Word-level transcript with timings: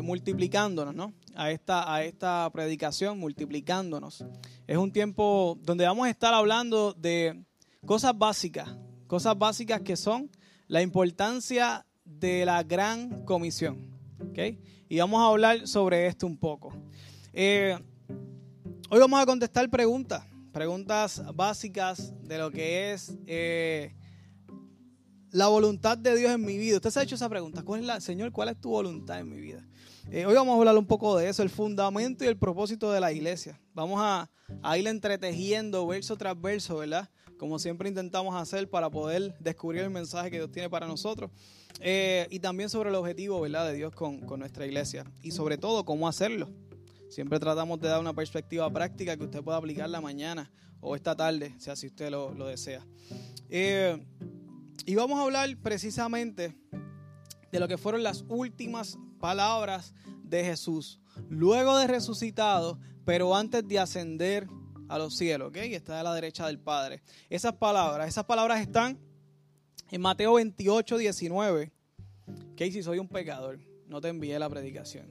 eh, 0.00 0.02
multiplicándonos, 0.02 0.94
¿no? 0.94 1.14
A 1.34 1.50
esta, 1.50 1.92
a 1.92 2.02
esta 2.04 2.50
predicación, 2.52 3.18
multiplicándonos. 3.18 4.24
Es 4.66 4.76
un 4.76 4.92
tiempo 4.92 5.58
donde 5.62 5.84
vamos 5.84 6.06
a 6.06 6.10
estar 6.10 6.34
hablando 6.34 6.92
de 6.94 7.44
cosas 7.86 8.16
básicas, 8.16 8.76
cosas 9.06 9.38
básicas 9.38 9.80
que 9.82 9.96
son 9.96 10.30
la 10.66 10.82
importancia 10.82 11.86
de 12.04 12.44
la 12.44 12.62
gran 12.62 13.24
comisión. 13.24 13.90
¿ok? 14.20 14.38
Y 14.88 14.98
vamos 14.98 15.20
a 15.20 15.26
hablar 15.26 15.66
sobre 15.66 16.06
esto 16.06 16.26
un 16.26 16.36
poco. 16.36 16.72
Eh, 17.32 17.78
hoy 18.90 18.98
vamos 18.98 19.20
a 19.20 19.26
contestar 19.26 19.68
preguntas, 19.70 20.24
preguntas 20.52 21.22
básicas 21.34 22.12
de 22.22 22.38
lo 22.38 22.50
que 22.50 22.92
es 22.92 23.16
eh, 23.26 23.94
la 25.30 25.46
voluntad 25.48 25.96
de 25.96 26.16
Dios 26.16 26.32
en 26.32 26.44
mi 26.44 26.58
vida. 26.58 26.76
Usted 26.76 26.90
se 26.90 27.00
ha 27.00 27.02
hecho 27.02 27.14
esa 27.14 27.28
pregunta, 27.28 27.62
¿cuál 27.62 27.80
es 27.80 27.86
la, 27.86 28.00
Señor, 28.00 28.32
cuál 28.32 28.48
es 28.48 28.60
tu 28.60 28.70
voluntad 28.70 29.20
en 29.20 29.28
mi 29.28 29.40
vida? 29.40 29.64
Eh, 30.12 30.26
hoy 30.26 30.34
vamos 30.34 30.56
a 30.56 30.58
hablar 30.58 30.76
un 30.76 30.86
poco 30.86 31.16
de 31.16 31.28
eso, 31.28 31.44
el 31.44 31.50
fundamento 31.50 32.24
y 32.24 32.26
el 32.26 32.36
propósito 32.36 32.90
de 32.90 32.98
la 32.98 33.12
iglesia. 33.12 33.60
Vamos 33.74 34.00
a, 34.02 34.28
ir 34.76 34.88
entretejiendo 34.88 35.86
verso 35.86 36.16
tras 36.16 36.40
verso, 36.40 36.78
¿verdad? 36.78 37.08
Como 37.38 37.60
siempre 37.60 37.88
intentamos 37.88 38.34
hacer 38.34 38.68
para 38.68 38.90
poder 38.90 39.36
descubrir 39.38 39.82
el 39.82 39.90
mensaje 39.90 40.32
que 40.32 40.38
Dios 40.38 40.50
tiene 40.50 40.68
para 40.68 40.88
nosotros. 40.88 41.30
Eh, 41.78 42.26
y 42.28 42.40
también 42.40 42.68
sobre 42.68 42.88
el 42.88 42.96
objetivo, 42.96 43.40
¿verdad? 43.40 43.68
De 43.68 43.74
Dios 43.74 43.94
con, 43.94 44.26
nuestra 44.36 44.66
iglesia. 44.66 45.04
Y 45.22 45.30
sobre 45.30 45.58
todo, 45.58 45.84
cómo 45.84 46.08
hacerlo. 46.08 46.48
Siempre 47.08 47.38
tratamos 47.38 47.78
de 47.80 47.86
dar 47.86 48.00
una 48.00 48.12
perspectiva 48.12 48.68
práctica 48.68 49.16
que 49.16 49.22
usted 49.22 49.44
pueda 49.44 49.58
aplicar 49.58 49.88
la 49.88 50.00
mañana 50.00 50.50
o 50.80 50.96
esta 50.96 51.14
tarde, 51.14 51.54
si 51.58 51.70
así 51.70 51.86
usted 51.86 52.10
lo, 52.10 52.34
lo 52.34 52.48
desea. 52.48 52.84
Eh, 53.48 54.04
y 54.86 54.94
vamos 54.96 55.20
a 55.20 55.22
hablar 55.22 55.56
precisamente 55.62 56.56
de 57.52 57.60
lo 57.60 57.68
que 57.68 57.78
fueron 57.78 58.02
las 58.02 58.24
últimas 58.28 58.98
palabras 59.20 59.94
de 60.24 60.44
Jesús, 60.44 61.00
luego 61.28 61.78
de 61.78 61.86
resucitado, 61.86 62.80
pero 63.04 63.36
antes 63.36 63.66
de 63.68 63.78
ascender 63.78 64.48
a 64.88 64.98
los 64.98 65.16
cielos, 65.16 65.48
¿ok? 65.50 65.56
Está 65.56 66.00
a 66.00 66.02
la 66.02 66.14
derecha 66.14 66.46
del 66.46 66.58
Padre. 66.58 67.02
Esas 67.28 67.52
palabras, 67.52 68.08
esas 68.08 68.24
palabras 68.24 68.60
están 68.60 68.98
en 69.90 70.00
Mateo 70.00 70.34
28, 70.34 70.98
19. 70.98 71.70
si 72.56 72.82
soy 72.82 72.98
un 72.98 73.08
pecador, 73.08 73.60
no 73.86 74.00
te 74.00 74.08
envié 74.08 74.38
la 74.38 74.48
predicación. 74.48 75.06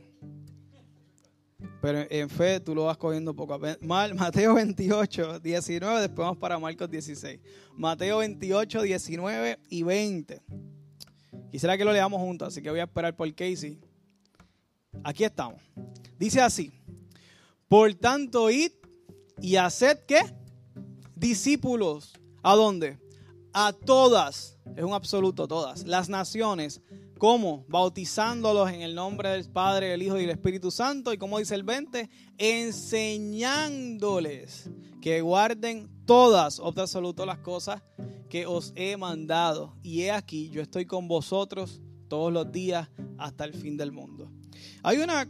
Pero 1.82 2.06
en 2.10 2.30
fe 2.30 2.60
tú 2.60 2.76
lo 2.76 2.86
vas 2.86 2.98
cogiendo 2.98 3.34
poco 3.34 3.54
a 3.54 3.60
poco. 3.60 3.78
Mateo 3.82 4.56
28, 4.56 5.40
19, 5.40 6.02
después 6.02 6.18
vamos 6.18 6.38
para 6.38 6.60
Marcos 6.60 6.90
16. 6.90 7.40
Mateo 7.76 8.18
28, 8.20 8.82
19 8.82 9.60
y 9.70 9.84
20. 9.84 10.42
Quisiera 11.52 11.78
que 11.78 11.86
lo 11.86 11.94
leamos 11.94 12.22
juntos, 12.22 12.50
así 12.50 12.62
que 12.62 12.70
voy 12.70 12.80
a 12.80 12.84
esperar 12.84 13.16
por 13.16 13.34
Casey. 13.34 13.80
Aquí 15.04 15.24
estamos. 15.24 15.62
Dice 16.18 16.42
así: 16.42 16.72
Por 17.68 17.94
tanto, 17.96 18.50
id 18.50 18.72
y 19.42 19.56
haced 19.56 20.00
qué? 20.08 20.22
Discípulos. 21.16 22.14
¿A 22.42 22.56
dónde? 22.56 22.98
A 23.52 23.74
todas, 23.74 24.58
es 24.76 24.84
un 24.84 24.94
absoluto, 24.94 25.48
todas, 25.48 25.86
las 25.86 26.10
naciones. 26.10 26.82
¿Cómo? 27.18 27.66
Bautizándolos 27.68 28.72
en 28.72 28.82
el 28.82 28.94
nombre 28.96 29.30
del 29.30 29.52
Padre, 29.52 29.88
del 29.88 30.04
Hijo 30.04 30.18
y 30.18 30.22
del 30.22 30.30
Espíritu 30.30 30.72
Santo. 30.72 31.12
Y 31.12 31.18
como 31.18 31.40
dice 31.40 31.56
el 31.56 31.64
20, 31.64 32.10
enseñándoles 32.38 34.70
que 35.02 35.20
guarden 35.20 35.90
todas, 36.06 36.62
absoluto, 36.62 37.26
las 37.26 37.40
cosas 37.40 37.84
que 38.30 38.46
os 38.46 38.72
he 38.76 38.96
mandado. 38.96 39.76
Y 39.84 40.04
he 40.04 40.12
aquí, 40.12 40.50
yo 40.50 40.62
estoy 40.62 40.86
con 40.86 41.10
vosotros 41.10 41.82
todos 42.08 42.32
los 42.32 42.50
días 42.54 42.88
hasta 43.18 43.44
el 43.44 43.54
fin 43.54 43.76
del 43.76 43.92
mundo. 43.92 44.32
Hay 44.84 44.98
una, 44.98 45.28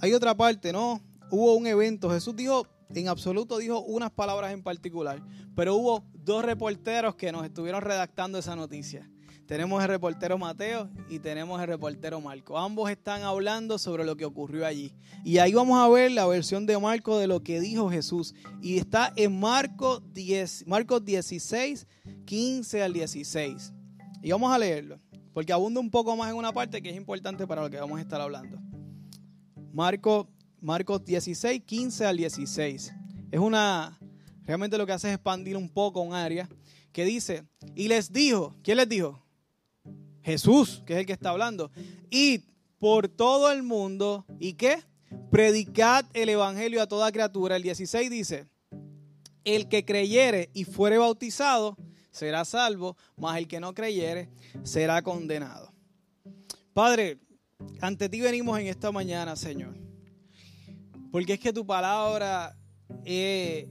hay 0.00 0.12
otra 0.12 0.36
parte, 0.36 0.72
¿no? 0.72 1.00
Hubo 1.30 1.54
un 1.54 1.66
evento. 1.66 2.10
Jesús 2.10 2.34
dijo, 2.36 2.66
en 2.94 3.08
absoluto 3.08 3.58
dijo 3.58 3.80
unas 3.80 4.10
palabras 4.10 4.52
en 4.52 4.62
particular, 4.62 5.22
pero 5.54 5.76
hubo 5.76 6.04
dos 6.14 6.44
reporteros 6.44 7.14
que 7.16 7.32
nos 7.32 7.44
estuvieron 7.44 7.82
redactando 7.82 8.38
esa 8.38 8.56
noticia. 8.56 9.08
Tenemos 9.48 9.82
el 9.82 9.88
reportero 9.88 10.36
Mateo 10.36 10.90
y 11.08 11.20
tenemos 11.20 11.58
el 11.58 11.68
reportero 11.68 12.20
Marco. 12.20 12.58
Ambos 12.58 12.90
están 12.90 13.22
hablando 13.22 13.78
sobre 13.78 14.04
lo 14.04 14.14
que 14.14 14.26
ocurrió 14.26 14.66
allí. 14.66 14.92
Y 15.24 15.38
ahí 15.38 15.54
vamos 15.54 15.80
a 15.80 15.88
ver 15.88 16.10
la 16.10 16.26
versión 16.26 16.66
de 16.66 16.78
Marco 16.78 17.16
de 17.16 17.26
lo 17.26 17.42
que 17.42 17.58
dijo 17.58 17.88
Jesús. 17.88 18.34
Y 18.60 18.76
está 18.76 19.10
en 19.16 19.40
Marcos 19.40 20.02
10, 20.12 20.66
Marcos 20.66 21.02
16, 21.02 21.86
15 22.26 22.82
al 22.82 22.92
16. 22.92 23.72
Y 24.22 24.30
vamos 24.32 24.52
a 24.52 24.58
leerlo, 24.58 25.00
porque 25.38 25.52
abunda 25.52 25.78
un 25.78 25.88
poco 25.88 26.16
más 26.16 26.30
en 26.30 26.36
una 26.36 26.52
parte 26.52 26.82
que 26.82 26.90
es 26.90 26.96
importante 26.96 27.46
para 27.46 27.62
lo 27.62 27.70
que 27.70 27.78
vamos 27.78 27.96
a 27.96 28.02
estar 28.02 28.20
hablando. 28.20 28.58
Marco, 29.72 30.28
Marcos 30.60 31.04
16, 31.04 31.62
15 31.64 32.06
al 32.06 32.16
16. 32.16 32.92
Es 33.30 33.38
una, 33.38 33.96
realmente 34.42 34.76
lo 34.76 34.84
que 34.84 34.94
hace 34.94 35.06
es 35.06 35.14
expandir 35.14 35.56
un 35.56 35.68
poco 35.68 36.00
un 36.00 36.12
área 36.12 36.48
que 36.90 37.04
dice, 37.04 37.44
y 37.76 37.86
les 37.86 38.12
dijo, 38.12 38.56
¿quién 38.64 38.78
les 38.78 38.88
dijo? 38.88 39.24
Jesús, 40.22 40.82
que 40.84 40.94
es 40.94 40.98
el 40.98 41.06
que 41.06 41.12
está 41.12 41.30
hablando. 41.30 41.70
Id 42.10 42.40
por 42.80 43.06
todo 43.06 43.52
el 43.52 43.62
mundo 43.62 44.26
y 44.40 44.54
qué? 44.54 44.82
Predicad 45.30 46.04
el 46.14 46.30
evangelio 46.30 46.82
a 46.82 46.88
toda 46.88 47.12
criatura. 47.12 47.54
El 47.54 47.62
16 47.62 48.10
dice, 48.10 48.48
el 49.44 49.68
que 49.68 49.84
creyere 49.84 50.50
y 50.52 50.64
fuere 50.64 50.98
bautizado 50.98 51.76
será 52.10 52.44
salvo, 52.44 52.96
mas 53.16 53.38
el 53.38 53.48
que 53.48 53.60
no 53.60 53.74
creyere 53.74 54.28
será 54.62 55.02
condenado. 55.02 55.72
Padre, 56.72 57.18
ante 57.80 58.08
ti 58.08 58.20
venimos 58.20 58.58
en 58.58 58.66
esta 58.66 58.92
mañana, 58.92 59.36
Señor, 59.36 59.74
porque 61.10 61.34
es 61.34 61.40
que 61.40 61.52
tu 61.52 61.66
palabra 61.66 62.56
eh, 63.04 63.68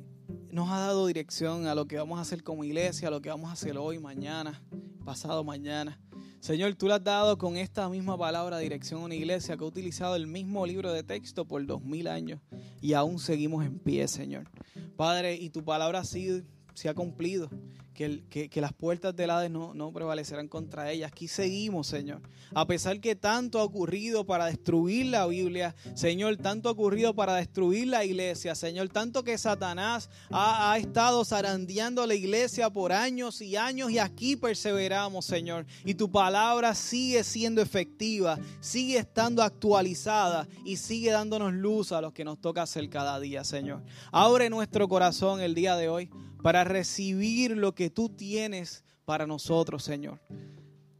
nos 0.52 0.70
ha 0.70 0.80
dado 0.80 1.08
dirección 1.08 1.68
a 1.68 1.76
lo 1.76 1.86
que 1.86 1.98
vamos 1.98 2.20
a 2.20 2.22
hacer 2.22 2.44
como 2.44 2.64
iglesia, 2.64 3.08
a 3.08 3.12
lo 3.12 3.22
que 3.22 3.30
vamos 3.30 3.50
a 3.50 3.54
hacer 3.54 3.78
hoy, 3.78 4.00
mañana, 4.00 4.62
pasado 5.06 5.44
mañana. 5.44 6.00
Señor, 6.40 6.76
tú 6.76 6.88
le 6.88 6.94
has 6.94 7.04
dado 7.04 7.38
con 7.38 7.58
esta 7.58 7.90
misma 7.90 8.18
palabra 8.18 8.58
dirección 8.60 9.02
a 9.02 9.06
una 9.06 9.16
iglesia 9.16 9.58
que 9.58 9.64
ha 9.64 9.68
utilizado 9.68 10.16
el 10.16 10.28
mismo 10.28 10.66
libro 10.66 10.94
de 10.94 11.04
texto 11.04 11.46
por 11.46 11.66
dos 11.66 11.84
mil 11.84 12.08
años 12.08 12.40
y 12.82 12.94
aún 12.94 13.20
seguimos 13.20 13.66
en 13.66 13.80
pie, 13.80 14.08
Señor. 14.08 14.50
Padre, 14.96 15.36
y 15.36 15.50
tu 15.50 15.64
palabra 15.64 16.04
sí 16.04 16.44
se 16.74 16.90
ha 16.90 16.94
cumplido 16.94 17.50
que, 17.98 18.62
las 18.62 18.74
puertas 18.74 19.16
del 19.16 19.32
Hades 19.32 19.50
no, 19.50 19.74
no 19.74 19.92
prevalecerán 19.92 20.48
contra 20.48 20.92
ellas. 20.92 21.12
Aquí 21.12 21.28
seguimos, 21.28 21.88
Señor. 21.88 22.22
A 22.54 22.68
pesar 22.68 23.00
que 23.00 23.16
tanto 23.16 23.60
ha 23.60 23.64
ocurrido 23.64 24.24
para 24.26 24.46
destruir 24.46 25.08
la 25.08 25.26
Biblia, 25.26 25.76
Señor, 25.96 26.38
tanto 26.38 26.70
ha 26.70 26.74
ocurrido 26.74 27.16
para 27.16 27.36
destruir 27.36 27.88
la 27.88 28.06
iglesia, 28.06 28.54
Señor, 28.54 28.90
tanto 28.90 29.24
que 29.24 29.38
Satanás 29.38 30.10
ha, 30.30 30.72
ha 30.72 30.78
estado 30.78 31.26
zarandeando 31.26 32.06
la 32.06 32.14
iglesia 32.14 32.70
por 32.70 32.94
años 32.94 33.42
y 33.42 33.56
años 33.56 33.90
y 33.90 33.98
aquí 33.98 34.36
perseveramos, 34.36 35.26
Señor. 35.26 35.66
Y 35.84 35.96
tu 35.96 36.12
palabra 36.12 36.76
sigue 36.76 37.24
siendo 37.24 37.62
efectiva, 37.62 38.38
sigue 38.60 39.00
estando 39.00 39.42
actualizada 39.42 40.48
y 40.64 40.78
sigue 40.78 41.10
dándonos 41.10 41.52
luz 41.52 41.92
a 41.92 42.02
los 42.02 42.14
que 42.14 42.24
nos 42.24 42.40
toca 42.40 42.62
hacer 42.62 42.88
cada 42.90 43.20
día, 43.20 43.44
Señor. 43.44 43.82
Abre 44.12 44.52
nuestro 44.52 44.88
corazón 44.88 45.42
el 45.42 45.56
día 45.56 45.76
de 45.76 45.90
hoy 45.90 46.12
para 46.42 46.64
recibir 46.64 47.58
lo 47.58 47.74
que 47.74 47.87
tú 47.90 48.10
tienes 48.10 48.84
para 49.06 49.26
nosotros, 49.26 49.84
Señor. 49.84 50.20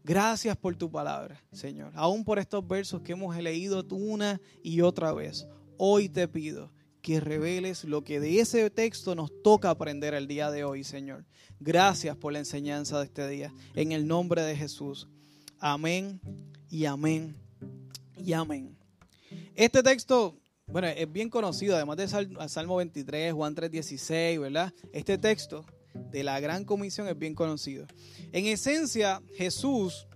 Gracias 0.04 0.56
por 0.56 0.76
tu 0.76 0.90
palabra, 0.90 1.44
Señor. 1.52 1.92
Aún 1.96 2.24
por 2.24 2.40
estos 2.40 2.66
versos 2.66 3.02
que 3.02 3.12
hemos 3.12 3.36
leído 3.36 3.86
una 3.92 4.40
y 4.64 4.82
otra 4.82 5.12
vez. 5.12 5.48
Hoy 5.78 6.08
te 6.08 6.28
pido 6.28 6.72
que 7.02 7.20
reveles 7.20 7.84
lo 7.84 8.04
que 8.04 8.20
de 8.20 8.40
ese 8.40 8.70
texto 8.70 9.16
nos 9.16 9.32
toca 9.44 9.70
aprender 9.70 10.14
el 10.14 10.28
día 10.28 10.50
de 10.50 10.64
hoy, 10.64 10.84
Señor. 10.84 11.26
Gracias 11.60 12.16
por 12.16 12.34
la 12.34 12.40
enseñanza 12.40 13.00
de 13.00 13.06
este 13.06 13.28
día. 13.28 13.54
En 13.76 13.92
el 13.92 14.08
nombre 14.08 14.42
de 14.44 14.56
Jesús. 14.56 15.08
Amén 15.60 16.22
y 16.70 16.86
amén 16.86 17.36
y 18.18 18.34
amén. 18.34 18.78
Este 19.56 19.84
texto 19.84 20.38
bueno, 20.70 20.88
es 20.88 21.10
bien 21.10 21.30
conocido, 21.30 21.78
además 21.78 21.96
de 21.96 22.08
Salmo 22.50 22.76
23, 22.76 23.34
Juan 23.34 23.56
3:16, 23.56 24.40
¿verdad? 24.40 24.74
Este 24.92 25.18
texto 25.18 25.66
de 26.12 26.24
la 26.24 26.40
gran 26.40 26.66
comisión 26.66 27.08
es 27.08 27.18
bien 27.18 27.36
conocido. 27.36 27.88
En 28.32 28.46
esencia, 28.46 29.22
Jesús, 29.36 30.08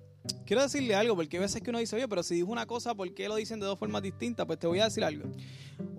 quiero 0.46 0.62
decirle 0.62 0.96
algo, 0.96 1.16
porque 1.16 1.38
a 1.38 1.42
veces 1.42 1.62
que 1.62 1.70
uno 1.70 1.80
dice, 1.80 1.96
oye, 1.96 2.08
pero 2.08 2.24
si 2.24 2.36
dijo 2.36 2.52
una 2.52 2.66
cosa, 2.66 2.96
¿por 2.96 3.14
qué 3.14 3.28
lo 3.28 3.36
dicen 3.36 3.60
de 3.60 3.66
dos 3.66 3.80
formas 3.80 4.02
distintas? 4.02 4.46
Pues 4.46 4.60
te 4.60 4.68
voy 4.68 4.80
a 4.80 4.86
decir 4.86 5.04
algo. 5.04 5.30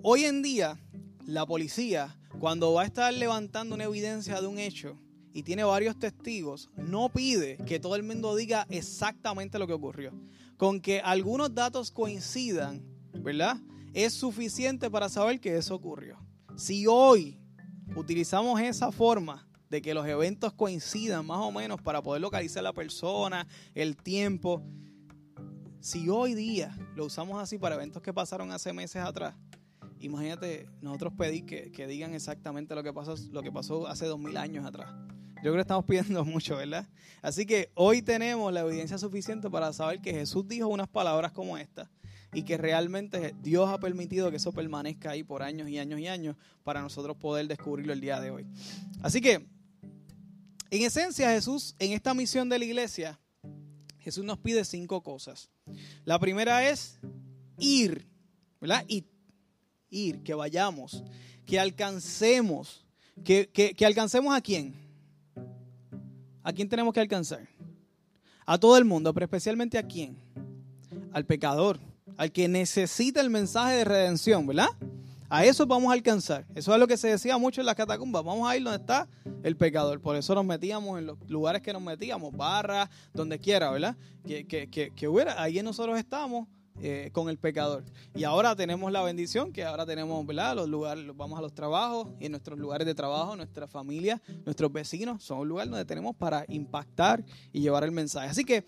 Hoy 0.01 0.25
en 0.25 0.41
día, 0.41 0.79
la 1.25 1.45
policía, 1.45 2.17
cuando 2.39 2.73
va 2.73 2.83
a 2.83 2.85
estar 2.85 3.13
levantando 3.13 3.75
una 3.75 3.85
evidencia 3.85 4.41
de 4.41 4.47
un 4.47 4.59
hecho, 4.59 4.97
y 5.35 5.41
tiene 5.41 5.63
varios 5.63 5.97
testigos, 5.97 6.69
no 6.77 7.09
pide 7.09 7.57
que 7.65 7.79
todo 7.79 7.95
el 7.95 8.03
mundo 8.03 8.35
diga 8.35 8.67
exactamente 8.69 9.57
lo 9.57 9.65
que 9.65 9.73
ocurrió. 9.73 10.11
Con 10.57 10.79
que 10.79 10.99
algunos 10.99 11.55
datos 11.55 11.89
coincidan, 11.89 12.83
¿verdad? 13.15 13.57
es 13.93 14.13
suficiente 14.13 14.89
para 14.89 15.07
saber 15.07 15.39
que 15.39 15.55
eso 15.55 15.75
ocurrió. 15.75 16.17
Si 16.57 16.85
hoy 16.87 17.39
utilizamos 17.95 18.59
esa 18.61 18.91
forma 18.91 19.47
de 19.73 19.81
que 19.81 19.95
los 19.95 20.05
eventos 20.05 20.53
coincidan 20.53 21.25
más 21.25 21.39
o 21.39 21.51
menos 21.51 21.81
para 21.81 22.03
poder 22.03 22.21
localizar 22.21 22.61
la 22.61 22.73
persona, 22.73 23.47
el 23.73 23.97
tiempo, 23.97 24.61
si 25.79 26.09
hoy 26.09 26.35
día 26.35 26.77
lo 26.95 27.05
usamos 27.05 27.41
así 27.41 27.57
para 27.57 27.73
eventos 27.73 28.03
que 28.03 28.13
pasaron 28.13 28.51
hace 28.51 28.71
meses 28.71 29.01
atrás, 29.01 29.33
imagínate 29.97 30.69
nosotros 30.79 31.13
pedir 31.17 31.45
que, 31.45 31.87
digan 31.87 32.13
exactamente 32.13 32.75
lo 32.75 32.83
que, 32.83 32.93
pasó, 32.93 33.15
lo 33.31 33.41
que 33.41 33.51
pasó 33.51 33.87
hace 33.87 34.05
dos 34.05 34.19
mil 34.19 34.37
años 34.37 34.63
atrás. 34.63 34.93
Yo 35.37 35.51
creo 35.51 35.55
que 35.55 35.61
estamos 35.61 35.85
pidiendo 35.87 36.23
mucho, 36.23 36.55
¿verdad? 36.55 36.87
Así 37.23 37.47
que 37.47 37.71
hoy 37.73 38.03
tenemos 38.03 38.53
la 38.53 38.59
evidencia 38.59 38.99
suficiente 38.99 39.49
para 39.49 39.73
saber 39.73 40.01
que 40.01 40.11
Jesús 40.11 40.47
dijo 40.47 40.67
unas 40.67 40.87
palabras 40.87 41.31
como 41.31 41.57
estas 41.57 41.89
y 42.31 42.43
que 42.43 42.57
realmente 42.57 43.33
Dios 43.41 43.69
ha 43.69 43.79
permitido 43.79 44.29
que 44.29 44.37
eso 44.37 44.51
permanezca 44.51 45.11
ahí 45.11 45.23
por 45.23 45.43
años 45.43 45.69
y 45.69 45.79
años 45.79 45.99
y 45.99 46.07
años 46.07 46.35
para 46.63 46.81
nosotros 46.81 47.17
poder 47.17 47.47
descubrirlo 47.47 47.93
el 47.93 48.01
día 48.01 48.19
de 48.19 48.31
hoy. 48.31 48.45
Así 49.01 49.21
que, 49.21 49.45
en 50.75 50.83
esencia, 50.83 51.29
Jesús, 51.31 51.75
en 51.79 51.91
esta 51.91 52.13
misión 52.13 52.49
de 52.49 52.59
la 52.59 52.65
iglesia, 52.65 53.19
Jesús 53.99 54.23
nos 54.25 54.37
pide 54.39 54.65
cinco 54.65 55.01
cosas. 55.01 55.49
La 56.03 56.19
primera 56.19 56.67
es 56.67 56.99
ir, 57.57 58.07
¿verdad? 58.59 58.83
Ir, 58.87 59.05
ir 59.89 60.23
que 60.23 60.33
vayamos, 60.33 61.03
que 61.45 61.59
alcancemos, 61.59 62.85
que, 63.23 63.49
que 63.49 63.85
alcancemos 63.85 64.35
a 64.35 64.41
quién. 64.41 64.73
¿A 66.41 66.51
quién 66.51 66.67
tenemos 66.67 66.93
que 66.93 66.99
alcanzar? 66.99 67.47
A 68.45 68.57
todo 68.57 68.77
el 68.77 68.83
mundo, 68.83 69.13
pero 69.13 69.25
especialmente 69.25 69.77
a 69.77 69.83
quién? 69.83 70.17
Al 71.13 71.25
pecador 71.25 71.79
al 72.17 72.31
que 72.31 72.47
necesita 72.47 73.21
el 73.21 73.29
mensaje 73.29 73.77
de 73.77 73.85
redención, 73.85 74.45
¿verdad? 74.45 74.69
A 75.29 75.45
eso 75.45 75.65
vamos 75.65 75.89
a 75.89 75.93
alcanzar. 75.93 76.45
Eso 76.53 76.73
es 76.73 76.79
lo 76.79 76.87
que 76.87 76.97
se 76.97 77.07
decía 77.07 77.37
mucho 77.37 77.61
en 77.61 77.65
las 77.65 77.75
catacumbas. 77.75 78.23
Vamos 78.23 78.49
a 78.49 78.55
ir 78.55 78.63
donde 78.63 78.79
está 78.79 79.07
el 79.43 79.55
pecador. 79.55 80.01
Por 80.01 80.15
eso 80.15 80.33
nos 80.33 80.45
metíamos 80.45 80.97
en 80.97 81.05
los 81.05 81.17
lugares 81.29 81.61
que 81.61 81.71
nos 81.71 81.81
metíamos, 81.81 82.35
barras, 82.35 82.89
donde 83.13 83.37
quiera, 83.39 83.69
¿verdad? 83.69 83.95
Que, 84.25 84.45
que, 84.45 84.91
que, 84.95 85.07
hubiera, 85.07 85.41
ahí 85.41 85.61
nosotros 85.61 85.97
estamos 85.99 86.47
eh, 86.81 87.09
con 87.13 87.29
el 87.29 87.37
pecador. 87.37 87.83
Y 88.15 88.23
ahora 88.23 88.55
tenemos 88.55 88.91
la 88.91 89.03
bendición 89.03 89.53
que 89.53 89.63
ahora 89.63 89.85
tenemos, 89.85 90.25
¿verdad? 90.25 90.55
Los 90.55 90.67
lugares, 90.67 91.05
vamos 91.15 91.37
a 91.37 91.41
los 91.41 91.53
trabajos 91.53 92.09
y 92.19 92.25
en 92.25 92.31
nuestros 92.31 92.57
lugares 92.57 92.87
de 92.87 92.95
trabajo, 92.95 93.35
nuestra 93.35 93.67
familia, 93.67 94.21
nuestros 94.45 94.71
vecinos, 94.73 95.23
son 95.23 95.39
un 95.39 95.49
lugar 95.49 95.69
donde 95.69 95.85
tenemos 95.85 96.15
para 96.15 96.45
impactar 96.47 97.23
y 97.51 97.61
llevar 97.61 97.83
el 97.83 97.91
mensaje. 97.91 98.29
Así 98.29 98.43
que 98.43 98.63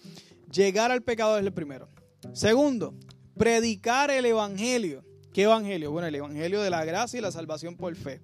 llegar 0.52 0.92
al 0.92 1.02
pecador 1.02 1.40
es 1.40 1.48
el 1.48 1.54
primero. 1.54 1.90
Segundo, 2.34 2.94
Predicar 3.38 4.12
el 4.12 4.26
Evangelio. 4.26 5.04
¿Qué 5.34 5.44
Evangelio? 5.44 5.92
Bueno, 5.92 6.08
el 6.08 6.16
Evangelio 6.16 6.62
de 6.62 6.70
la 6.70 6.86
gracia 6.86 7.18
y 7.18 7.22
la 7.22 7.32
salvación 7.32 7.76
por 7.76 7.94
fe. 7.96 8.22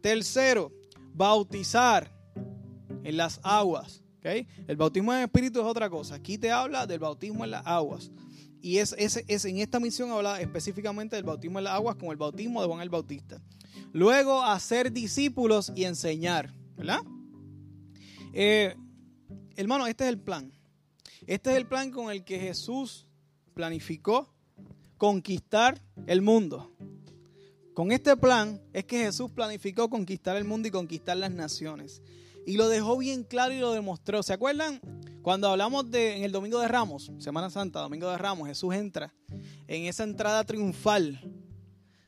Tercero, 0.00 0.72
bautizar 1.16 2.12
en 3.02 3.16
las 3.16 3.40
aguas. 3.42 4.02
El 4.22 4.76
bautismo 4.76 5.14
en 5.14 5.22
Espíritu 5.22 5.60
es 5.60 5.66
otra 5.66 5.88
cosa. 5.88 6.16
Aquí 6.16 6.36
te 6.36 6.50
habla 6.50 6.86
del 6.86 6.98
bautismo 6.98 7.44
en 7.44 7.52
las 7.52 7.64
aguas. 7.64 8.10
Y 8.60 8.78
es, 8.78 8.94
es, 8.98 9.44
en 9.44 9.58
esta 9.58 9.78
misión 9.78 10.10
habla 10.10 10.40
específicamente 10.40 11.14
del 11.14 11.24
bautismo 11.24 11.58
en 11.58 11.64
las 11.64 11.74
aguas 11.74 11.94
como 11.94 12.10
el 12.10 12.18
bautismo 12.18 12.60
de 12.60 12.66
Juan 12.66 12.80
el 12.80 12.88
Bautista. 12.88 13.40
Luego, 13.92 14.42
hacer 14.42 14.92
discípulos 14.92 15.72
y 15.76 15.84
enseñar. 15.84 16.52
¿Verdad? 16.76 17.00
Eh, 18.32 18.74
hermano, 19.54 19.86
este 19.86 20.04
es 20.04 20.10
el 20.10 20.18
plan. 20.18 20.52
Este 21.26 21.50
es 21.52 21.56
el 21.56 21.66
plan 21.66 21.90
con 21.90 22.10
el 22.10 22.24
que 22.24 22.40
Jesús 22.40 23.06
planificó 23.54 24.34
conquistar 24.98 25.80
el 26.06 26.20
mundo. 26.20 26.72
Con 27.76 27.92
este 27.92 28.16
plan 28.16 28.58
es 28.72 28.86
que 28.86 29.04
Jesús 29.04 29.30
planificó 29.30 29.90
conquistar 29.90 30.34
el 30.38 30.46
mundo 30.46 30.66
y 30.66 30.70
conquistar 30.70 31.14
las 31.18 31.30
naciones. 31.30 32.00
Y 32.46 32.56
lo 32.56 32.70
dejó 32.70 32.96
bien 32.96 33.22
claro 33.22 33.52
y 33.52 33.58
lo 33.58 33.74
demostró. 33.74 34.22
¿Se 34.22 34.32
acuerdan? 34.32 34.80
Cuando 35.20 35.50
hablamos 35.50 35.90
de 35.90 36.16
en 36.16 36.24
el 36.24 36.32
Domingo 36.32 36.58
de 36.58 36.68
Ramos, 36.68 37.12
Semana 37.18 37.50
Santa, 37.50 37.80
Domingo 37.80 38.10
de 38.10 38.16
Ramos, 38.16 38.48
Jesús 38.48 38.74
entra 38.74 39.12
en 39.68 39.84
esa 39.84 40.04
entrada 40.04 40.42
triunfal 40.44 41.20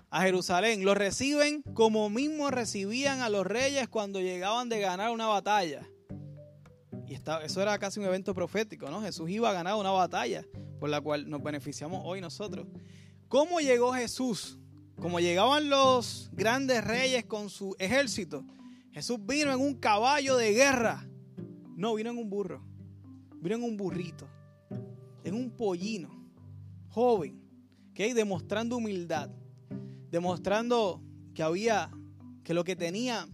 a 0.08 0.22
Jerusalén. 0.22 0.86
Lo 0.86 0.94
reciben 0.94 1.60
como 1.74 2.08
mismo 2.08 2.50
recibían 2.50 3.20
a 3.20 3.28
los 3.28 3.46
reyes 3.46 3.90
cuando 3.90 4.22
llegaban 4.22 4.70
de 4.70 4.80
ganar 4.80 5.10
una 5.10 5.26
batalla. 5.26 5.86
Y 7.06 7.12
eso 7.14 7.60
era 7.60 7.78
casi 7.78 8.00
un 8.00 8.06
evento 8.06 8.32
profético, 8.32 8.88
¿no? 8.88 9.02
Jesús 9.02 9.28
iba 9.28 9.50
a 9.50 9.52
ganar 9.52 9.74
una 9.74 9.90
batalla 9.90 10.46
por 10.80 10.88
la 10.88 11.02
cual 11.02 11.28
nos 11.28 11.42
beneficiamos 11.42 12.00
hoy 12.06 12.22
nosotros. 12.22 12.66
¿Cómo 13.28 13.60
llegó 13.60 13.92
Jesús? 13.92 14.58
Como 15.00 15.20
llegaban 15.20 15.68
los 15.68 16.28
grandes 16.32 16.84
reyes 16.84 17.24
con 17.24 17.50
su 17.50 17.76
ejército. 17.78 18.44
Jesús 18.92 19.18
vino 19.24 19.52
en 19.52 19.60
un 19.60 19.74
caballo 19.74 20.36
de 20.36 20.52
guerra. 20.52 21.06
No, 21.76 21.94
vino 21.94 22.10
en 22.10 22.18
un 22.18 22.28
burro. 22.28 22.64
Vino 23.40 23.56
en 23.56 23.62
un 23.62 23.76
burrito. 23.76 24.28
En 25.22 25.34
un 25.34 25.50
pollino. 25.50 26.10
Joven. 26.88 27.40
¿okay? 27.92 28.12
Demostrando 28.12 28.76
humildad. 28.76 29.30
Demostrando 30.10 31.00
que 31.32 31.44
había, 31.44 31.90
que 32.42 32.54
lo 32.54 32.64
que 32.64 32.74
tenía 32.74 33.28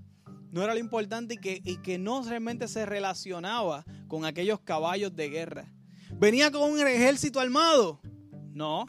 no 0.50 0.62
era 0.62 0.74
lo 0.74 0.80
importante 0.80 1.34
y 1.34 1.38
que, 1.38 1.62
y 1.64 1.78
que 1.78 1.98
no 1.98 2.22
realmente 2.22 2.68
se 2.68 2.84
relacionaba 2.84 3.84
con 4.06 4.26
aquellos 4.26 4.60
caballos 4.60 5.16
de 5.16 5.30
guerra. 5.30 5.72
¿Venía 6.12 6.50
con 6.50 6.70
un 6.70 6.78
ejército 6.78 7.40
armado? 7.40 8.00
No. 8.52 8.86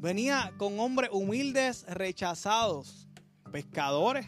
Venía 0.00 0.54
con 0.56 0.80
hombres 0.80 1.10
humildes 1.12 1.84
rechazados, 1.86 3.06
pescadores, 3.52 4.26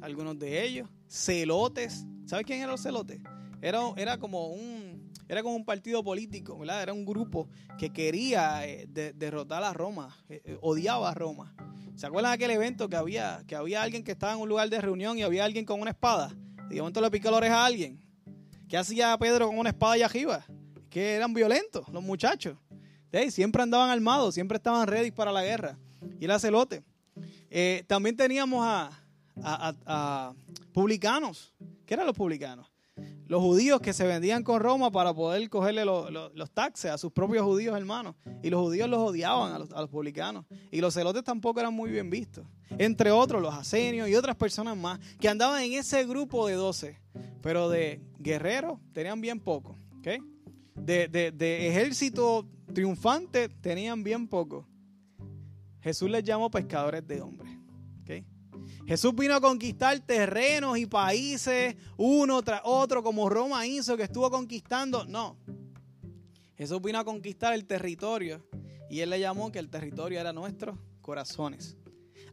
algunos 0.00 0.38
de 0.38 0.64
ellos, 0.64 0.88
celotes. 1.06 2.06
¿Sabes 2.24 2.46
quién 2.46 2.60
eran 2.60 2.70
los 2.70 2.82
celotes? 2.82 3.20
Era, 3.60 3.80
era, 3.98 4.16
como 4.16 4.46
un, 4.46 5.12
era 5.28 5.42
como 5.42 5.54
un 5.54 5.66
partido 5.66 6.02
político, 6.02 6.58
¿verdad? 6.58 6.82
Era 6.82 6.94
un 6.94 7.04
grupo 7.04 7.50
que 7.76 7.90
quería 7.90 8.66
eh, 8.66 8.86
derrotar 9.14 9.62
a 9.64 9.74
Roma, 9.74 10.16
eh, 10.30 10.40
eh, 10.46 10.58
odiaba 10.62 11.10
a 11.10 11.14
Roma. 11.14 11.54
¿Se 11.94 12.06
acuerdan 12.06 12.30
de 12.30 12.36
aquel 12.36 12.52
evento 12.52 12.88
que 12.88 12.96
había, 12.96 13.44
que 13.46 13.56
había 13.56 13.82
alguien 13.82 14.02
que 14.02 14.12
estaba 14.12 14.32
en 14.32 14.38
un 14.38 14.48
lugar 14.48 14.70
de 14.70 14.80
reunión 14.80 15.18
y 15.18 15.22
había 15.22 15.44
alguien 15.44 15.66
con 15.66 15.82
una 15.82 15.90
espada? 15.90 16.34
Y 16.70 16.76
de 16.76 16.80
momento 16.80 17.02
le 17.02 17.10
picó 17.10 17.30
la 17.30 17.36
oreja 17.36 17.64
a 17.64 17.66
alguien. 17.66 18.00
¿Qué 18.66 18.78
hacía 18.78 19.14
Pedro 19.18 19.48
con 19.48 19.58
una 19.58 19.68
espada 19.68 19.92
allá 19.92 20.06
arriba? 20.06 20.42
Que 20.88 21.16
eran 21.16 21.34
violentos 21.34 21.86
los 21.90 22.02
muchachos. 22.02 22.56
Siempre 23.30 23.62
andaban 23.62 23.90
armados, 23.90 24.34
siempre 24.34 24.56
estaban 24.56 24.86
ready 24.86 25.10
para 25.10 25.32
la 25.32 25.42
guerra. 25.42 25.76
Y 26.18 26.24
era 26.24 26.38
celote. 26.38 26.82
Eh, 27.50 27.84
también 27.86 28.16
teníamos 28.16 28.64
a, 28.64 28.90
a, 29.42 30.32
publicanos. 30.72 31.52
¿Qué 31.86 31.94
eran 31.94 32.06
los 32.06 32.16
publicanos? 32.16 32.70
Los 33.26 33.42
judíos 33.42 33.80
que 33.80 33.92
se 33.92 34.06
vendían 34.06 34.42
con 34.42 34.60
Roma 34.60 34.90
para 34.90 35.14
poder 35.14 35.48
cogerle 35.48 35.84
los 35.84 36.50
taxes 36.52 36.90
a 36.90 36.98
sus 36.98 37.12
propios 37.12 37.44
judíos 37.44 37.76
hermanos. 37.76 38.14
Y 38.42 38.50
los 38.50 38.60
judíos 38.60 38.88
los 38.88 38.98
odiaban 39.00 39.52
a 39.52 39.58
los, 39.58 39.70
a 39.72 39.80
los, 39.80 39.90
publicanos. 39.90 40.44
Y 40.70 40.80
los 40.80 40.94
celotes 40.94 41.24
tampoco 41.24 41.60
eran 41.60 41.74
muy 41.74 41.90
bien 41.90 42.10
vistos. 42.10 42.46
Entre 42.78 43.10
otros, 43.10 43.40
los 43.42 43.54
asenios 43.54 44.08
y 44.08 44.14
otras 44.14 44.36
personas 44.36 44.76
más 44.76 45.00
que 45.20 45.28
andaban 45.28 45.62
en 45.62 45.74
ese 45.74 46.04
grupo 46.04 46.46
de 46.46 46.54
doce. 46.54 47.00
Pero 47.42 47.68
de 47.68 48.00
guerreros 48.18 48.78
tenían 48.92 49.20
bien 49.20 49.40
poco. 49.40 49.76
De, 50.82 51.08
de, 51.08 51.68
ejército 51.68 52.46
triunfante 52.72 53.48
tenían 53.48 54.02
bien 54.02 54.26
poco. 54.28 54.66
Jesús 55.80 56.10
les 56.10 56.24
llamó 56.24 56.50
pescadores 56.50 57.06
de 57.06 57.20
hombres. 57.20 57.60
Jesús 58.86 59.14
vino 59.14 59.34
a 59.34 59.40
conquistar 59.40 59.98
terrenos 60.00 60.76
y 60.78 60.86
países 60.86 61.76
uno 61.96 62.42
tras 62.42 62.60
otro, 62.64 63.02
como 63.02 63.28
Roma 63.28 63.66
hizo, 63.66 63.96
que 63.96 64.02
estuvo 64.04 64.28
conquistando. 64.30 65.04
No. 65.04 65.36
Jesús 66.56 66.82
vino 66.82 66.98
a 66.98 67.04
conquistar 67.04 67.54
el 67.54 67.66
territorio 67.66 68.44
y 68.90 69.00
él 69.00 69.10
le 69.10 69.20
llamó 69.20 69.52
que 69.52 69.60
el 69.60 69.68
territorio 69.68 70.20
era 70.20 70.32
nuestros 70.32 70.76
corazones. 71.00 71.76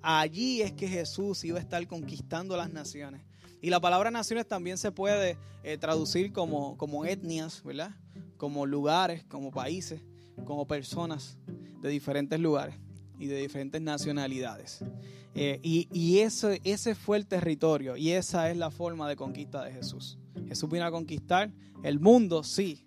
Allí 0.01 0.61
es 0.61 0.73
que 0.73 0.87
Jesús 0.87 1.43
iba 1.43 1.59
a 1.59 1.61
estar 1.61 1.85
conquistando 1.87 2.57
las 2.57 2.71
naciones. 2.71 3.21
Y 3.61 3.69
la 3.69 3.79
palabra 3.79 4.11
naciones 4.11 4.47
también 4.47 4.77
se 4.77 4.91
puede 4.91 5.37
eh, 5.63 5.77
traducir 5.77 6.31
como, 6.31 6.77
como 6.77 7.05
etnias, 7.05 7.63
¿verdad? 7.63 7.95
Como 8.37 8.65
lugares, 8.65 9.23
como 9.25 9.51
países 9.51 10.01
como 10.45 10.67
personas 10.67 11.37
de 11.81 11.89
diferentes 11.89 12.39
lugares 12.39 12.75
y 13.19 13.27
de 13.27 13.37
diferentes 13.37 13.81
nacionalidades. 13.81 14.79
Eh, 15.35 15.59
y, 15.61 15.87
y 15.91 16.19
ese, 16.19 16.95
fue 16.95 17.17
el 17.17 17.27
territorio 17.27 17.95
y 17.95 18.11
esa 18.11 18.49
es 18.49 18.57
la 18.57 18.71
forma 18.71 19.07
de 19.07 19.15
conquista 19.15 19.63
de 19.63 19.71
Jesús. 19.71 20.17
Jesús 20.47 20.69
vino 20.69 20.85
a 20.85 20.91
conquistar 20.91 21.51
el 21.83 21.99
mundo, 21.99 22.43
sí, 22.43 22.83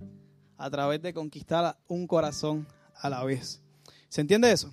a 0.56 0.68
través 0.70 1.00
de 1.02 1.14
conquistar 1.14 1.78
un 1.86 2.06
corazón 2.06 2.66
a 2.94 3.08
la 3.08 3.22
vez. 3.24 3.60
¿Se 4.08 4.20
entiende 4.20 4.50
eso? 4.50 4.72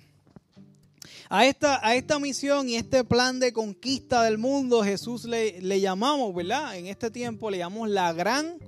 A 1.30 1.46
esta, 1.46 1.86
a 1.86 1.94
esta 1.94 2.18
misión 2.18 2.68
y 2.68 2.76
este 2.76 3.04
plan 3.04 3.38
de 3.38 3.52
conquista 3.52 4.22
del 4.22 4.38
mundo, 4.38 4.82
Jesús 4.82 5.24
le 5.24 5.80
llamamos, 5.80 6.34
¿verdad? 6.34 6.76
En 6.76 6.86
este 6.86 7.10
tiempo 7.10 7.50
le 7.50 7.58
llamamos 7.58 7.90
la 7.90 8.12
gran 8.12 8.58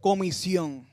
comisión. 0.00 0.88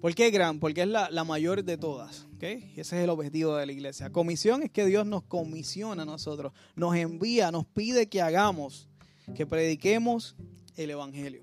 ¿Por 0.00 0.14
qué 0.14 0.30
gran? 0.30 0.58
Porque 0.60 0.82
es 0.82 0.88
la, 0.88 1.24
mayor 1.24 1.62
de 1.62 1.76
todas. 1.76 2.26
¿okay? 2.34 2.72
Ese 2.76 2.96
es 2.96 3.04
el 3.04 3.10
objetivo 3.10 3.54
de 3.56 3.66
la 3.66 3.72
iglesia. 3.72 4.10
Comisión 4.10 4.62
es 4.62 4.70
que 4.70 4.86
Dios 4.86 5.04
nos 5.06 5.22
comisiona 5.24 6.02
a 6.02 6.06
nosotros, 6.06 6.52
nos 6.74 6.96
envía, 6.96 7.50
nos 7.50 7.66
pide 7.66 8.08
que 8.08 8.22
hagamos, 8.22 8.88
que 9.34 9.46
prediquemos 9.46 10.36
el 10.76 10.90
Evangelio. 10.90 11.42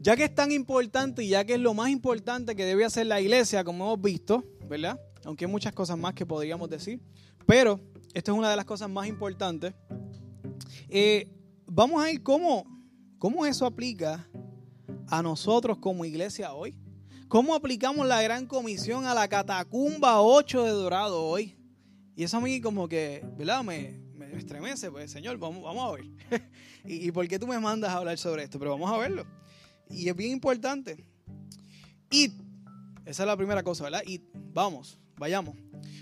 ya 0.00 0.16
que 0.16 0.24
es 0.24 0.34
tan 0.34 0.52
importante 0.52 1.22
y 1.22 1.28
ya 1.28 1.44
que 1.44 1.54
es 1.54 1.60
lo 1.60 1.74
más 1.74 1.90
importante 1.90 2.56
que 2.56 2.64
debe 2.64 2.86
hacer 2.86 3.06
la 3.06 3.20
iglesia, 3.20 3.62
como 3.62 3.84
hemos 3.84 4.00
visto, 4.00 4.44
¿verdad? 4.66 4.98
Aunque 5.24 5.44
hay 5.44 5.50
muchas 5.50 5.74
cosas 5.74 5.98
más 5.98 6.14
que 6.14 6.24
podríamos 6.24 6.70
decir, 6.70 7.00
pero 7.44 7.78
esto 8.14 8.32
es 8.32 8.38
una 8.38 8.48
de 8.48 8.56
las 8.56 8.64
cosas 8.64 8.88
más 8.88 9.06
importantes. 9.06 9.74
Eh, 10.88 11.28
vamos 11.66 12.02
a 12.02 12.10
ir 12.10 12.22
cómo, 12.22 12.64
cómo 13.18 13.44
eso 13.44 13.66
aplica 13.66 14.26
a 15.08 15.22
nosotros 15.22 15.76
como 15.78 16.06
iglesia 16.06 16.54
hoy. 16.54 16.74
¿Cómo 17.28 17.54
aplicamos 17.54 18.06
la 18.06 18.22
gran 18.22 18.46
comisión 18.46 19.04
a 19.04 19.12
la 19.12 19.28
catacumba 19.28 20.22
8 20.22 20.64
de 20.64 20.70
Dorado 20.70 21.22
hoy? 21.22 21.54
Y 22.16 22.24
eso 22.24 22.38
a 22.38 22.40
mí 22.40 22.58
como 22.62 22.88
que, 22.88 23.22
¿verdad? 23.36 23.62
Me, 23.62 24.00
me 24.14 24.34
estremece, 24.38 24.90
pues 24.90 25.10
Señor, 25.10 25.36
vamos, 25.36 25.62
vamos 25.62 25.86
a 25.86 25.92
ver. 25.94 26.04
¿Y, 26.86 27.06
¿Y 27.06 27.12
por 27.12 27.28
qué 27.28 27.38
tú 27.38 27.46
me 27.46 27.60
mandas 27.60 27.90
a 27.90 27.98
hablar 27.98 28.16
sobre 28.16 28.44
esto? 28.44 28.58
Pero 28.58 28.70
vamos 28.70 28.90
a 28.90 28.96
verlo. 28.96 29.26
Y 29.90 30.08
es 30.08 30.16
bien 30.16 30.32
importante. 30.32 31.04
Y 32.10 32.32
esa 33.04 33.22
es 33.24 33.26
la 33.26 33.36
primera 33.36 33.62
cosa, 33.62 33.84
¿verdad? 33.84 34.02
Y 34.06 34.22
vamos, 34.54 34.98
vayamos. 35.18 35.54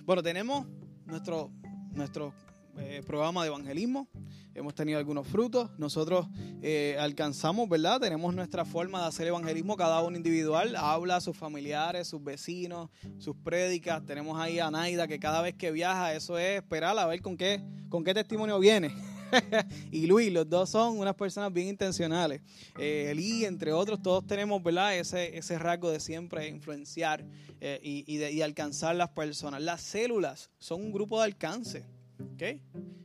Bueno, 0.04 0.22
tenemos 0.22 0.64
nuestro, 1.06 1.50
nuestro 1.90 2.34
eh, 2.78 3.02
programa 3.06 3.42
de 3.42 3.48
evangelismo. 3.48 4.08
Hemos 4.54 4.74
tenido 4.74 4.98
algunos 4.98 5.26
frutos. 5.26 5.70
Nosotros 5.78 6.26
eh, 6.62 6.96
alcanzamos, 6.98 7.68
¿verdad? 7.68 8.00
Tenemos 8.00 8.34
nuestra 8.34 8.64
forma 8.64 9.02
de 9.02 9.06
hacer 9.08 9.26
evangelismo, 9.26 9.76
cada 9.76 10.02
uno 10.02 10.16
individual. 10.16 10.74
Habla 10.76 11.16
a 11.16 11.20
sus 11.20 11.36
familiares, 11.36 12.08
sus 12.08 12.24
vecinos, 12.24 12.88
sus 13.18 13.36
prédicas. 13.36 14.04
Tenemos 14.04 14.40
ahí 14.40 14.58
a 14.58 14.70
Naida 14.70 15.06
que 15.06 15.18
cada 15.18 15.42
vez 15.42 15.54
que 15.54 15.70
viaja, 15.70 16.14
eso 16.14 16.38
es 16.38 16.56
esperar 16.56 16.98
a 16.98 17.06
ver 17.06 17.20
con 17.20 17.36
qué, 17.36 17.62
con 17.90 18.02
qué 18.02 18.14
testimonio 18.14 18.58
viene. 18.58 18.94
y 19.90 20.06
Luis, 20.06 20.32
los 20.32 20.48
dos 20.48 20.70
son 20.70 20.98
unas 20.98 21.14
personas 21.14 21.52
bien 21.52 21.68
intencionales. 21.68 22.40
Eh, 22.78 23.08
Eli, 23.10 23.44
entre 23.44 23.72
otros, 23.72 24.02
todos 24.02 24.26
tenemos, 24.26 24.62
¿verdad? 24.62 24.96
Ese, 24.96 25.36
ese 25.36 25.58
rasgo 25.58 25.90
de 25.90 26.00
siempre 26.00 26.48
influenciar 26.48 27.24
eh, 27.60 27.80
y, 27.82 28.16
de, 28.16 28.32
y 28.32 28.42
alcanzar 28.42 28.96
las 28.96 29.10
personas. 29.10 29.62
Las 29.62 29.82
células 29.82 30.50
son 30.58 30.82
un 30.82 30.92
grupo 30.92 31.18
de 31.18 31.24
alcance. 31.26 31.84
¿Ok? 32.20 32.60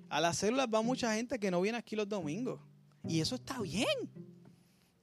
A 0.09 0.19
las 0.19 0.37
células 0.37 0.67
va 0.73 0.81
mucha 0.81 1.15
gente 1.15 1.39
que 1.39 1.51
no 1.51 1.61
viene 1.61 1.77
aquí 1.77 1.95
los 1.95 2.07
domingos. 2.07 2.59
Y 3.07 3.21
eso 3.21 3.35
está 3.35 3.59
bien. 3.61 3.87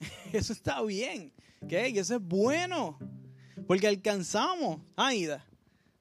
Eso 0.33 0.53
está 0.53 0.81
bien. 0.83 1.33
¿ok? 1.62 1.73
Y 1.93 1.99
eso 1.99 2.15
es 2.15 2.23
bueno. 2.23 2.99
Porque 3.67 3.88
alcanzamos. 3.88 4.81
Aida. 4.95 5.45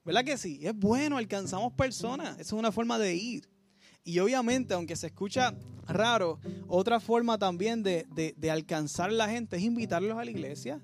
¿Verdad 0.04 0.24
que 0.24 0.38
sí? 0.38 0.60
Es 0.62 0.74
bueno, 0.74 1.16
alcanzamos 1.16 1.72
personas. 1.72 2.34
Esa 2.34 2.42
es 2.42 2.52
una 2.52 2.70
forma 2.70 2.98
de 2.98 3.14
ir. 3.16 3.48
Y 4.04 4.20
obviamente, 4.20 4.72
aunque 4.74 4.96
se 4.96 5.08
escucha 5.08 5.54
raro, 5.86 6.38
otra 6.66 7.00
forma 7.00 7.38
también 7.38 7.82
de, 7.82 8.06
de, 8.14 8.34
de, 8.36 8.50
alcanzar 8.50 9.12
la 9.12 9.28
gente 9.28 9.56
es 9.56 9.62
invitarlos 9.62 10.16
a 10.16 10.24
la 10.24 10.30
iglesia. 10.30 10.80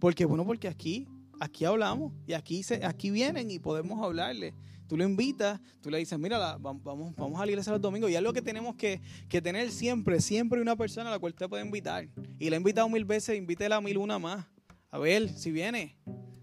Porque, 0.00 0.24
bueno, 0.24 0.44
porque 0.44 0.66
aquí, 0.66 1.06
aquí 1.38 1.64
hablamos 1.64 2.12
y 2.26 2.32
aquí, 2.32 2.62
se, 2.62 2.84
aquí 2.84 3.10
vienen 3.10 3.50
y 3.50 3.58
podemos 3.58 4.02
hablarles. 4.02 4.54
Tú 4.88 4.96
lo 4.96 5.04
invitas, 5.04 5.60
tú 5.80 5.90
le 5.90 5.98
dices, 5.98 6.18
mira, 6.18 6.56
vamos, 6.58 6.82
vamos 6.82 7.40
a 7.40 7.44
la 7.44 7.50
iglesia 7.52 7.72
los 7.72 7.80
domingos. 7.80 8.10
Y 8.10 8.16
es 8.16 8.22
lo 8.22 8.32
que 8.32 8.42
tenemos 8.42 8.74
que, 8.74 9.00
que, 9.28 9.40
tener 9.40 9.70
siempre, 9.70 10.20
siempre 10.20 10.60
una 10.60 10.74
persona 10.74 11.10
a 11.10 11.12
la 11.12 11.18
cual 11.18 11.32
usted 11.32 11.48
puede 11.48 11.64
invitar. 11.64 12.08
Y 12.38 12.48
la 12.50 12.56
he 12.56 12.58
invitado 12.58 12.88
mil 12.88 13.04
veces, 13.04 13.36
invítela 13.36 13.76
a 13.76 13.80
mil 13.80 13.98
una 13.98 14.18
más. 14.18 14.46
A 14.90 14.98
ver 14.98 15.28
si 15.28 15.52
viene. 15.52 15.96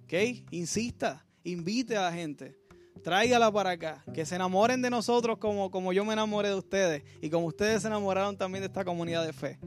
¿Ok? 0.04 0.14
Insista, 0.52 1.26
invite 1.44 1.98
a 1.98 2.04
la 2.04 2.14
gente 2.14 2.56
tráigala 3.06 3.52
para 3.52 3.70
acá, 3.70 4.04
que 4.16 4.26
se 4.26 4.34
enamoren 4.34 4.82
de 4.82 4.90
nosotros 4.90 5.38
como, 5.38 5.70
como 5.70 5.94
yo 5.94 6.04
me 6.04 6.14
enamoré 6.14 6.50
de 6.50 6.56
ustedes 6.56 7.04
y 7.22 7.30
como 7.30 7.46
ustedes 7.46 7.84
se 7.84 7.88
enamoraron 7.88 8.36
también 8.36 8.64
de 8.64 8.66
esta 8.66 8.84
comunidad 8.84 9.24
de 9.24 9.32
fe. 9.32 9.60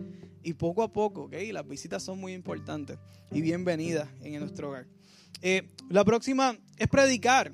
Y 0.42 0.54
poco 0.54 0.82
a 0.82 0.92
poco, 0.92 1.26
¿ok? 1.26 1.34
Las 1.52 1.64
visitas 1.64 2.02
son 2.02 2.18
muy 2.18 2.32
importantes 2.32 2.98
y 3.30 3.40
bienvenidas 3.40 4.08
en 4.22 4.40
nuestro 4.40 4.70
hogar. 4.70 4.88
Eh, 5.40 5.68
la 5.88 6.04
próxima 6.04 6.58
es 6.78 6.88
predicar. 6.88 7.52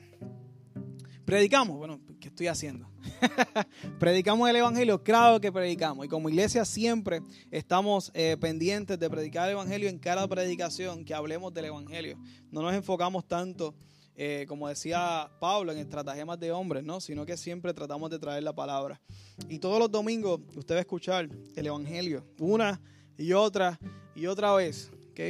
Predicamos, 1.24 1.78
bueno, 1.78 2.00
¿qué 2.20 2.28
estoy 2.28 2.48
haciendo? 2.48 2.88
predicamos 3.98 4.48
el 4.48 4.56
Evangelio, 4.56 5.02
claro 5.02 5.40
que 5.40 5.50
predicamos. 5.50 6.04
Y 6.04 6.08
como 6.08 6.28
iglesia 6.28 6.64
siempre 6.64 7.22
estamos 7.50 8.10
eh, 8.14 8.36
pendientes 8.38 8.98
de 8.98 9.08
predicar 9.08 9.48
el 9.48 9.52
Evangelio 9.52 9.88
en 9.88 9.98
cada 9.98 10.28
predicación, 10.28 11.04
que 11.04 11.14
hablemos 11.14 11.54
del 11.54 11.66
Evangelio. 11.66 12.18
No 12.50 12.62
nos 12.62 12.74
enfocamos 12.74 13.26
tanto 13.26 13.74
eh, 14.16 14.44
como 14.48 14.68
decía 14.68 15.28
Pablo, 15.40 15.72
en 15.72 15.78
estratagemas 15.78 16.38
de 16.38 16.52
hombres, 16.52 16.84
¿no? 16.84 17.00
Sino 17.00 17.26
que 17.26 17.36
siempre 17.36 17.74
tratamos 17.74 18.10
de 18.10 18.18
traer 18.18 18.44
la 18.44 18.52
palabra. 18.52 19.00
Y 19.48 19.58
todos 19.58 19.80
los 19.80 19.90
domingos 19.90 20.40
usted 20.54 20.76
va 20.76 20.78
a 20.78 20.82
escuchar 20.82 21.28
el 21.56 21.66
Evangelio, 21.66 22.24
una 22.38 22.80
y 23.18 23.32
otra 23.32 23.78
y 24.14 24.26
otra 24.26 24.54
vez, 24.54 24.92
¿ok? 25.10 25.20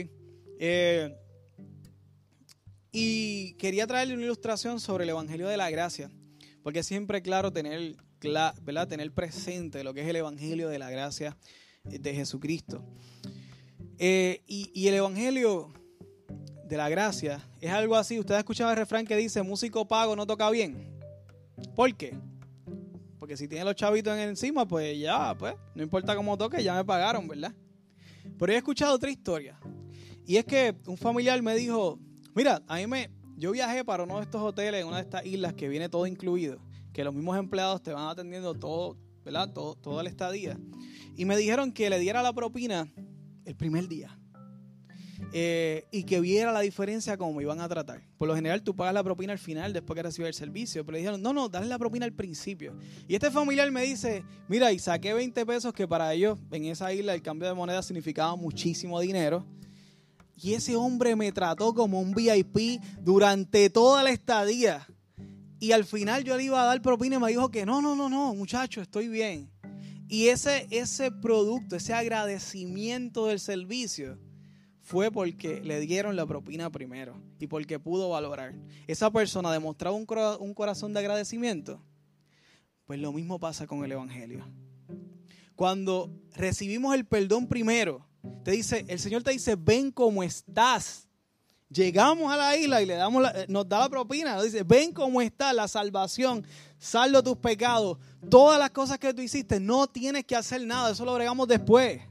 Eh, 0.59 1.17
y 2.97 3.55
quería 3.55 3.89
traerle 3.89 4.15
una 4.15 4.23
ilustración 4.23 4.79
sobre 4.79 5.03
el 5.03 5.11
Evangelio 5.11 5.49
de 5.49 5.57
la 5.57 5.69
Gracia, 5.69 6.13
porque 6.63 6.85
siempre 6.85 7.23
claro 7.23 7.53
tener, 7.53 7.97
¿verdad? 8.21 8.87
tener 8.87 9.11
presente 9.11 9.83
lo 9.83 9.93
que 9.93 10.03
es 10.03 10.07
el 10.07 10.15
Evangelio 10.15 10.69
de 10.69 10.79
la 10.79 10.89
Gracia 10.91 11.37
de 11.83 12.15
Jesucristo. 12.15 12.87
Eh, 13.99 14.43
y, 14.47 14.87
el 14.87 14.95
Evangelio 14.95 15.73
de 16.67 16.77
la 16.77 16.89
gracia 16.89 17.41
es 17.61 17.73
algo 17.73 17.97
así. 17.97 18.21
Usted 18.21 18.37
ha 18.37 18.39
escuchado 18.39 18.71
el 18.71 18.77
refrán 18.77 19.05
que 19.05 19.17
dice, 19.17 19.43
músico 19.43 19.89
pago 19.89 20.15
no 20.15 20.25
toca 20.25 20.49
bien. 20.51 20.97
¿Por 21.75 21.93
qué? 21.97 22.17
Porque 23.19 23.37
si 23.37 23.49
tiene 23.49 23.65
los 23.65 23.75
chavitos 23.75 24.17
encima, 24.17 24.69
pues 24.69 24.97
ya, 25.01 25.35
pues, 25.37 25.57
no 25.75 25.83
importa 25.83 26.15
cómo 26.15 26.39
toque, 26.39 26.63
ya 26.63 26.77
me 26.77 26.85
pagaron, 26.85 27.27
¿verdad? 27.27 27.53
Pero 28.39 28.53
he 28.53 28.57
escuchado 28.57 28.95
otra 28.95 29.11
historia. 29.11 29.59
Y 30.25 30.37
es 30.37 30.45
que 30.45 30.77
un 30.87 30.97
familiar 30.97 31.43
me 31.43 31.57
dijo, 31.57 31.99
mira, 32.35 32.63
a 32.67 32.77
mí 32.77 32.87
me, 32.87 33.11
yo 33.37 33.53
viajé 33.53 33.85
para 33.85 34.05
uno 34.05 34.17
de 34.17 34.23
estos 34.23 34.41
hoteles 34.41 34.81
en 34.81 34.87
una 34.87 34.97
de 34.97 35.03
estas 35.03 35.25
islas 35.27 35.55
que 35.55 35.69
viene 35.69 35.89
todo 35.89 36.07
incluido, 36.07 36.59
que 36.93 37.05
los 37.05 37.15
mismos 37.15 37.39
empleados 37.39 37.83
te 37.83 37.93
van 37.93 38.09
atendiendo 38.09 38.55
todo, 38.55 38.97
¿verdad? 39.25 39.53
Todo, 39.53 39.75
toda 39.75 40.03
la 40.03 40.09
estadía. 40.09 40.59
Y 41.17 41.25
me 41.25 41.37
dijeron 41.37 41.73
que 41.73 41.91
le 41.91 41.99
diera 41.99 42.23
la 42.23 42.33
propina 42.33 42.89
el 43.45 43.57
primer 43.57 43.89
día. 43.89 44.19
Eh, 45.33 45.85
y 45.91 46.05
que 46.05 46.21
viera 46.21 46.53
la 46.53 46.61
diferencia 46.61 47.17
como 47.17 47.41
iban 47.41 47.61
a 47.61 47.69
tratar. 47.69 48.03
Por 48.19 48.29
lo 48.29 48.35
general 48.35 48.63
tú 48.63 48.75
pagas 48.75 48.95
la 48.95 49.03
propina 49.03 49.33
al 49.33 49.39
final 49.39 49.73
después 49.73 49.97
que 49.97 50.03
recibes 50.03 50.29
el 50.29 50.35
servicio, 50.35 50.85
pero 50.85 50.93
le 50.93 50.99
dijeron, 50.99 51.23
no, 51.23 51.33
no, 51.33 51.49
dale 51.49 51.67
la 51.67 51.79
propina 51.79 52.05
al 52.05 52.13
principio. 52.13 52.77
Y 53.09 53.15
este 53.15 53.31
familiar 53.31 53.71
me 53.71 53.83
dice, 53.83 54.25
mira, 54.49 54.73
y 54.73 54.79
saqué 54.79 55.13
20 55.13 55.47
pesos 55.47 55.73
que 55.73 55.89
para 55.89 56.13
ellos 56.13 56.39
en 56.51 56.67
esa 56.67 56.93
isla 56.93 57.15
el 57.15 57.23
cambio 57.23 57.49
de 57.49 57.55
moneda 57.55 57.83
significaba 57.83 58.37
muchísimo 58.37 59.01
dinero. 59.01 59.47
Y 60.37 60.55
ese 60.55 60.77
hombre 60.77 61.17
me 61.17 61.33
trató 61.33 61.75
como 61.75 62.01
un 62.01 62.13
VIP 62.13 62.81
durante 63.01 63.71
toda 63.71 64.03
la 64.03 64.11
estadía. 64.11 64.87
Y 65.61 65.73
al 65.73 65.85
final 65.85 66.25
yo 66.25 66.37
le 66.37 66.45
iba 66.45 66.63
a 66.63 66.67
dar 66.67 66.83
propina 66.83 67.17
y 67.17 67.19
me 67.19 67.29
dijo 67.29 67.51
que 67.51 67.65
no, 67.65 67.81
no, 67.81 67.95
no, 67.95 68.09
no, 68.09 68.35
muchacho, 68.35 68.83
estoy 68.83 69.09
bien. 69.09 69.51
Y 70.09 70.29
ese, 70.29 70.67
ese 70.71 71.11
producto, 71.11 71.77
ese 71.77 71.95
agradecimiento 71.95 73.27
del 73.27 73.41
servicio, 73.41 74.19
fue 74.85 75.11
porque 75.11 75.63
le 75.63 75.81
dieron 75.81 76.15
la 76.15 76.27
propina 76.27 76.71
primero 76.71 77.17
y 77.39 77.47
porque 77.47 77.79
pudo 77.79 78.11
valorar. 78.11 78.55
Esa 78.87 79.11
persona 79.11 79.51
demostraba 79.51 79.97
un, 79.97 80.07
un 80.41 80.55
corazón 80.55 80.93
de 80.93 81.01
agradecimiento. 81.01 81.81
Pues 82.85 83.01
lo 83.01 83.13
mismo 83.13 83.41
pasa 83.41 83.67
con 83.67 83.83
el 83.83 83.93
Evangelio. 83.93 84.47
Cuando 85.57 86.11
recibimos 86.35 86.95
el 86.95 87.07
perdón 87.07 87.49
primero, 87.49 88.07
te 88.45 88.53
dice, 88.53 88.85
el 88.89 88.99
Señor 88.99 89.23
te 89.23 89.31
dice, 89.31 89.57
ven 89.57 89.91
como 89.91 90.23
estás. 90.23 91.09
Llegamos 91.69 92.33
a 92.33 92.37
la 92.37 92.57
isla 92.57 92.83
y 92.83 92.87
le 92.87 92.95
damos 92.95 93.25
nos 93.49 93.69
da 93.69 93.81
la 93.81 93.89
propina. 93.89 94.41
Dice, 94.43 94.63
ven 94.63 94.93
como 94.93 95.21
estás, 95.21 95.55
la 95.55 95.67
salvación, 95.67 96.47
saldo 96.79 97.23
tus 97.23 97.37
pecados. 97.39 97.99
Todas 98.31 98.59
las 98.59 98.71
cosas 98.71 98.99
que 98.99 99.13
tú 99.13 99.23
hiciste, 99.23 99.59
no 99.59 99.87
tienes 99.87 100.25
que 100.25 100.37
hacer 100.37 100.65
nada. 100.65 100.93
Eso 100.93 101.05
lo 101.05 101.15
bregamos 101.15 101.49
después. 101.49 102.03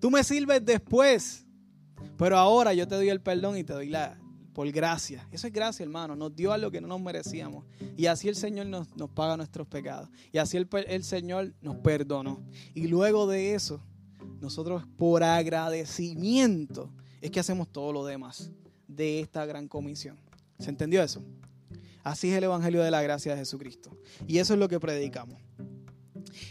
Tú 0.00 0.10
me 0.10 0.22
sirves 0.22 0.64
después. 0.64 1.46
Pero 2.16 2.38
ahora 2.38 2.72
yo 2.74 2.86
te 2.86 2.94
doy 2.94 3.08
el 3.08 3.20
perdón 3.20 3.56
y 3.56 3.64
te 3.64 3.72
doy 3.72 3.88
la 3.88 4.18
por 4.54 4.70
gracia. 4.70 5.26
Eso 5.32 5.48
es 5.48 5.52
gracia, 5.52 5.82
hermano. 5.82 6.14
Nos 6.14 6.34
dio 6.34 6.52
algo 6.52 6.70
que 6.70 6.80
no 6.80 6.86
nos 6.86 7.00
merecíamos. 7.00 7.64
Y 7.96 8.06
así 8.06 8.28
el 8.28 8.36
Señor 8.36 8.66
nos, 8.66 8.94
nos 8.96 9.10
paga 9.10 9.36
nuestros 9.36 9.66
pecados. 9.66 10.08
Y 10.32 10.38
así 10.38 10.56
el, 10.56 10.68
el 10.86 11.02
Señor 11.02 11.52
nos 11.60 11.76
perdonó. 11.78 12.40
Y 12.72 12.86
luego 12.86 13.26
de 13.26 13.54
eso, 13.54 13.82
nosotros 14.44 14.84
por 14.96 15.24
agradecimiento 15.24 16.92
es 17.20 17.30
que 17.30 17.40
hacemos 17.40 17.72
todo 17.72 17.92
lo 17.92 18.04
demás 18.04 18.50
de 18.86 19.20
esta 19.20 19.46
gran 19.46 19.66
comisión. 19.66 20.18
¿Se 20.58 20.68
entendió 20.68 21.02
eso? 21.02 21.24
Así 22.02 22.30
es 22.30 22.36
el 22.36 22.44
Evangelio 22.44 22.82
de 22.82 22.90
la 22.90 23.02
gracia 23.02 23.32
de 23.32 23.38
Jesucristo. 23.38 23.98
Y 24.28 24.38
eso 24.38 24.52
es 24.52 24.60
lo 24.60 24.68
que 24.68 24.78
predicamos. 24.78 25.40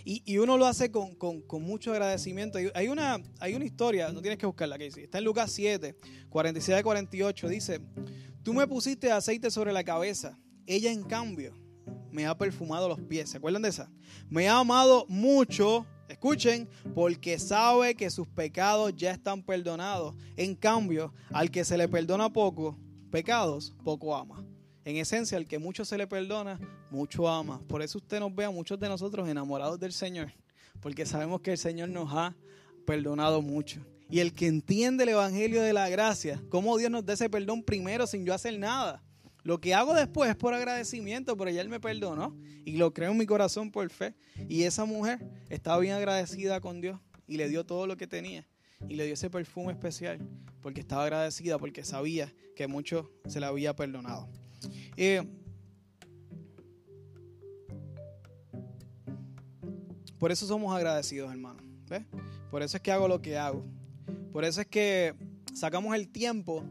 Y, 0.03 0.23
y 0.25 0.39
uno 0.39 0.57
lo 0.57 0.65
hace 0.65 0.91
con, 0.91 1.15
mucho 1.62 1.91
agradecimiento. 1.91 2.57
Hay 2.73 2.88
una, 2.88 3.21
historia, 3.63 4.12
no 4.12 4.21
tienes 4.21 4.39
que 4.39 4.47
buscarla, 4.47 4.79
que 4.79 4.88
está 4.88 5.19
en 5.19 5.23
Lucas 5.23 5.51
7, 5.51 5.95
47 6.29 6.83
48, 6.83 7.47
dice, 7.47 7.79
tú 8.41 8.53
me 8.53 8.67
pusiste 8.67 9.12
aceite 9.12 9.51
sobre 9.51 9.71
la 9.71 9.83
cabeza, 9.83 10.39
ella 10.65 10.91
en 10.91 11.03
cambio 11.03 11.53
me 12.12 12.25
ha 12.25 12.35
perfumado 12.38 12.89
los 12.89 13.01
pies. 13.01 13.29
¿Se 13.29 13.38
acuerdan 13.38 13.62
de 13.62 13.69
esa? 13.69 13.91
Me 14.29 14.50
ha 14.50 14.57
amado 14.57 15.05
mucho, 15.07 15.85
escuchen, 16.23 16.69
porque 16.95 17.37
sabe 17.37 17.95
que 17.95 18.09
sus 18.09 18.25
pecados 18.29 18.95
ya 18.95 19.11
están 19.11 19.43
perdonados. 19.43 20.15
En 20.37 20.55
cambio, 20.55 21.13
al 21.33 21.51
que 21.51 21.65
se 21.65 21.77
le 21.77 21.89
perdona 21.89 22.31
poco, 22.31 22.77
pecados, 23.11 23.75
poco 23.83 24.15
ama. 24.15 24.41
En 24.85 24.95
esencia, 24.95 25.37
al 25.37 25.45
que 25.45 25.59
mucho 25.59 25.83
se 25.83 25.97
le 25.97 26.07
perdona, 26.07 26.61
mucho 26.89 27.27
ama. 27.27 27.61
Por 27.67 27.81
eso 27.81 27.97
usted 27.97 28.21
nos 28.21 28.33
ve 28.33 28.45
a 28.45 28.51
muchos 28.51 28.79
de 28.79 28.87
nosotros 28.87 29.27
enamorados 29.27 29.77
del 29.81 29.91
Señor, 29.91 30.31
porque 30.79 31.05
sabemos 31.05 31.41
que 31.41 31.51
el 31.51 31.57
Señor 31.57 31.89
nos 31.89 32.09
ha 32.13 32.33
perdonado 32.85 33.41
mucho. 33.41 33.85
Y 34.09 34.21
el 34.21 34.31
que 34.31 34.47
entiende 34.47 35.03
el 35.03 35.09
Evangelio 35.09 35.61
de 35.61 35.73
la 35.73 35.89
gracia, 35.89 36.41
cómo 36.47 36.77
Dios 36.77 36.89
nos 36.89 37.05
da 37.05 37.15
ese 37.15 37.29
perdón 37.29 37.63
primero 37.63 38.07
sin 38.07 38.25
yo 38.25 38.33
hacer 38.33 38.57
nada. 38.57 39.03
Lo 39.43 39.59
que 39.59 39.73
hago 39.73 39.93
después 39.93 40.29
es 40.29 40.35
por 40.35 40.53
agradecimiento, 40.53 41.35
pero 41.35 41.50
ella 41.50 41.62
Él 41.62 41.69
me 41.69 41.79
perdonó 41.79 42.35
y 42.65 42.77
lo 42.77 42.93
creo 42.93 43.12
en 43.12 43.17
mi 43.17 43.25
corazón 43.25 43.71
por 43.71 43.89
fe. 43.89 44.15
Y 44.47 44.63
esa 44.63 44.85
mujer 44.85 45.19
estaba 45.50 45.79
bien 45.79 45.93
agradecida 45.95 46.62
con 46.62 46.79
Dios 46.79 47.00
y 47.27 47.38
le 47.38 47.50
dio 47.50 47.65
todo 47.65 47.85
lo 47.85 47.97
que 47.97 48.07
tenía 48.07 48.47
y 48.88 48.95
le 48.95 49.05
dio 49.05 49.13
ese 49.13 49.29
perfume 49.29 49.73
especial 49.73 50.19
porque 50.62 50.79
estaba 50.79 51.03
agradecida, 51.03 51.57
porque 51.57 51.83
sabía 51.83 52.33
que 52.55 52.67
mucho 52.67 53.12
se 53.27 53.39
le 53.39 53.45
había 53.45 53.75
perdonado. 53.75 54.29
Eh, 54.95 55.23
por 60.17 60.31
eso 60.31 60.47
somos 60.47 60.73
agradecidos, 60.75 61.29
hermano. 61.31 61.62
Por 62.50 62.63
eso 62.63 62.77
es 62.77 62.83
que 62.83 62.91
hago 62.91 63.07
lo 63.07 63.21
que 63.21 63.38
hago. 63.38 63.65
Por 64.31 64.45
eso 64.45 64.62
es 64.62 64.67
que 64.67 65.13
sacamos 65.53 65.95
el 65.95 66.07
tiempo 66.07 66.63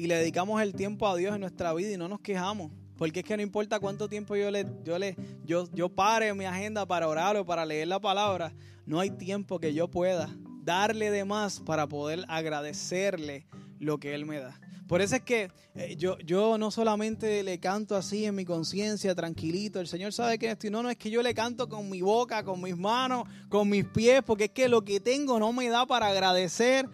y 0.00 0.06
le 0.06 0.16
dedicamos 0.16 0.62
el 0.62 0.74
tiempo 0.74 1.06
a 1.06 1.14
Dios 1.14 1.34
en 1.34 1.42
nuestra 1.42 1.74
vida 1.74 1.92
y 1.92 1.98
no 1.98 2.08
nos 2.08 2.20
quejamos. 2.20 2.72
Porque 2.96 3.20
es 3.20 3.26
que 3.26 3.36
no 3.36 3.42
importa 3.42 3.80
cuánto 3.80 4.08
tiempo 4.08 4.34
yo 4.34 4.50
le, 4.50 4.66
yo 4.82 4.98
le, 4.98 5.14
yo, 5.44 5.68
yo 5.74 5.90
pare 5.90 6.32
mi 6.32 6.46
agenda 6.46 6.86
para 6.86 7.06
orar 7.06 7.36
o 7.36 7.44
para 7.44 7.66
leer 7.66 7.88
la 7.88 8.00
palabra, 8.00 8.54
no 8.86 8.98
hay 8.98 9.10
tiempo 9.10 9.58
que 9.58 9.74
yo 9.74 9.88
pueda 9.88 10.34
darle 10.62 11.10
de 11.10 11.26
más 11.26 11.60
para 11.60 11.86
poder 11.86 12.24
agradecerle 12.28 13.46
lo 13.78 13.98
que 13.98 14.14
Él 14.14 14.24
me 14.24 14.38
da. 14.38 14.58
Por 14.88 15.02
eso 15.02 15.16
es 15.16 15.22
que 15.22 15.50
eh, 15.74 15.96
yo, 15.96 16.18
yo 16.18 16.56
no 16.56 16.70
solamente 16.70 17.42
le 17.42 17.60
canto 17.60 17.94
así 17.94 18.24
en 18.24 18.34
mi 18.34 18.44
conciencia, 18.44 19.14
tranquilito, 19.14 19.80
el 19.80 19.86
Señor 19.86 20.14
sabe 20.14 20.38
que 20.38 20.50
estoy, 20.50 20.70
no, 20.70 20.82
no, 20.82 20.90
es 20.90 20.96
que 20.96 21.10
yo 21.10 21.22
le 21.22 21.34
canto 21.34 21.68
con 21.68 21.88
mi 21.90 22.00
boca, 22.00 22.42
con 22.42 22.60
mis 22.60 22.76
manos, 22.76 23.28
con 23.48 23.68
mis 23.68 23.84
pies, 23.84 24.22
porque 24.26 24.44
es 24.44 24.50
que 24.50 24.68
lo 24.68 24.82
que 24.82 24.98
tengo 24.98 25.38
no 25.38 25.52
me 25.52 25.68
da 25.68 25.86
para 25.86 26.08
agradecer 26.08 26.88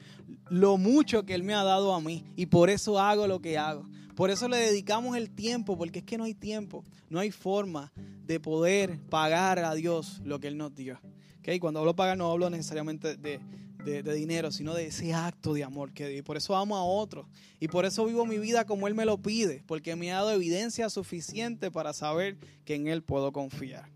lo 0.49 0.77
mucho 0.77 1.25
que 1.25 1.35
Él 1.35 1.43
me 1.43 1.55
ha 1.55 1.65
dado 1.65 1.95
a 1.95 2.01
mí. 2.01 2.25
Y 2.37 2.47
por 2.47 2.71
eso 2.71 2.99
hago 2.99 3.27
lo 3.27 3.41
que 3.41 3.59
hago. 3.59 3.87
Por 4.15 4.31
eso 4.31 4.49
le 4.49 4.57
dedicamos 4.57 5.17
el 5.17 5.31
tiempo, 5.31 5.77
porque 5.77 5.99
es 5.99 6.05
que 6.05 6.17
no 6.17 6.25
hay 6.25 6.35
tiempo, 6.35 6.85
no 7.11 7.19
hay 7.19 7.31
forma 7.31 7.93
de 8.25 8.41
poder 8.41 8.99
pagar 9.11 9.59
a 9.59 9.75
Dios 9.75 10.23
lo 10.25 10.41
que 10.41 10.49
Él 10.49 10.57
nos 10.57 10.75
dio. 10.75 10.99
¿Okay? 11.41 11.59
Cuando 11.59 11.81
hablo 11.81 11.95
pagar 11.95 12.17
no 12.17 12.31
hablo 12.31 12.49
necesariamente 12.49 13.17
de, 13.17 13.41
de, 13.85 14.15
dinero, 14.15 14.51
sino 14.51 14.75
de 14.75 14.87
ese 14.87 15.13
acto 15.13 15.53
de 15.53 15.65
amor 15.65 15.93
que 15.93 16.09
dio. 16.09 16.25
Por 16.25 16.39
eso 16.39 16.57
amo 16.57 16.77
a 16.77 16.85
otros. 16.85 17.27
Y 17.61 17.69
por 17.69 17.85
eso 17.85 18.07
vivo 18.07 18.25
mi 18.25 18.39
vida 18.39 18.65
como 18.65 18.89
Él 18.89 18.95
me 18.95 19.05
lo 19.05 19.19
pide, 19.19 19.63
porque 19.67 19.95
me 19.97 20.11
ha 20.13 20.17
dado 20.17 20.33
evidencia 20.33 20.89
suficiente 20.89 21.71
para 21.71 21.93
saber 21.93 22.39
que 22.65 22.75
en 22.75 22.89
Él 22.89 23.03
puedo 23.03 23.33
confiar. 23.33 23.89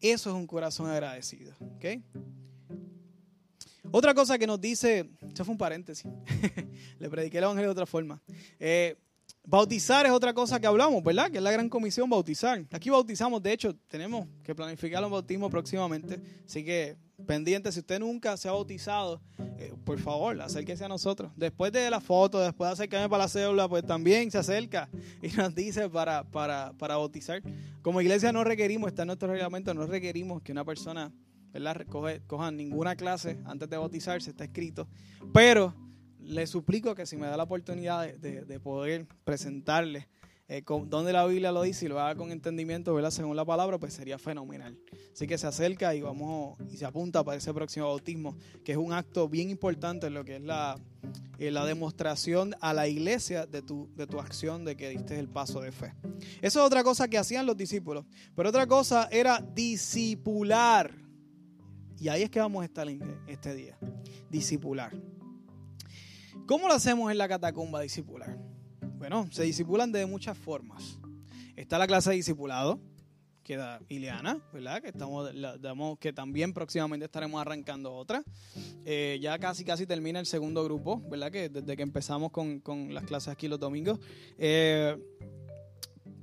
Eso 0.00 0.30
es 0.30 0.36
un 0.36 0.46
corazón 0.46 0.88
agradecido. 0.88 1.52
¿okay? 1.76 2.02
Otra 3.90 4.14
cosa 4.14 4.38
que 4.38 4.46
nos 4.46 4.60
dice, 4.60 5.10
eso 5.32 5.44
fue 5.44 5.52
un 5.52 5.58
paréntesis, 5.58 6.10
le 6.98 7.08
prediqué 7.08 7.38
el 7.38 7.44
Evangelio 7.44 7.68
de 7.68 7.72
otra 7.72 7.86
forma. 7.86 8.20
Eh, 8.58 8.96
bautizar 9.44 10.04
es 10.04 10.12
otra 10.12 10.34
cosa 10.34 10.60
que 10.60 10.66
hablamos, 10.66 11.02
¿verdad? 11.02 11.30
Que 11.30 11.38
es 11.38 11.42
la 11.42 11.50
gran 11.50 11.68
comisión, 11.68 12.08
bautizar. 12.10 12.64
Aquí 12.70 12.90
bautizamos, 12.90 13.42
de 13.42 13.52
hecho, 13.52 13.74
tenemos 13.88 14.26
que 14.42 14.54
planificar 14.54 15.00
los 15.00 15.10
bautismos 15.10 15.50
próximamente, 15.50 16.20
así 16.46 16.64
que 16.64 16.96
pendiente, 17.26 17.72
si 17.72 17.80
usted 17.80 17.98
nunca 17.98 18.36
se 18.36 18.48
ha 18.48 18.52
bautizado, 18.52 19.20
eh, 19.58 19.72
por 19.84 19.98
favor, 19.98 20.40
acérquese 20.40 20.84
a 20.84 20.88
nosotros. 20.88 21.32
Después 21.34 21.72
de 21.72 21.90
la 21.90 22.00
foto, 22.00 22.40
después 22.40 22.68
de 22.68 22.72
acercarme 22.74 23.08
para 23.08 23.24
la 23.24 23.28
cédula, 23.28 23.68
pues 23.68 23.84
también 23.84 24.30
se 24.30 24.38
acerca 24.38 24.88
y 25.22 25.28
nos 25.28 25.54
dice 25.54 25.88
para, 25.88 26.24
para, 26.24 26.72
para 26.74 26.96
bautizar. 26.96 27.42
Como 27.82 28.00
iglesia 28.00 28.32
no 28.32 28.44
requerimos, 28.44 28.88
está 28.88 29.02
en 29.02 29.08
nuestro 29.08 29.28
reglamento, 29.28 29.72
no 29.74 29.86
requerimos 29.86 30.42
que 30.42 30.52
una 30.52 30.64
persona 30.64 31.10
¿verdad? 31.58 31.86
cojan 32.26 32.56
ninguna 32.56 32.96
clase 32.96 33.38
antes 33.44 33.68
de 33.68 33.76
bautizarse, 33.76 34.30
está 34.30 34.44
escrito. 34.44 34.88
Pero 35.32 35.74
le 36.20 36.46
suplico 36.46 36.94
que 36.94 37.06
si 37.06 37.16
me 37.16 37.26
da 37.26 37.36
la 37.36 37.44
oportunidad 37.44 38.12
de, 38.14 38.44
de 38.44 38.60
poder 38.60 39.06
presentarle 39.24 40.08
eh, 40.50 40.62
donde 40.86 41.12
la 41.12 41.26
Biblia 41.26 41.52
lo 41.52 41.60
dice 41.60 41.84
y 41.84 41.88
lo 41.88 42.00
haga 42.00 42.14
con 42.14 42.32
entendimiento, 42.32 42.94
¿verdad? 42.94 43.10
Según 43.10 43.36
la 43.36 43.44
palabra, 43.44 43.78
pues 43.78 43.92
sería 43.92 44.18
fenomenal. 44.18 44.78
Así 45.12 45.26
que 45.26 45.36
se 45.36 45.46
acerca 45.46 45.94
y 45.94 46.00
vamos 46.00 46.58
y 46.72 46.78
se 46.78 46.86
apunta 46.86 47.22
para 47.22 47.36
ese 47.36 47.52
próximo 47.52 47.86
bautismo, 47.86 48.34
que 48.64 48.72
es 48.72 48.78
un 48.78 48.94
acto 48.94 49.28
bien 49.28 49.50
importante 49.50 50.06
en 50.06 50.14
lo 50.14 50.24
que 50.24 50.36
es 50.36 50.42
la, 50.42 50.80
eh, 51.38 51.50
la 51.50 51.66
demostración 51.66 52.54
a 52.62 52.72
la 52.72 52.88
iglesia 52.88 53.44
de 53.44 53.60
tu, 53.60 53.90
de 53.94 54.06
tu 54.06 54.20
acción 54.20 54.64
de 54.64 54.74
que 54.74 54.88
diste 54.88 55.18
el 55.18 55.28
paso 55.28 55.60
de 55.60 55.70
fe. 55.70 55.92
Eso 56.40 56.60
es 56.60 56.66
otra 56.66 56.82
cosa 56.82 57.08
que 57.08 57.18
hacían 57.18 57.44
los 57.44 57.56
discípulos. 57.56 58.06
Pero 58.34 58.48
otra 58.48 58.66
cosa 58.66 59.06
era 59.12 59.44
discipular. 59.54 61.07
Y 62.00 62.08
ahí 62.08 62.22
es 62.22 62.30
que 62.30 62.40
vamos 62.40 62.62
a 62.62 62.64
estar 62.64 62.88
en 62.88 63.02
este 63.26 63.54
día. 63.54 63.76
Discipular. 64.30 64.92
¿Cómo 66.46 66.68
lo 66.68 66.74
hacemos 66.74 67.10
en 67.10 67.18
la 67.18 67.28
catacumba 67.28 67.80
discipular? 67.80 68.38
Bueno, 68.98 69.28
se 69.30 69.42
disipulan 69.42 69.92
de 69.92 70.06
muchas 70.06 70.36
formas. 70.38 70.98
Está 71.56 71.76
la 71.76 71.86
clase 71.86 72.10
de 72.10 72.16
discipulado, 72.16 72.80
que 73.42 73.56
da 73.56 73.80
Ileana, 73.88 74.40
¿verdad? 74.52 74.80
Que, 74.80 74.88
estamos, 74.88 75.30
que 75.98 76.12
también 76.12 76.52
próximamente 76.52 77.06
estaremos 77.06 77.40
arrancando 77.40 77.92
otra. 77.92 78.22
Eh, 78.84 79.18
ya 79.20 79.38
casi 79.38 79.64
casi 79.64 79.86
termina 79.86 80.20
el 80.20 80.26
segundo 80.26 80.62
grupo, 80.64 81.02
¿verdad? 81.08 81.32
Que 81.32 81.48
desde 81.48 81.76
que 81.76 81.82
empezamos 81.82 82.30
con, 82.30 82.62
las 82.94 83.04
clases 83.04 83.28
aquí 83.28 83.48
los 83.48 83.58
domingos. 83.58 83.98
Eh, 84.38 84.96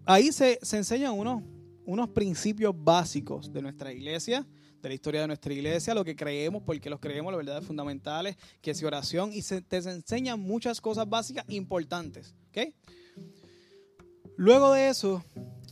ahí 0.06 0.32
se, 0.32 0.60
se 0.62 0.78
enseñan 0.78 1.14
unos, 1.14 1.44
unos 1.86 2.10
principios 2.10 2.74
básicos 2.78 3.52
de 3.52 3.62
nuestra 3.62 3.92
iglesia, 3.92 4.46
de 4.86 4.90
la 4.90 4.96
historia 4.96 5.22
de 5.22 5.28
nuestra 5.28 5.52
iglesia, 5.52 5.96
lo 5.96 6.06
que 6.06 6.16
creemos, 6.16 6.62
porque 6.62 6.92
los 6.92 7.00
creemos, 7.00 7.34
las 7.34 7.44
verdades 7.44 7.66
fundamentales, 7.66 8.38
que 8.62 8.70
es 8.70 8.84
oración, 8.84 9.34
y 9.34 9.42
se 9.42 9.64
te 9.64 9.78
enseñan 9.78 10.40
muchas 10.40 10.80
cosas 10.80 11.10
básicas 11.10 11.44
importantes. 11.48 12.36
Luego 14.38 14.74
de 14.74 14.90
eso, 14.90 15.26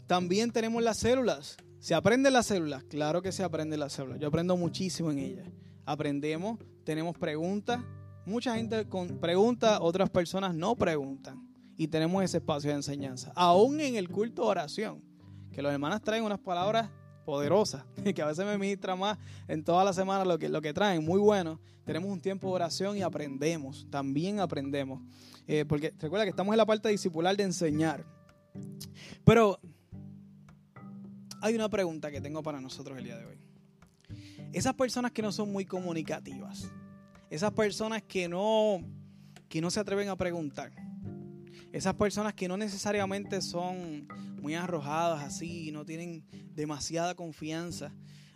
también 0.08 0.52
tenemos 0.52 0.82
las 0.82 0.98
células. 0.98 1.58
¿Se 1.78 1.94
aprenden 1.94 2.34
las 2.34 2.48
células? 2.48 2.84
Claro 2.86 3.22
que 3.22 3.32
se 3.32 3.44
aprenden 3.44 3.80
las 3.80 3.94
células. 3.94 4.20
Yo 4.20 4.30
aprendo 4.30 4.58
muchísimo 4.58 5.12
en 5.12 5.20
ellas. 5.20 5.48
Aprendemos, 5.86 6.58
tenemos 6.84 7.16
preguntas. 7.16 7.84
Mucha 8.26 8.56
gente 8.56 8.90
con 8.90 9.20
pregunta, 9.20 9.80
otras 9.80 10.10
personas 10.10 10.56
no 10.56 10.76
preguntan. 10.76 11.48
Y 11.78 11.88
tenemos 11.88 12.24
ese 12.24 12.38
espacio 12.38 12.72
de 12.72 12.78
enseñanza. 12.78 13.32
Aún 13.36 13.80
en 13.80 13.96
el 13.96 14.10
culto 14.10 14.42
de 14.44 14.48
oración, 14.48 15.04
que 15.52 15.62
los 15.62 15.72
hermanos 15.72 16.02
traen 16.02 16.24
unas 16.24 16.40
palabras 16.40 16.90
poderosa, 17.26 17.86
que 18.16 18.22
a 18.22 18.26
veces 18.26 18.46
me 18.46 18.58
ministra 18.58 18.96
más 18.96 19.18
en 19.48 19.64
toda 19.64 19.84
la 19.84 19.94
semana 19.94 20.26
lo 20.26 20.38
que, 20.38 20.50
lo 20.50 20.62
que 20.62 20.74
traen, 20.74 21.04
muy 21.04 21.20
bueno. 21.20 21.60
Tenemos 21.86 22.10
un 22.10 22.22
tiempo 22.22 22.48
de 22.48 22.54
oración 22.54 22.98
y 22.98 23.02
aprendemos, 23.02 23.88
también 23.90 24.40
aprendemos. 24.40 25.02
Eh, 25.48 25.66
porque 25.68 25.94
recuerda 26.00 26.24
que 26.24 26.30
estamos 26.30 26.54
en 26.54 26.58
la 26.58 26.66
parte 26.66 26.90
discipular 26.90 27.36
de 27.36 27.44
enseñar. 27.44 28.06
Pero 29.26 29.60
hay 31.42 31.56
una 31.56 31.70
pregunta 31.70 32.10
que 32.10 32.22
tengo 32.22 32.42
para 32.42 32.62
nosotros 32.62 32.98
el 32.98 33.04
día 33.04 33.18
de 33.18 33.26
hoy. 33.26 33.38
Esas 34.54 34.74
personas 34.76 35.12
que 35.12 35.22
no 35.22 35.32
son 35.32 35.52
muy 35.52 35.66
comunicativas, 35.66 36.72
esas 37.30 37.52
personas 37.52 38.04
que 38.04 38.30
no, 38.30 38.80
que 39.50 39.60
no 39.60 39.70
se 39.72 39.80
atreven 39.80 40.10
a 40.10 40.16
preguntar, 40.16 40.72
esas 41.74 41.96
personas 41.96 42.36
que 42.36 42.48
no 42.48 42.56
necesariamente 42.56 43.42
son 43.42 44.08
muy 44.42 44.54
arrojadas 44.54 45.24
así, 45.24 45.72
no 45.72 45.84
tienen 45.84 46.24
demasiada 46.54 47.16
confianza 47.16 47.92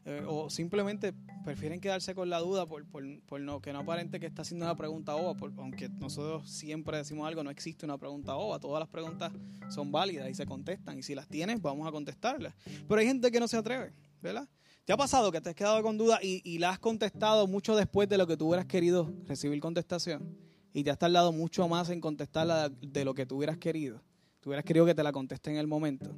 eh, 0.06 0.23
o 0.28 0.50
simplemente 0.50 1.13
prefieren 1.45 1.80
quedarse 1.80 2.15
con 2.15 2.32
la 2.32 2.39
duda 2.39 2.65
por, 2.65 2.84
por, 2.88 3.39
no, 3.39 3.62
que 3.62 3.71
no 3.71 3.80
aparente 3.80 4.19
que 4.19 4.26
está 4.26 4.41
haciendo 4.41 4.65
una 4.65 4.76
pregunta 4.76 5.15
ova, 5.15 5.38
aunque 5.58 5.88
nosotros 5.88 6.50
siempre 6.50 6.97
decimos 6.97 7.28
algo, 7.28 7.43
no 7.43 7.52
existe 7.52 7.86
una 7.86 8.00
pregunta 8.00 8.36
ova, 8.36 8.60
todas 8.60 8.80
las 8.80 8.89
preguntas 8.89 9.32
son 9.69 9.91
válidas 9.91 10.28
y 10.30 10.34
se 10.34 10.47
contestan 10.47 10.97
y 10.97 11.04
si 11.04 11.13
las 11.13 11.28
tienes 11.28 11.62
vamos 11.62 11.88
a 11.88 11.91
contestarlas. 11.91 12.56
Pero 12.88 13.00
hay 13.00 13.06
gente 13.06 13.32
que 13.32 13.39
no 13.39 13.47
se 13.47 13.58
atreve, 13.58 13.93
¿verdad? 14.19 14.50
¿Te 14.84 14.93
ha 14.93 14.97
pasado 14.97 15.32
que 15.32 15.41
te 15.41 15.50
has 15.50 15.56
quedado 15.56 15.84
con 15.84 15.95
duda 15.95 16.19
y, 16.23 16.41
y 16.43 16.58
la 16.58 16.71
has 16.71 16.80
contestado 16.80 17.45
mucho 17.45 17.76
después 17.76 18.10
de 18.10 18.17
lo 18.17 18.26
que 18.26 18.36
tú 18.36 18.47
hubieras 18.47 18.65
querido 18.65 19.13
recibir 19.28 19.60
contestación? 19.60 20.46
Y 20.77 20.83
te 20.83 20.91
has 20.91 20.99
tardado 20.99 21.31
mucho 21.31 21.67
más 21.67 21.89
en 21.89 21.99
contestarla 21.99 22.69
de 22.69 23.03
lo 23.03 23.15
que 23.15 23.25
tú 23.25 23.37
hubieras 23.37 23.57
querido. 23.57 23.99
Tú 24.39 24.51
hubieras 24.51 24.63
querido 24.63 24.85
que 24.85 24.93
te 24.93 25.01
la 25.01 25.11
conteste 25.11 25.49
en 25.49 25.57
el 25.57 25.65
momento. 25.65 26.15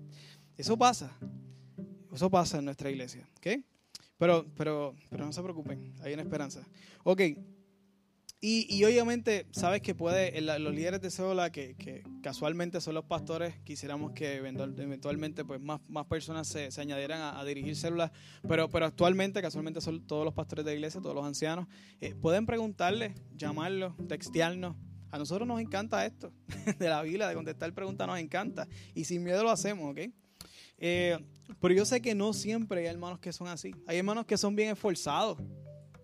Eso 0.58 0.78
pasa. 0.78 1.18
Eso 2.14 2.30
pasa 2.30 2.58
en 2.58 2.66
nuestra 2.66 2.90
iglesia. 2.90 3.26
¿ok? 3.38 3.64
Pero, 4.18 4.46
pero, 4.58 4.96
pero 5.10 5.26
no 5.26 5.32
se 5.32 5.42
preocupen, 5.42 5.96
hay 6.02 6.12
una 6.12 6.24
esperanza. 6.24 6.68
Ok. 7.06 7.22
Y, 8.42 8.82
obviamente, 8.86 9.48
sabes 9.52 9.82
que 9.82 9.94
puede, 9.94 10.40
los 10.40 10.74
líderes 10.74 11.02
de 11.02 11.12
célula, 11.12 11.52
que, 11.52 11.76
que, 11.76 12.04
casualmente 12.24 12.80
son 12.80 12.96
los 12.96 13.04
pastores, 13.04 13.60
quisiéramos 13.66 14.14
que 14.14 14.36
eventualmente 14.36 15.44
pues 15.44 15.60
más, 15.60 15.82
más 15.90 16.06
personas 16.06 16.48
se, 16.48 16.72
se 16.72 16.80
añadieran 16.80 17.36
a, 17.36 17.44
dirigir 17.44 17.76
células, 17.76 18.12
pero, 18.48 18.70
pero 18.70 18.86
actualmente, 18.86 19.42
casualmente 19.42 19.82
son 19.82 20.08
todos 20.08 20.24
los 20.24 20.34
pastores 20.34 20.64
de 20.64 20.74
iglesia, 20.74 21.02
todos 21.02 21.16
los 21.16 21.26
ancianos, 21.26 21.68
eh, 22.00 22.16
pueden 22.16 22.46
preguntarle, 22.46 23.14
llamarlos, 23.36 23.94
textearnos. 24.08 24.78
A 25.12 25.18
nosotros 25.18 25.46
nos 25.46 25.60
encanta 25.60 26.06
esto, 26.06 26.32
de 26.80 26.88
la 26.88 27.02
Biblia, 27.02 27.28
de 27.28 27.36
contestar 27.36 27.74
preguntas 27.74 28.08
nos 28.08 28.20
encanta, 28.20 28.70
y 28.96 29.04
sin 29.04 29.22
miedo 29.22 29.44
lo 29.44 29.52
hacemos, 29.52 29.92
¿ok? 29.92 30.14
Eh, 30.78 31.20
pero 31.60 31.74
yo 31.74 31.84
sé 31.84 32.02
que 32.02 32.16
no 32.16 32.32
siempre 32.32 32.80
hay 32.80 32.86
hermanos 32.86 33.20
que 33.20 33.34
son 33.34 33.50
así, 33.50 33.76
hay 33.86 33.98
hermanos 33.98 34.26
que 34.26 34.38
son 34.38 34.56
bien 34.56 34.70
esforzados 34.70 35.38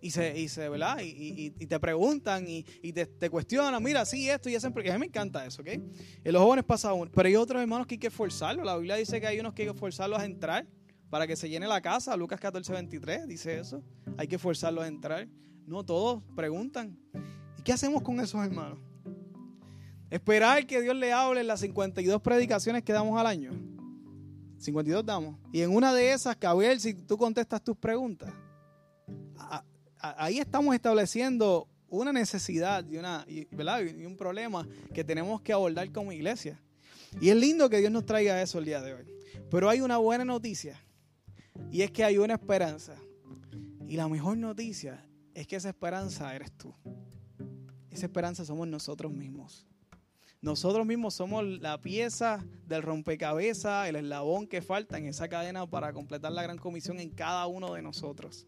y 0.02 0.12
se, 0.12 0.38
y 0.38 0.48
se 0.48 0.70
¿verdad? 0.70 1.00
Y, 1.02 1.54
y, 1.60 1.68
te 1.68 1.80
preguntan 1.80 2.46
y, 2.48 2.64
te, 2.94 3.06
te, 3.06 3.30
cuestionan, 3.30 3.82
mira, 3.82 4.06
sí, 4.06 4.30
esto 4.30 4.50
y 4.50 4.56
eso, 4.56 4.72
porque 4.72 4.92
a 4.92 4.94
mí 4.94 5.00
me 5.00 5.06
encanta 5.08 5.46
eso, 5.46 5.62
¿ok? 5.62 5.68
En 5.68 6.34
los 6.34 6.42
jóvenes 6.42 6.66
pasa 6.66 6.94
uno, 6.94 7.12
pero 7.14 7.28
hay 7.28 7.36
otros 7.36 7.62
hermanos 7.62 7.88
que 7.88 7.96
hay 7.96 8.00
que 8.00 8.12
forzarlos. 8.12 8.66
La 8.66 8.76
Biblia 8.78 8.96
dice 8.96 9.20
que 9.20 9.28
hay 9.28 9.40
unos 9.40 9.54
que 9.54 9.64
hay 9.64 9.70
que 9.70 9.74
forzarlos 9.74 10.20
a 10.20 10.26
entrar 10.26 10.68
para 11.10 11.28
que 11.28 11.36
se 11.36 11.50
llene 11.50 11.68
la 11.68 11.82
casa. 11.82 12.16
Lucas 12.16 12.40
14, 12.40 12.74
23 12.74 13.28
dice 13.28 13.60
eso. 13.60 13.84
Hay 14.18 14.28
que 14.28 14.38
forzarlos 14.38 14.84
a 14.84 14.88
entrar. 14.88 15.28
No 15.66 15.84
todos 15.84 16.24
preguntan. 16.36 16.98
¿Y 17.58 17.64
qué 17.64 17.74
hacemos 17.74 18.02
con 18.02 18.20
esos 18.20 18.44
hermanos? 18.44 18.80
Esperar 20.10 20.66
que 20.68 20.82
Dios 20.82 20.96
le 20.96 21.12
hable 21.12 21.42
en 21.42 21.48
las 21.48 21.62
52 21.62 22.22
predicaciones 22.22 22.84
que 22.84 22.94
damos 22.94 23.20
al 23.20 23.28
año. 23.28 23.52
52 24.58 25.06
damos. 25.06 25.38
Y 25.52 25.62
en 25.62 25.76
una 25.76 25.94
de 25.94 26.12
esas, 26.12 26.38
ver 26.58 26.80
si 26.80 26.94
tú 26.94 27.18
contestas 27.18 27.62
tus 27.64 27.76
preguntas 27.76 28.32
ahí 30.18 30.40
estamos 30.40 30.76
estableciendo 30.76 31.68
una 31.88 32.12
necesidad 32.12 32.86
y, 32.88 32.98
un 34.06 34.18
problema 34.18 34.68
que 34.94 35.04
tenemos 35.04 35.42
que 35.42 35.54
abordar 35.54 35.92
como 35.92 36.12
iglesia. 36.12 36.62
Y 37.22 37.30
es 37.30 37.36
lindo 37.36 37.70
que 37.70 37.78
Dios 37.78 37.92
nos 37.92 38.06
traiga 38.06 38.42
eso 38.42 38.60
el 38.60 38.66
día 38.66 38.82
de 38.82 38.94
hoy. 38.94 39.06
Pero 39.50 39.70
hay 39.70 39.82
una 39.82 39.98
buena 39.98 40.26
noticia 40.26 40.84
y 41.72 41.82
es 41.82 41.92
que 41.92 42.04
hay 42.04 42.18
una 42.18 42.34
esperanza. 42.34 42.96
Y 43.88 43.96
la 43.96 44.08
mejor 44.08 44.38
noticia 44.38 45.06
es 45.34 45.48
que 45.48 45.56
esa 45.56 45.70
esperanza 45.70 46.36
eres 46.36 46.52
tú. 46.52 46.74
Esa 47.90 48.08
esperanza 48.08 48.44
somos 48.44 48.68
nosotros 48.68 49.14
mismos. 49.14 49.66
Nosotros 50.42 50.86
mismos 50.86 51.14
somos 51.14 51.44
la 51.44 51.82
pieza 51.82 52.46
del 52.68 52.84
rompecabezas, 52.84 53.88
el 53.88 53.96
eslabón 53.96 54.48
que 54.48 54.62
falta 54.62 54.98
en 54.98 55.06
esa 55.06 55.28
cadena 55.28 55.66
para 55.66 55.94
completar 55.94 56.32
la 56.32 56.44
gran 56.44 56.58
comisión 56.58 57.00
en 57.00 57.10
cada 57.10 57.48
uno 57.48 57.74
de 57.74 57.82
nosotros. 57.82 58.48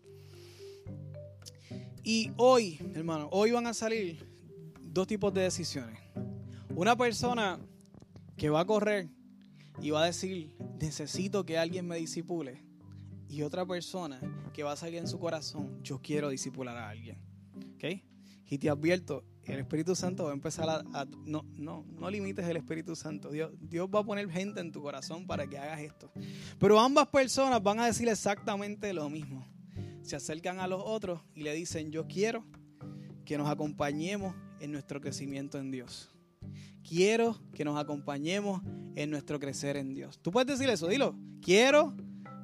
Y 2.09 2.31
hoy, 2.37 2.79
hermano, 2.95 3.27
hoy 3.33 3.51
van 3.51 3.67
a 3.67 3.73
salir 3.73 4.25
dos 4.81 5.07
tipos 5.07 5.33
de 5.33 5.41
decisiones. 5.41 5.99
Una 6.73 6.95
persona 6.95 7.59
que 8.37 8.49
va 8.49 8.61
a 8.61 8.65
correr 8.65 9.09
y 9.81 9.89
va 9.89 10.03
a 10.03 10.05
decir, 10.05 10.55
necesito 10.79 11.45
que 11.45 11.57
alguien 11.57 11.85
me 11.85 11.97
disipule. 11.97 12.63
Y 13.27 13.41
otra 13.41 13.65
persona 13.65 14.21
que 14.53 14.63
va 14.63 14.71
a 14.71 14.77
salir 14.77 14.99
en 14.99 15.07
su 15.09 15.19
corazón, 15.19 15.83
yo 15.83 16.01
quiero 16.01 16.29
disipular 16.29 16.77
a 16.77 16.87
alguien. 16.87 17.17
¿Ok? 17.75 18.01
Y 18.51 18.57
te 18.57 18.69
advierto, 18.69 19.25
el 19.43 19.59
Espíritu 19.59 19.93
Santo 19.93 20.23
va 20.23 20.29
a 20.29 20.33
empezar 20.33 20.69
a... 20.69 21.05
no, 21.25 21.43
no, 21.57 21.83
no 21.89 22.09
limites 22.09 22.47
el 22.47 22.55
Espíritu 22.55 22.95
Santo. 22.95 23.31
Dios, 23.31 23.51
Dios 23.59 23.89
va 23.93 23.99
a 23.99 24.03
poner 24.05 24.29
gente 24.29 24.61
en 24.61 24.71
tu 24.71 24.81
corazón 24.81 25.27
para 25.27 25.45
que 25.45 25.57
hagas 25.57 25.81
esto. 25.81 26.09
Pero 26.57 26.79
ambas 26.79 27.09
personas 27.09 27.61
van 27.61 27.81
a 27.81 27.87
decir 27.87 28.07
exactamente 28.07 28.93
lo 28.93 29.09
mismo 29.09 29.56
se 30.07 30.15
acercan 30.15 30.59
a 30.59 30.67
los 30.67 30.81
otros 30.83 31.21
y 31.35 31.43
le 31.43 31.53
dicen, 31.53 31.91
yo 31.91 32.07
quiero 32.07 32.45
que 33.25 33.37
nos 33.37 33.49
acompañemos 33.49 34.35
en 34.59 34.71
nuestro 34.71 35.01
crecimiento 35.01 35.57
en 35.59 35.71
Dios. 35.71 36.09
Quiero 36.87 37.37
que 37.53 37.65
nos 37.65 37.77
acompañemos 37.77 38.61
en 38.95 39.11
nuestro 39.11 39.39
crecer 39.39 39.75
en 39.75 39.93
Dios. 39.93 40.19
Tú 40.21 40.31
puedes 40.31 40.47
decir 40.47 40.69
eso, 40.69 40.87
dilo. 40.87 41.15
Quiero 41.41 41.95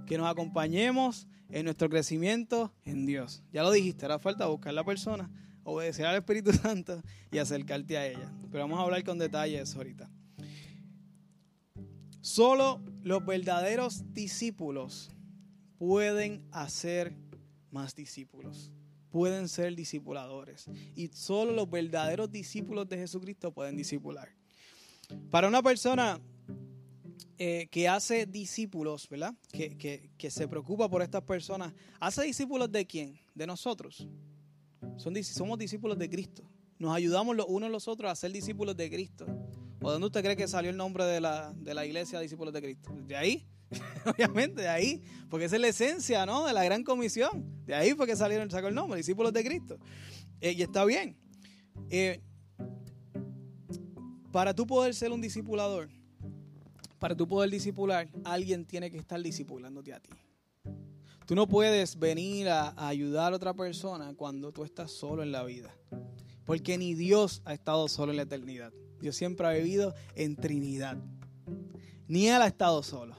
que 0.05 0.17
nos 0.17 0.29
acompañemos 0.29 1.27
en 1.49 1.65
nuestro 1.65 1.89
crecimiento 1.89 2.73
en 2.83 3.05
Dios. 3.05 3.43
Ya 3.53 3.63
lo 3.63 3.71
dijiste, 3.71 4.05
ahora 4.05 4.19
falta 4.19 4.47
buscar 4.47 4.73
la 4.73 4.83
persona, 4.83 5.31
obedecer 5.63 6.05
al 6.05 6.17
Espíritu 6.17 6.51
Santo 6.61 7.01
y 7.31 7.37
acercarte 7.37 7.97
a 7.97 8.07
ella. 8.07 8.33
Pero 8.51 8.63
vamos 8.63 8.79
a 8.79 8.83
hablar 8.83 9.03
con 9.03 9.17
detalle 9.17 9.57
de 9.57 9.63
eso 9.63 9.77
ahorita. 9.77 10.09
Solo 12.19 12.81
los 13.01 13.25
verdaderos 13.25 14.13
discípulos 14.13 15.11
pueden 15.77 16.45
hacer 16.51 17.15
más 17.73 17.95
discípulos. 17.95 18.71
Pueden 19.09 19.47
ser 19.49 19.75
discipuladores. 19.75 20.67
Y 20.95 21.07
solo 21.09 21.51
los 21.51 21.69
verdaderos 21.69 22.31
discípulos 22.31 22.87
de 22.87 22.97
Jesucristo 22.97 23.51
pueden 23.51 23.75
discipular. 23.75 24.29
Para 25.29 25.47
una 25.47 25.61
persona 25.61 26.19
eh, 27.37 27.67
que 27.69 27.87
hace 27.87 28.25
discípulos, 28.25 29.07
¿verdad? 29.09 29.35
Que, 29.51 30.09
que, 30.17 30.31
se 30.31 30.47
preocupa 30.47 30.89
por 30.89 31.01
estas 31.01 31.23
personas, 31.23 31.73
¿hace 31.99 32.23
discípulos 32.23 32.71
de 32.71 32.85
quién? 32.85 33.19
De 33.35 33.45
nosotros. 33.45 34.07
Son, 34.97 35.23
somos 35.23 35.57
discípulos 35.59 35.97
de 35.97 36.09
Cristo. 36.09 36.49
Nos 36.79 36.95
ayudamos 36.95 37.35
los 37.35 37.45
unos 37.47 37.69
los 37.69 37.87
otros 37.87 38.11
a 38.11 38.15
ser 38.15 38.31
discípulos 38.31 38.75
de 38.77 38.89
Cristo. 38.89 39.25
¿O 39.81 39.91
dónde 39.91 40.07
usted 40.07 40.23
cree 40.23 40.35
que 40.35 40.47
salió 40.47 40.71
el 40.71 40.77
nombre 40.77 41.03
de 41.05 41.19
la, 41.19 41.53
de 41.53 41.73
la 41.73 41.85
iglesia 41.85 42.19
discípulos 42.19 42.53
de 42.53 42.61
Cristo? 42.61 42.95
¿De 43.05 43.15
ahí? 43.15 43.45
Obviamente, 44.05 44.63
de 44.63 44.69
ahí, 44.69 45.01
porque 45.29 45.45
esa 45.45 45.55
es 45.55 45.61
la 45.61 45.67
esencia, 45.67 46.25
¿no? 46.25 46.45
De 46.45 46.53
la 46.53 46.63
gran 46.63 46.83
comisión. 46.83 47.45
De 47.65 47.75
ahí 47.75 47.93
fue 47.93 48.05
que 48.05 48.15
salieron, 48.15 48.49
sacó 48.49 48.67
el 48.67 48.75
nombre, 48.75 48.97
discípulos 48.97 49.33
de 49.33 49.43
Cristo. 49.43 49.77
Eh, 50.41 50.53
y 50.53 50.61
está 50.61 50.85
bien. 50.85 51.17
Eh, 51.89 52.21
para 54.31 54.53
tú 54.53 54.65
poder 54.65 54.93
ser 54.95 55.11
un 55.11 55.21
discipulador, 55.21 55.89
para 56.99 57.15
tú 57.15 57.27
poder 57.27 57.49
discipular, 57.49 58.09
alguien 58.23 58.65
tiene 58.65 58.89
que 58.89 58.97
estar 58.97 59.21
discipulándote 59.21 59.93
a 59.93 59.99
ti. 59.99 60.09
Tú 61.25 61.35
no 61.35 61.47
puedes 61.47 61.97
venir 61.97 62.49
a, 62.49 62.73
ayudar 62.87 63.31
a 63.31 63.35
otra 63.35 63.53
persona 63.53 64.13
cuando 64.15 64.51
tú 64.51 64.63
estás 64.63 64.91
solo 64.91 65.23
en 65.23 65.31
la 65.31 65.43
vida. 65.43 65.73
Porque 66.45 66.77
ni 66.77 66.93
Dios 66.95 67.41
ha 67.45 67.53
estado 67.53 67.87
solo 67.87 68.11
en 68.11 68.17
la 68.17 68.23
eternidad. 68.23 68.73
Dios 68.99 69.15
siempre 69.15 69.47
ha 69.47 69.51
vivido 69.51 69.93
en 70.15 70.35
Trinidad. 70.35 70.97
Ni 72.07 72.27
Él 72.27 72.41
ha 72.41 72.47
estado 72.47 72.83
solo. 72.83 73.15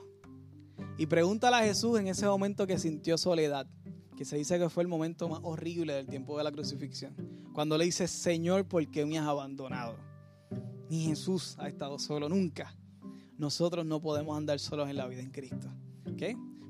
Y 0.96 1.06
pregúntale 1.06 1.56
a 1.56 1.62
Jesús 1.64 1.98
en 1.98 2.06
ese 2.06 2.26
momento 2.26 2.66
que 2.66 2.78
sintió 2.78 3.18
soledad, 3.18 3.66
que 4.16 4.24
se 4.24 4.36
dice 4.36 4.58
que 4.58 4.68
fue 4.68 4.84
el 4.84 4.88
momento 4.88 5.28
más 5.28 5.40
horrible 5.42 5.92
del 5.94 6.06
tiempo 6.06 6.38
de 6.38 6.44
la 6.44 6.52
crucifixión. 6.52 7.14
Cuando 7.52 7.76
le 7.76 7.84
dice, 7.84 8.06
Señor, 8.06 8.66
¿por 8.66 8.88
qué 8.90 9.04
me 9.04 9.18
has 9.18 9.26
abandonado? 9.26 9.96
Ni 10.88 11.06
Jesús 11.06 11.56
ha 11.58 11.68
estado 11.68 11.98
solo 11.98 12.28
nunca. 12.28 12.76
Nosotros 13.36 13.84
no 13.84 14.00
podemos 14.00 14.36
andar 14.36 14.60
solos 14.60 14.88
en 14.88 14.96
la 14.96 15.08
vida 15.08 15.20
en 15.20 15.30
Cristo. 15.30 15.68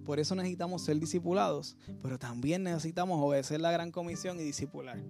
Por 0.04 0.20
eso 0.20 0.34
necesitamos 0.34 0.82
ser 0.82 0.98
discipulados, 0.98 1.76
pero 2.02 2.18
también 2.18 2.62
necesitamos 2.62 3.18
obedecer 3.22 3.60
la 3.60 3.72
gran 3.72 3.90
comisión 3.90 4.38
y 4.38 4.42
discipular. 4.42 5.02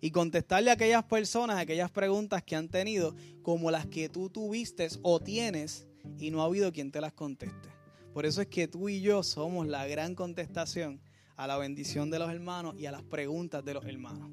Y 0.00 0.10
contestarle 0.10 0.70
a 0.70 0.74
aquellas 0.74 1.04
personas, 1.04 1.58
aquellas 1.58 1.90
preguntas 1.90 2.42
que 2.42 2.56
han 2.56 2.68
tenido, 2.68 3.14
como 3.42 3.70
las 3.70 3.86
que 3.86 4.08
tú 4.08 4.30
tuviste 4.30 4.88
o 5.02 5.20
tienes 5.20 5.86
y 6.18 6.30
no 6.30 6.42
ha 6.42 6.46
habido 6.46 6.72
quien 6.72 6.90
te 6.90 7.00
las 7.00 7.12
conteste. 7.12 7.77
Por 8.18 8.26
eso 8.26 8.42
es 8.42 8.48
que 8.48 8.66
tú 8.66 8.88
y 8.88 9.00
yo 9.00 9.22
somos 9.22 9.68
la 9.68 9.86
gran 9.86 10.16
contestación 10.16 11.00
a 11.36 11.46
la 11.46 11.56
bendición 11.56 12.10
de 12.10 12.18
los 12.18 12.28
hermanos 12.28 12.74
y 12.76 12.86
a 12.86 12.90
las 12.90 13.04
preguntas 13.04 13.64
de 13.64 13.74
los 13.74 13.84
hermanos. 13.84 14.28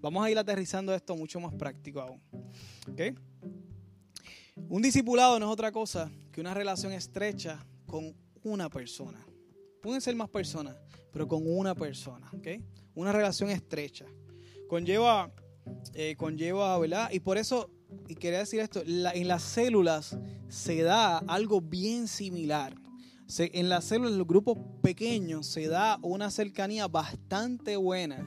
Vamos 0.00 0.24
a 0.24 0.30
ir 0.30 0.38
aterrizando 0.38 0.94
esto 0.94 1.14
mucho 1.14 1.38
más 1.38 1.52
práctico 1.52 2.00
aún. 2.00 2.22
Un 4.70 4.80
discipulado 4.80 5.38
no 5.38 5.44
es 5.44 5.52
otra 5.52 5.70
cosa 5.70 6.10
que 6.32 6.40
una 6.40 6.54
relación 6.54 6.94
estrecha 6.94 7.62
con 7.84 8.16
una 8.42 8.70
persona. 8.70 9.22
Pueden 9.82 10.00
ser 10.00 10.16
más 10.16 10.30
personas, 10.30 10.74
pero 11.12 11.28
con 11.28 11.42
una 11.44 11.74
persona. 11.74 12.30
Una 12.94 13.12
relación 13.12 13.50
estrecha. 13.50 14.06
Conlleva, 14.66 15.30
eh, 15.92 16.16
conlleva. 16.16 16.80
Y 17.12 17.20
por 17.20 17.36
eso, 17.36 17.68
y 18.08 18.14
quería 18.14 18.38
decir 18.38 18.60
esto, 18.60 18.80
en 18.82 19.28
las 19.28 19.42
células 19.42 20.16
se 20.48 20.80
da 20.80 21.18
algo 21.18 21.60
bien 21.60 22.08
similar 22.08 22.85
en 23.38 23.68
las 23.68 23.84
células, 23.84 24.12
en 24.12 24.18
los 24.18 24.26
grupos 24.26 24.58
pequeños, 24.82 25.46
se 25.46 25.66
da 25.66 25.98
una 26.02 26.30
cercanía 26.30 26.86
bastante 26.88 27.76
buena, 27.76 28.26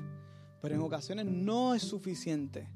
pero 0.61 0.75
en 0.75 0.81
ocasiones 0.81 1.25
no 1.25 1.73
es 1.73 1.83
suficiente. 1.83 2.69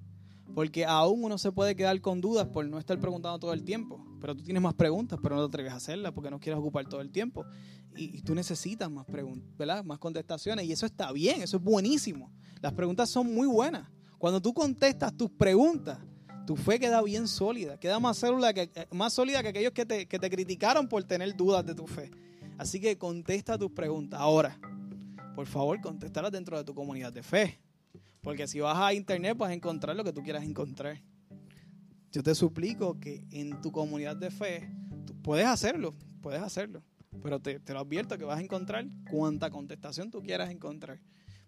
Porque 0.55 0.85
aún 0.85 1.23
uno 1.23 1.37
se 1.37 1.51
puede 1.51 1.75
quedar 1.75 1.99
con 1.99 2.21
dudas 2.21 2.47
por 2.47 2.65
no 2.67 2.77
estar 2.77 2.99
preguntando 2.99 3.39
todo 3.39 3.53
el 3.53 3.63
tiempo. 3.63 4.05
Pero 4.21 4.35
tú 4.35 4.43
tienes 4.43 4.61
más 4.61 4.75
preguntas, 4.75 5.19
pero 5.21 5.35
no 5.35 5.41
te 5.41 5.47
atreves 5.47 5.73
a 5.73 5.77
hacerlas 5.77 6.11
porque 6.13 6.29
no 6.29 6.39
quieres 6.39 6.59
ocupar 6.59 6.87
todo 6.87 7.01
el 7.01 7.11
tiempo. 7.11 7.43
Y, 7.95 8.21
tú 8.21 8.35
necesitas 8.35 8.89
más 8.89 9.05
preguntas, 9.05 9.49
¿verdad? 9.57 9.83
Más 9.83 9.99
contestaciones. 9.99 10.65
Y 10.65 10.71
eso 10.71 10.85
está 10.85 11.11
bien, 11.11 11.41
eso 11.41 11.57
es 11.57 11.63
buenísimo. 11.63 12.31
Las 12.61 12.73
preguntas 12.73 13.09
son 13.09 13.33
muy 13.33 13.47
buenas. 13.47 13.89
Cuando 14.17 14.41
tú 14.41 14.53
contestas 14.53 15.15
tus 15.17 15.29
preguntas, 15.31 15.99
tu 16.45 16.55
fe 16.55 16.79
queda 16.79 17.01
bien 17.01 17.27
sólida, 17.27 17.79
queda 17.79 17.99
más, 17.99 18.17
célula 18.17 18.53
que, 18.53 18.69
eh, 18.73 18.87
más 18.91 19.13
sólida 19.13 19.41
que 19.41 19.49
aquellos 19.49 19.71
que 19.71 19.85
te, 19.85 20.07
que 20.07 20.19
te 20.19 20.29
criticaron 20.29 20.87
por 20.87 21.03
tener 21.03 21.35
dudas 21.35 21.65
de 21.65 21.73
tu 21.73 21.87
fe. 21.87 22.11
Así 22.57 22.79
que 22.79 22.97
contesta 22.97 23.57
tus 23.57 23.71
preguntas. 23.71 24.19
Ahora, 24.19 24.59
por 25.35 25.47
favor, 25.47 25.79
contéstalas 25.81 26.31
dentro 26.31 26.57
de 26.57 26.63
tu 26.63 26.73
comunidad 26.73 27.11
de 27.11 27.23
fe. 27.23 27.59
Porque 28.21 28.47
si 28.47 28.59
vas 28.59 28.77
a 28.77 28.93
internet 28.93 29.37
vas 29.37 29.49
a 29.49 29.53
encontrar 29.53 29.95
lo 29.95 30.03
que 30.03 30.13
tú 30.13 30.21
quieras 30.21 30.43
encontrar. 30.43 31.01
Yo 32.11 32.21
te 32.21 32.35
suplico 32.35 32.99
que 32.99 33.25
en 33.31 33.59
tu 33.61 33.71
comunidad 33.71 34.15
de 34.15 34.29
fe, 34.29 34.69
puedes 35.23 35.47
hacerlo, 35.47 35.95
puedes 36.21 36.41
hacerlo. 36.41 36.83
Pero 37.21 37.39
te, 37.39 37.59
te 37.59 37.73
lo 37.73 37.79
advierto 37.79 38.17
que 38.17 38.23
vas 38.23 38.37
a 38.37 38.41
encontrar 38.41 38.85
cuanta 39.09 39.49
contestación 39.49 40.11
tú 40.11 40.21
quieras 40.21 40.51
encontrar. 40.51 40.99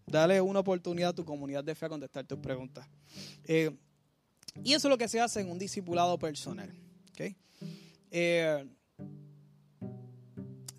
Dale 0.08 0.42
una 0.42 0.60
oportunidad 0.60 1.10
a 1.10 1.14
tu 1.14 1.26
comunidad 1.26 1.64
de 1.64 1.76
fe 1.76 1.86
a 1.86 1.90
contestar 1.90 2.26
tus 2.26 2.40
preguntas. 2.40 2.88
Eh, 3.44 3.76
y 4.64 4.74
eso 4.74 4.88
es 4.88 4.90
lo 4.90 4.98
que 4.98 5.08
se 5.08 5.20
hace 5.20 5.42
en 5.42 5.50
un 5.50 5.60
discipulado 5.60 6.18
personal. 6.18 6.74
Eh, 8.18 8.66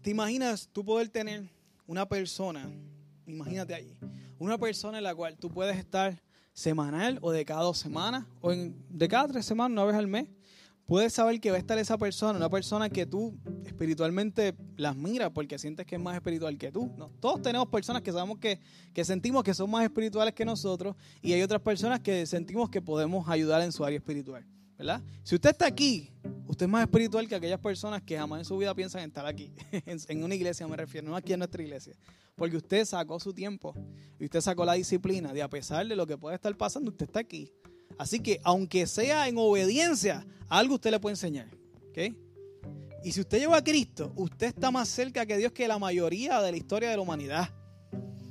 ¿Te 0.01 0.11
imaginas 0.11 0.69
tú 0.73 0.85
poder 0.85 1.09
tener 1.11 1.51
una 1.87 2.09
persona, 2.09 2.71
imagínate 3.27 3.75
allí, 3.75 3.95
una 4.39 4.57
persona 4.57 4.99
en 4.99 5.05
la 5.05 5.15
cual 5.15 5.37
tú 5.37 5.51
puedes 5.51 5.77
estar 5.77 6.23
semanal 6.55 7.19
o 7.21 7.33
de 7.33 7.45
cada 7.45 7.63
dos 7.63 7.77
semanas 7.77 8.25
o 8.41 8.53
de 8.53 9.09
cada 9.09 9.29
tres 9.29 9.45
semanas, 9.45 9.73
una 9.73 9.85
vez 9.85 9.97
al 9.97 10.07
mes, 10.07 10.29
puedes 10.87 11.13
saber 11.13 11.41
que 11.41 11.51
va 11.51 11.57
a 11.57 11.59
estar 11.59 11.79
esa 11.79 11.99
persona, 11.99 12.39
una 12.39 12.49
persona 12.49 12.89
que 12.89 13.07
tú 13.07 13.37
espiritualmente 13.67 14.55
las 14.77 14.97
miras 14.97 15.31
porque 15.31 15.59
sientes 15.59 15.85
que 15.87 15.97
es 15.97 16.01
más 16.01 16.15
espiritual 16.15 16.57
que 16.57 16.71
tú. 16.73 16.93
¿no? 16.97 17.11
Todos 17.21 17.43
tenemos 17.43 17.69
personas 17.69 18.03
que 18.03 18.13
sabemos 18.13 18.39
que, 18.39 18.61
que 18.95 19.05
sentimos 19.05 19.43
que 19.43 19.53
son 19.53 19.71
más 19.71 19.85
espirituales 19.85 20.35
que 20.35 20.45
nosotros 20.45 20.97
y 21.21 21.33
hay 21.33 21.43
otras 21.43 21.61
personas 21.61 22.01
que 22.01 22.25
sentimos 22.27 22.71
que 22.71 22.81
podemos 22.81 23.29
ayudar 23.29 23.63
en 23.63 23.73
su 23.73 23.85
área 23.85 23.99
espiritual. 23.99 24.47
¿verdad? 24.79 25.03
Si 25.23 25.35
usted 25.35 25.51
está 25.51 25.67
aquí, 25.67 26.11
usted 26.47 26.67
es 26.67 26.71
más 26.71 26.83
espiritual 26.83 27.27
que 27.27 27.35
aquellas 27.35 27.61
personas 27.61 28.03
que 28.03 28.17
jamás 28.17 28.41
en 28.41 28.45
su 28.45 28.57
vida 28.59 28.75
piensan 28.75 29.03
estar 29.03 29.27
aquí. 29.27 29.53
en 29.87 30.23
una 30.23 30.35
iglesia 30.35 30.67
me 30.69 30.77
refiero, 30.77 31.09
no 31.09 31.17
aquí 31.17 31.33
en 31.33 31.41
nuestra 31.41 31.63
iglesia. 31.63 31.95
Porque 32.35 32.59
usted 32.59 32.85
sacó 32.85 33.19
su 33.19 33.33
tiempo 33.33 33.75
y 34.19 34.27
usted 34.27 34.43
sacó 34.43 34.65
la 34.65 34.75
disciplina 34.75 35.33
de 35.33 35.43
a 35.43 35.49
pesar 35.49 35.87
de 35.87 35.97
lo 35.97 36.07
que 36.07 36.19
puede 36.19 36.37
estar 36.37 36.55
pasando, 36.57 36.91
usted 36.91 37.07
está 37.07 37.21
aquí. 37.21 37.51
Así 37.99 38.21
que 38.21 38.41
aunque 38.43 38.87
sea 38.87 39.29
en 39.29 39.37
obediencia, 39.39 40.27
algo 40.49 40.75
usted 40.75 40.91
le 40.91 41.01
puede 41.01 41.15
enseñar. 41.15 41.49
Y 43.05 43.13
si 43.13 43.21
usted 43.21 43.39
lleva 43.39 43.59
a 43.59 43.63
Cristo, 43.63 44.13
usted 44.17 44.49
está 44.49 44.71
más 44.73 44.89
cerca 44.89 45.25
que 45.25 45.37
Dios 45.37 45.53
que 45.53 45.69
la 45.69 45.79
mayoría 45.79 46.41
de 46.43 46.51
la 46.51 46.57
historia 46.57 46.91
de 46.91 46.97
la 46.97 47.03
humanidad. 47.03 47.49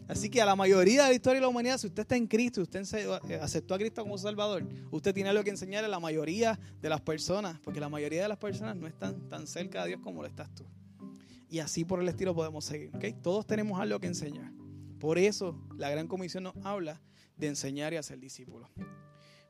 Así 0.07 0.29
que 0.29 0.41
a 0.41 0.45
la 0.45 0.55
mayoría 0.55 1.03
de 1.03 1.09
la 1.09 1.15
historia 1.15 1.35
de 1.35 1.41
la 1.41 1.47
humanidad, 1.47 1.77
si 1.77 1.87
usted 1.87 2.01
está 2.01 2.15
en 2.15 2.27
Cristo, 2.27 2.61
usted 2.61 2.83
eh, 3.29 3.39
aceptó 3.41 3.73
a 3.73 3.77
Cristo 3.77 4.03
como 4.03 4.17
Salvador, 4.17 4.67
usted 4.91 5.13
tiene 5.13 5.29
algo 5.29 5.43
que 5.43 5.49
enseñarle 5.49 5.87
a 5.87 5.89
la 5.89 5.99
mayoría 5.99 6.59
de 6.81 6.89
las 6.89 7.01
personas, 7.01 7.59
porque 7.63 7.79
la 7.79 7.89
mayoría 7.89 8.21
de 8.21 8.27
las 8.27 8.37
personas 8.37 8.75
no 8.75 8.85
están 8.85 9.29
tan 9.29 9.47
cerca 9.47 9.83
de 9.83 9.89
Dios 9.89 10.01
como 10.03 10.21
lo 10.21 10.27
estás 10.27 10.53
tú. 10.53 10.65
Y 11.49 11.59
así 11.59 11.85
por 11.85 12.01
el 12.01 12.09
estilo 12.09 12.35
podemos 12.35 12.65
seguir. 12.65 12.91
Todos 13.23 13.47
tenemos 13.47 13.79
algo 13.79 13.99
que 13.99 14.07
enseñar. 14.07 14.51
Por 14.99 15.17
eso 15.17 15.57
la 15.77 15.89
gran 15.89 16.07
comisión 16.07 16.43
nos 16.43 16.55
habla 16.63 17.01
de 17.37 17.47
enseñar 17.47 17.93
y 17.93 17.97
hacer 17.97 18.19
discípulos. 18.19 18.69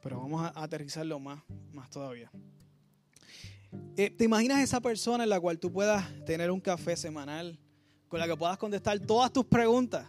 Pero 0.06 0.20
vamos 0.20 0.40
a 0.40 0.64
aterrizarlo 0.64 1.20
más, 1.20 1.42
más 1.74 1.90
todavía. 1.90 2.30
Eh, 3.98 4.12
¿Te 4.12 4.24
imaginas 4.24 4.60
esa 4.60 4.80
persona 4.80 5.24
en 5.24 5.32
la 5.32 5.40
cual 5.40 5.58
tú 5.58 5.72
puedas 5.72 6.06
tener 6.26 6.52
un 6.52 6.60
café 6.62 6.96
semanal, 6.96 7.58
con 8.08 8.20
la 8.20 8.28
que 8.28 8.38
puedas 8.38 8.56
contestar 8.60 9.00
todas 9.00 9.34
tus 9.34 9.46
preguntas? 9.46 10.06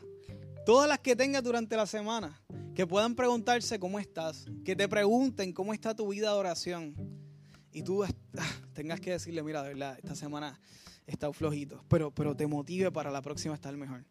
Todas 0.67 0.87
las 0.87 0.99
que 0.99 1.17
tengas 1.17 1.43
durante 1.43 1.79
la 1.79 1.87
semana, 1.87 2.39
que 2.75 2.87
puedan 2.87 3.15
preguntarse 3.15 3.79
cómo 3.79 3.99
estás, 3.99 4.45
que 4.67 4.77
te 4.77 4.87
pregunten 4.87 5.55
cómo 5.55 5.73
está 5.73 5.97
tu 5.97 6.09
vida 6.09 6.31
de 6.31 6.39
oración. 6.41 6.95
Y 7.73 7.81
tú 7.81 8.05
ah, 8.05 8.11
tengas 8.75 9.01
que 9.01 9.13
decirle, 9.13 9.43
mira, 9.43 9.63
de 9.63 9.71
verdad, 9.71 9.97
esta 9.97 10.15
semana 10.15 10.61
he 11.07 11.13
estado 11.13 11.33
flojito, 11.33 11.83
pero, 11.89 12.11
pero 12.11 12.37
te 12.37 12.47
motive 12.47 12.93
para 12.93 13.11
la 13.11 13.23
próxima 13.23 13.55
estar 13.55 13.75
mejor. 13.75 14.05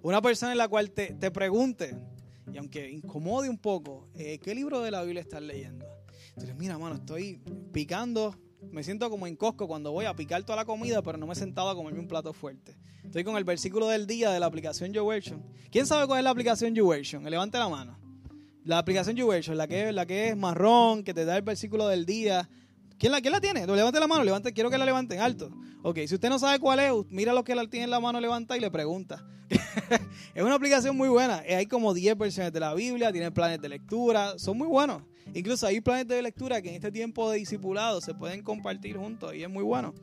Una 0.00 0.22
persona 0.22 0.52
en 0.52 0.58
la 0.58 0.68
cual 0.68 0.92
te, 0.92 1.12
te 1.12 1.30
pregunte, 1.30 1.94
y 2.52 2.58
aunque 2.58 2.90
incomode 2.90 3.48
un 3.48 3.58
poco, 3.58 4.08
eh, 4.14 4.38
¿qué 4.38 4.54
libro 4.54 4.80
de 4.80 4.90
la 4.90 5.02
Biblia 5.02 5.22
estás 5.22 5.42
leyendo? 5.42 5.86
Entonces, 6.30 6.56
mira, 6.56 6.78
mano, 6.78 6.96
estoy 6.96 7.40
picando 7.72 8.36
me 8.70 8.84
siento 8.84 9.08
como 9.10 9.26
en 9.26 9.36
Costco 9.36 9.66
cuando 9.66 9.92
voy 9.92 10.04
a 10.04 10.14
picar 10.14 10.42
toda 10.44 10.56
la 10.56 10.64
comida, 10.64 11.02
pero 11.02 11.18
no 11.18 11.26
me 11.26 11.32
he 11.32 11.36
sentado 11.36 11.70
a 11.70 11.74
comerme 11.74 12.00
un 12.00 12.08
plato 12.08 12.32
fuerte. 12.32 12.76
Estoy 13.04 13.24
con 13.24 13.36
el 13.36 13.44
versículo 13.44 13.88
del 13.88 14.06
día 14.06 14.30
de 14.30 14.40
la 14.40 14.46
aplicación 14.46 14.92
YouVersion. 14.92 15.42
¿Quién 15.70 15.86
sabe 15.86 16.06
cuál 16.06 16.18
es 16.18 16.24
la 16.24 16.30
aplicación 16.30 16.74
YouVersion? 16.74 17.24
Levante 17.24 17.58
la 17.58 17.68
mano. 17.68 17.98
La 18.64 18.78
aplicación 18.78 19.16
YouVersion, 19.16 19.56
la 19.56 19.66
que, 19.66 19.92
la 19.92 20.06
que 20.06 20.28
es 20.28 20.36
marrón, 20.36 21.02
que 21.02 21.14
te 21.14 21.24
da 21.24 21.36
el 21.36 21.42
versículo 21.42 21.88
del 21.88 22.04
día. 22.04 22.48
¿Quién 22.98 23.12
la, 23.12 23.20
quién 23.20 23.32
la 23.32 23.40
tiene? 23.40 23.66
Levante 23.66 23.98
la 23.98 24.06
mano, 24.06 24.22
levante, 24.22 24.52
quiero 24.52 24.70
que 24.70 24.76
la 24.76 24.84
levanten 24.84 25.20
alto. 25.20 25.50
Ok, 25.82 26.00
si 26.06 26.14
usted 26.14 26.28
no 26.28 26.38
sabe 26.38 26.58
cuál 26.58 26.80
es, 26.80 26.92
mira 27.08 27.32
lo 27.32 27.42
que 27.42 27.54
la 27.54 27.66
tiene 27.66 27.84
en 27.84 27.90
la 27.90 28.00
mano, 28.00 28.20
levanta 28.20 28.56
y 28.56 28.60
le 28.60 28.70
pregunta. 28.70 29.26
es 30.34 30.42
una 30.42 30.54
aplicación 30.54 30.96
muy 30.96 31.08
buena. 31.08 31.42
Hay 31.48 31.66
como 31.66 31.94
10 31.94 32.16
versiones 32.16 32.52
de 32.52 32.60
la 32.60 32.74
Biblia, 32.74 33.12
tiene 33.12 33.30
planes 33.30 33.60
de 33.60 33.68
lectura, 33.68 34.38
son 34.38 34.58
muy 34.58 34.68
buenos. 34.68 35.02
Incluso 35.34 35.66
hay 35.66 35.80
planes 35.80 36.08
de 36.08 36.22
lectura 36.22 36.60
que 36.60 36.70
en 36.70 36.74
este 36.76 36.90
tiempo 36.90 37.30
de 37.30 37.38
discipulado 37.38 38.00
se 38.00 38.14
pueden 38.14 38.42
compartir 38.42 38.96
juntos 38.96 39.34
y 39.34 39.42
es 39.42 39.50
muy 39.50 39.62
bueno. 39.62 39.94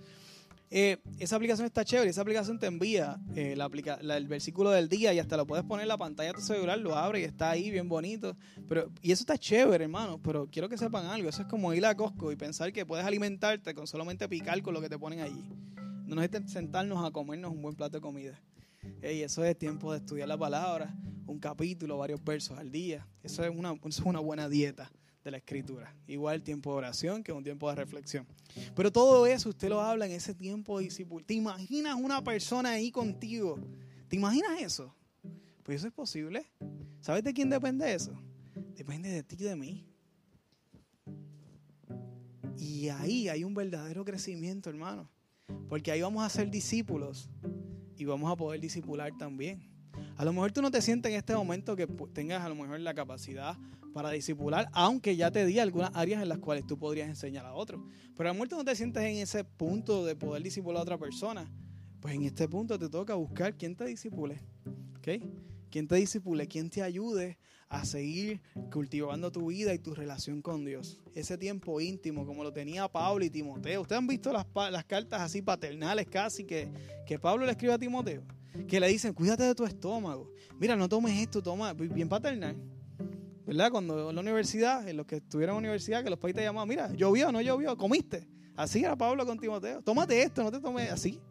Eh, 0.69 0.97
esa 1.17 1.37
aplicación 1.37 1.65
está 1.65 1.85
chévere, 1.85 2.09
esa 2.09 2.21
aplicación 2.21 2.59
te 2.59 2.65
envía 2.65 3.17
eh, 3.35 3.55
el 4.01 4.27
versículo 4.27 4.71
del 4.71 4.89
día 4.89 5.13
y 5.13 5.19
hasta 5.19 5.37
lo 5.37 5.47
puedes 5.47 5.63
poner 5.63 5.83
en 5.83 5.87
la 5.87 5.97
pantalla 5.97 6.29
de 6.29 6.33
tu 6.33 6.41
celular, 6.41 6.77
lo 6.77 6.95
abre 6.95 7.21
y 7.21 7.23
está 7.23 7.51
ahí 7.51 7.71
bien 7.71 7.87
bonito. 7.87 8.35
Pero, 8.67 8.91
y 9.01 9.11
eso 9.11 9.21
está 9.21 9.37
chévere, 9.37 9.85
hermano, 9.85 10.19
pero 10.21 10.47
quiero 10.51 10.67
que 10.67 10.77
sepan 10.77 11.05
algo, 11.05 11.29
eso 11.29 11.43
es 11.43 11.47
como 11.47 11.73
ir 11.73 11.85
a 11.85 11.95
Costco 11.95 12.33
y 12.33 12.35
pensar 12.35 12.73
que 12.73 12.85
puedes 12.85 13.05
alimentarte 13.05 13.73
con 13.73 13.87
solamente 13.87 14.27
picar 14.27 14.61
con 14.61 14.73
lo 14.73 14.81
que 14.81 14.89
te 14.89 14.99
ponen 14.99 15.21
allí. 15.21 15.41
No 16.05 16.15
nos 16.15 16.51
sentarnos 16.51 17.05
a 17.05 17.11
comernos 17.11 17.51
un 17.51 17.61
buen 17.61 17.75
plato 17.75 17.97
de 17.97 18.01
comida. 18.01 18.39
Y 19.01 19.21
eso 19.21 19.43
es 19.43 19.57
tiempo 19.57 19.91
de 19.91 19.99
estudiar 19.99 20.27
la 20.27 20.37
palabra, 20.37 20.95
un 21.25 21.39
capítulo, 21.39 21.97
varios 21.97 22.23
versos 22.23 22.57
al 22.57 22.71
día. 22.71 23.07
Eso 23.23 23.43
es 23.43 23.55
una, 23.55 23.73
eso 23.73 23.87
es 23.87 23.99
una 23.99 24.19
buena 24.19 24.49
dieta 24.49 24.91
de 25.23 25.31
la 25.31 25.37
escritura. 25.37 25.93
Igual 26.07 26.41
tiempo 26.41 26.71
de 26.71 26.77
oración 26.77 27.23
que 27.23 27.31
un 27.31 27.43
tiempo 27.43 27.69
de 27.69 27.75
reflexión. 27.75 28.25
Pero 28.75 28.91
todo 28.91 29.25
eso 29.27 29.49
usted 29.49 29.69
lo 29.69 29.81
habla 29.81 30.05
en 30.05 30.13
ese 30.13 30.33
tiempo 30.33 30.77
de 30.77 30.85
discípulo. 30.85 31.25
¿Te 31.25 31.33
imaginas 31.33 31.95
una 31.95 32.23
persona 32.23 32.71
ahí 32.71 32.91
contigo? 32.91 33.59
¿Te 34.07 34.15
imaginas 34.15 34.61
eso? 34.61 34.93
Pues 35.63 35.79
eso 35.79 35.87
es 35.87 35.93
posible. 35.93 36.45
¿Sabes 37.01 37.23
de 37.23 37.33
quién 37.33 37.49
depende 37.49 37.93
eso? 37.93 38.11
Depende 38.75 39.09
de 39.09 39.23
ti 39.23 39.35
y 39.39 39.43
de 39.43 39.55
mí. 39.55 39.85
Y 42.57 42.89
ahí 42.89 43.29
hay 43.29 43.43
un 43.43 43.53
verdadero 43.53 44.03
crecimiento, 44.03 44.69
hermano. 44.69 45.09
Porque 45.69 45.91
ahí 45.91 46.01
vamos 46.01 46.23
a 46.23 46.29
ser 46.29 46.49
discípulos 46.49 47.29
y 47.97 48.05
vamos 48.05 48.31
a 48.31 48.35
poder 48.35 48.59
discipular 48.59 49.11
también. 49.17 49.61
A 50.15 50.25
lo 50.25 50.33
mejor 50.33 50.51
tú 50.51 50.61
no 50.61 50.71
te 50.71 50.81
sientes 50.81 51.11
en 51.11 51.17
este 51.17 51.35
momento 51.35 51.75
que 51.75 51.87
tengas 52.13 52.43
a 52.43 52.49
lo 52.49 52.55
mejor 52.55 52.79
la 52.79 52.93
capacidad 52.93 53.57
para 53.93 54.11
disipular, 54.11 54.69
aunque 54.73 55.15
ya 55.15 55.31
te 55.31 55.45
di 55.45 55.59
algunas 55.59 55.91
áreas 55.95 56.21
en 56.21 56.29
las 56.29 56.37
cuales 56.37 56.65
tú 56.67 56.77
podrías 56.77 57.07
enseñar 57.07 57.45
a 57.45 57.53
otros. 57.53 57.81
Pero 58.15 58.29
a 58.29 58.33
lo 58.33 58.39
mejor 58.39 58.57
no 58.57 58.63
te 58.63 58.75
sientes 58.75 59.03
en 59.03 59.17
ese 59.17 59.43
punto 59.43 60.05
de 60.05 60.15
poder 60.15 60.43
disipular 60.43 60.79
a 60.79 60.83
otra 60.83 60.97
persona. 60.97 61.51
Pues 61.99 62.13
en 62.13 62.23
este 62.23 62.47
punto 62.47 62.77
te 62.77 62.89
toca 62.89 63.15
buscar 63.15 63.55
quién 63.57 63.75
te 63.75 63.85
disipule. 63.85 64.39
¿Ok? 64.97 65.23
Quién 65.69 65.87
te 65.87 65.95
disipule, 65.95 66.47
quién 66.47 66.69
te 66.69 66.83
ayude 66.83 67.37
a 67.69 67.85
seguir 67.85 68.41
cultivando 68.71 69.31
tu 69.31 69.47
vida 69.47 69.73
y 69.73 69.79
tu 69.79 69.93
relación 69.93 70.41
con 70.41 70.63
Dios. 70.63 70.99
Ese 71.13 71.37
tiempo 71.37 71.81
íntimo, 71.81 72.25
como 72.25 72.43
lo 72.43 72.53
tenía 72.53 72.87
Pablo 72.87 73.25
y 73.25 73.29
Timoteo. 73.29 73.81
Ustedes 73.81 73.99
han 73.99 74.07
visto 74.07 74.31
las, 74.31 74.45
las 74.71 74.85
cartas 74.85 75.21
así 75.21 75.41
paternales 75.41 76.07
casi 76.07 76.45
que, 76.45 76.69
que 77.05 77.19
Pablo 77.19 77.45
le 77.45 77.51
escribe 77.51 77.73
a 77.73 77.79
Timoteo. 77.79 78.23
Que 78.67 78.79
le 78.79 78.87
dicen, 78.87 79.13
cuídate 79.13 79.43
de 79.43 79.53
tu 79.53 79.65
estómago. 79.65 80.31
Mira, 80.59 80.75
no 80.75 80.87
tomes 80.87 81.19
esto, 81.21 81.41
toma, 81.41 81.73
bien 81.73 82.09
paternal. 82.09 82.55
¿verdad? 83.45 83.71
Cuando 83.71 84.09
en 84.09 84.15
la 84.15 84.21
universidad, 84.21 84.87
en 84.89 84.97
los 84.97 85.05
que 85.05 85.17
estuvieron 85.17 85.55
en 85.55 85.63
la 85.63 85.69
universidad, 85.69 86.03
que 86.03 86.09
los 86.09 86.19
países 86.19 86.41
te 86.41 86.43
llamaban, 86.43 86.67
mira, 86.67 86.91
llovió, 86.93 87.31
no 87.31 87.41
llovió, 87.41 87.77
comiste. 87.77 88.27
Así 88.55 88.83
era 88.83 88.95
Pablo 88.97 89.25
con 89.25 89.39
Timoteo. 89.39 89.81
Tómate 89.81 90.21
esto, 90.21 90.43
no 90.43 90.51
te 90.51 90.59
tomes 90.59 90.91
así. 90.91 91.21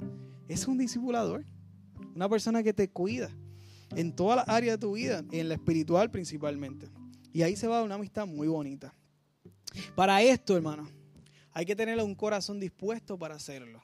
Es 0.48 0.66
un 0.66 0.78
discipulador. 0.78 1.44
Una 2.14 2.28
persona 2.28 2.62
que 2.62 2.72
te 2.72 2.88
cuida 2.88 3.30
en 3.94 4.14
todas 4.14 4.36
las 4.36 4.48
áreas 4.48 4.76
de 4.76 4.78
tu 4.78 4.92
vida, 4.92 5.24
en 5.30 5.48
la 5.48 5.54
espiritual 5.54 6.10
principalmente. 6.10 6.88
Y 7.32 7.42
ahí 7.42 7.56
se 7.56 7.68
va 7.68 7.80
a 7.80 7.82
una 7.82 7.96
amistad 7.96 8.26
muy 8.26 8.48
bonita. 8.48 8.94
Para 9.94 10.22
esto, 10.22 10.56
hermano, 10.56 10.88
hay 11.52 11.64
que 11.64 11.76
tener 11.76 11.98
un 12.02 12.14
corazón 12.14 12.58
dispuesto 12.58 13.18
para 13.18 13.34
hacerlo. 13.34 13.82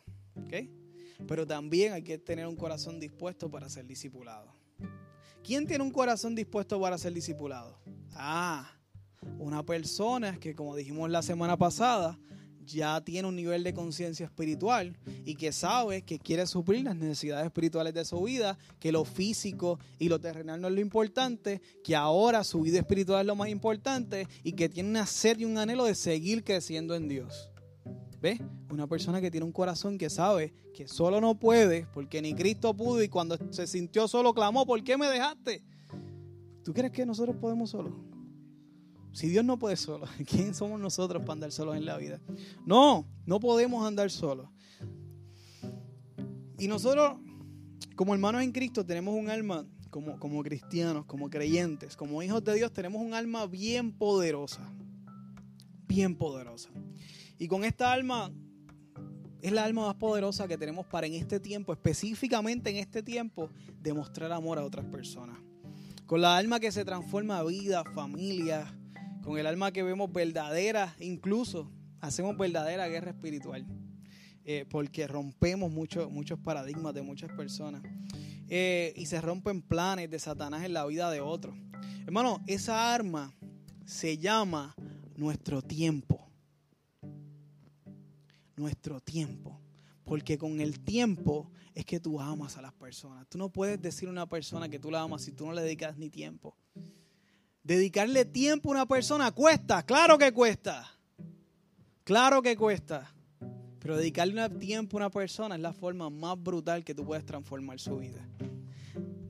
Pero 1.26 1.46
también 1.46 1.92
hay 1.92 2.02
que 2.02 2.18
tener 2.18 2.46
un 2.46 2.56
corazón 2.56 2.98
dispuesto 2.98 3.50
para 3.50 3.68
ser 3.68 3.86
discipulado. 3.86 4.52
¿Quién 5.44 5.66
tiene 5.66 5.84
un 5.84 5.90
corazón 5.90 6.34
dispuesto 6.34 6.80
para 6.80 6.98
ser 6.98 7.12
discipulado? 7.12 7.78
Ah, 8.14 8.70
una 9.38 9.64
persona 9.64 10.38
que, 10.38 10.54
como 10.54 10.76
dijimos 10.76 11.10
la 11.10 11.22
semana 11.22 11.56
pasada, 11.56 12.18
ya 12.64 13.00
tiene 13.02 13.28
un 13.28 13.36
nivel 13.36 13.64
de 13.64 13.74
conciencia 13.74 14.26
espiritual 14.26 14.96
y 15.24 15.34
que 15.34 15.52
sabe 15.52 16.02
que 16.02 16.18
quiere 16.18 16.46
suplir 16.46 16.84
las 16.84 16.96
necesidades 16.96 17.46
espirituales 17.46 17.94
de 17.94 18.04
su 18.04 18.22
vida, 18.22 18.58
que 18.78 18.92
lo 18.92 19.04
físico 19.04 19.78
y 19.98 20.08
lo 20.08 20.20
terrenal 20.20 20.60
no 20.60 20.68
es 20.68 20.74
lo 20.74 20.80
importante, 20.80 21.60
que 21.84 21.96
ahora 21.96 22.44
su 22.44 22.62
vida 22.62 22.78
espiritual 22.78 23.22
es 23.22 23.26
lo 23.26 23.36
más 23.36 23.48
importante 23.48 24.26
y 24.42 24.52
que 24.52 24.68
tiene 24.68 24.90
una 24.90 25.06
sed 25.06 25.38
y 25.38 25.44
un 25.44 25.58
anhelo 25.58 25.84
de 25.84 25.94
seguir 25.94 26.44
creciendo 26.44 26.94
en 26.94 27.08
Dios. 27.08 27.50
¿Ves? 28.20 28.40
Una 28.70 28.86
persona 28.86 29.20
que 29.20 29.30
tiene 29.30 29.44
un 29.44 29.52
corazón 29.52 29.98
que 29.98 30.08
sabe 30.08 30.54
que 30.72 30.86
solo 30.86 31.20
no 31.20 31.38
puede 31.38 31.86
porque 31.92 32.22
ni 32.22 32.34
Cristo 32.34 32.74
pudo 32.74 33.02
y 33.02 33.08
cuando 33.08 33.36
se 33.50 33.66
sintió 33.66 34.06
solo 34.06 34.32
clamó, 34.32 34.64
¿por 34.64 34.82
qué 34.84 34.96
me 34.96 35.08
dejaste? 35.08 35.62
¿Tú 36.62 36.72
crees 36.72 36.92
que 36.92 37.04
nosotros 37.04 37.36
podemos 37.36 37.70
solos? 37.70 37.92
Si 39.12 39.28
Dios 39.28 39.44
no 39.44 39.58
puede 39.58 39.76
solo, 39.76 40.06
¿quién 40.26 40.54
somos 40.54 40.80
nosotros 40.80 41.22
para 41.22 41.34
andar 41.34 41.52
solos 41.52 41.76
en 41.76 41.84
la 41.84 41.96
vida? 41.96 42.20
No, 42.64 43.06
no 43.26 43.40
podemos 43.40 43.86
andar 43.86 44.10
solos. 44.10 44.48
Y 46.58 46.68
nosotros, 46.68 47.18
como 47.94 48.14
hermanos 48.14 48.42
en 48.42 48.52
Cristo, 48.52 48.86
tenemos 48.86 49.14
un 49.14 49.28
alma, 49.28 49.66
como, 49.90 50.18
como 50.18 50.42
cristianos, 50.42 51.04
como 51.06 51.28
creyentes, 51.28 51.96
como 51.96 52.22
hijos 52.22 52.42
de 52.44 52.54
Dios, 52.54 52.72
tenemos 52.72 53.02
un 53.02 53.14
alma 53.14 53.46
bien 53.46 53.92
poderosa. 53.92 54.66
Bien 55.86 56.16
poderosa. 56.16 56.70
Y 57.38 57.48
con 57.48 57.64
esta 57.64 57.92
alma 57.92 58.32
es 59.42 59.52
la 59.52 59.64
alma 59.64 59.86
más 59.86 59.96
poderosa 59.96 60.46
que 60.46 60.56
tenemos 60.56 60.86
para 60.86 61.06
en 61.06 61.14
este 61.14 61.40
tiempo, 61.40 61.72
específicamente 61.72 62.70
en 62.70 62.76
este 62.76 63.02
tiempo, 63.02 63.50
demostrar 63.80 64.32
amor 64.32 64.58
a 64.58 64.64
otras 64.64 64.86
personas. 64.86 65.36
Con 66.06 66.20
la 66.20 66.36
alma 66.36 66.60
que 66.60 66.70
se 66.70 66.84
transforma 66.84 67.38
a 67.38 67.44
vida, 67.44 67.82
familia, 67.92 68.72
con 69.22 69.38
el 69.38 69.46
alma 69.46 69.72
que 69.72 69.82
vemos 69.82 70.12
verdadera, 70.12 70.94
incluso 71.00 71.70
hacemos 72.00 72.36
verdadera 72.36 72.88
guerra 72.88 73.12
espiritual, 73.12 73.66
eh, 74.44 74.66
porque 74.68 75.06
rompemos 75.06 75.70
muchos 75.70 76.10
muchos 76.10 76.38
paradigmas 76.38 76.92
de 76.94 77.02
muchas 77.02 77.30
personas 77.32 77.82
eh, 78.48 78.92
y 78.96 79.06
se 79.06 79.20
rompen 79.20 79.62
planes 79.62 80.10
de 80.10 80.18
Satanás 80.18 80.64
en 80.64 80.74
la 80.74 80.84
vida 80.84 81.10
de 81.10 81.20
otros. 81.20 81.56
Hermano, 82.04 82.42
esa 82.46 82.92
arma 82.92 83.32
se 83.86 84.18
llama 84.18 84.74
nuestro 85.16 85.62
tiempo. 85.62 86.28
Nuestro 88.56 89.00
tiempo. 89.00 89.58
Porque 90.04 90.36
con 90.36 90.60
el 90.60 90.80
tiempo 90.80 91.50
es 91.74 91.86
que 91.86 92.00
tú 92.00 92.20
amas 92.20 92.56
a 92.58 92.62
las 92.62 92.72
personas. 92.74 93.26
Tú 93.28 93.38
no 93.38 93.48
puedes 93.48 93.80
decir 93.80 94.08
a 94.08 94.12
una 94.12 94.26
persona 94.26 94.68
que 94.68 94.78
tú 94.78 94.90
la 94.90 95.00
amas 95.00 95.22
si 95.22 95.32
tú 95.32 95.46
no 95.46 95.52
le 95.52 95.62
dedicas 95.62 95.96
ni 95.96 96.10
tiempo. 96.10 96.56
Dedicarle 97.64 98.24
tiempo 98.24 98.70
a 98.70 98.72
una 98.72 98.86
persona 98.86 99.30
cuesta, 99.30 99.82
claro 99.84 100.18
que 100.18 100.32
cuesta. 100.32 100.88
Claro 102.04 102.42
que 102.42 102.56
cuesta. 102.56 103.14
Pero 103.78 103.96
dedicarle 103.96 104.48
tiempo 104.50 104.96
a 104.96 105.00
una 105.00 105.10
persona 105.10 105.54
es 105.54 105.60
la 105.60 105.72
forma 105.72 106.10
más 106.10 106.40
brutal 106.42 106.84
que 106.84 106.94
tú 106.94 107.04
puedes 107.04 107.24
transformar 107.24 107.78
su 107.78 107.96
vida. 107.96 108.26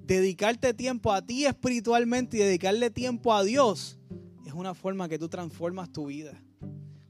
Dedicarte 0.04 0.74
tiempo 0.74 1.12
a 1.12 1.22
ti 1.22 1.46
espiritualmente 1.46 2.36
y 2.36 2.40
dedicarle 2.40 2.90
tiempo 2.90 3.34
a 3.34 3.44
Dios 3.44 3.98
es 4.46 4.52
una 4.52 4.74
forma 4.74 5.08
que 5.08 5.18
tú 5.18 5.28
transformas 5.28 5.90
tu 5.90 6.06
vida. 6.06 6.42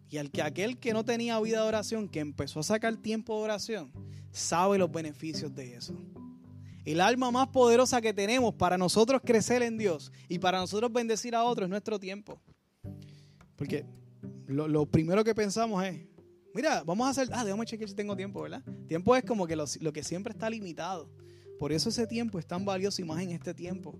Y 0.08 0.18
al 0.18 0.30
que 0.30 0.42
aquel 0.42 0.78
que 0.78 0.92
no 0.92 1.04
tenía 1.04 1.40
vida 1.40 1.62
de 1.62 1.68
oración, 1.68 2.08
que 2.08 2.20
empezó 2.20 2.60
a 2.60 2.64
sacar 2.64 2.96
tiempo 2.96 3.36
de 3.38 3.44
oración, 3.44 3.90
sabe 4.30 4.78
los 4.78 4.92
beneficios 4.92 5.54
de 5.54 5.74
eso. 5.74 5.96
El 6.84 7.00
alma 7.00 7.30
más 7.30 7.48
poderosa 7.48 8.00
que 8.00 8.12
tenemos 8.12 8.54
para 8.54 8.76
nosotros 8.76 9.22
crecer 9.24 9.62
en 9.62 9.78
Dios 9.78 10.12
y 10.28 10.38
para 10.38 10.58
nosotros 10.58 10.92
bendecir 10.92 11.34
a 11.34 11.44
otros 11.44 11.66
es 11.66 11.70
nuestro 11.70 11.98
tiempo. 11.98 12.40
Porque 13.56 13.86
lo, 14.46 14.86
primero 14.86 15.22
que 15.22 15.34
pensamos 15.34 15.84
es, 15.84 16.04
mira, 16.54 16.82
vamos 16.82 17.06
a 17.06 17.10
hacer, 17.10 17.28
ah, 17.32 17.44
déjame 17.44 17.64
chequear 17.66 17.88
si 17.88 17.94
tengo 17.94 18.16
tiempo, 18.16 18.42
¿verdad? 18.42 18.62
Tiempo 18.88 19.14
es 19.14 19.24
como 19.24 19.46
que 19.46 19.54
lo, 19.54 19.92
que 19.92 20.02
siempre 20.02 20.32
está 20.32 20.50
limitado. 20.50 21.08
Por 21.58 21.72
eso 21.72 21.88
ese 21.88 22.06
tiempo 22.08 22.40
es 22.40 22.46
tan 22.46 22.64
valioso 22.64 23.00
y 23.00 23.04
más 23.04 23.22
en 23.22 23.30
este 23.30 23.54
tiempo. 23.54 23.96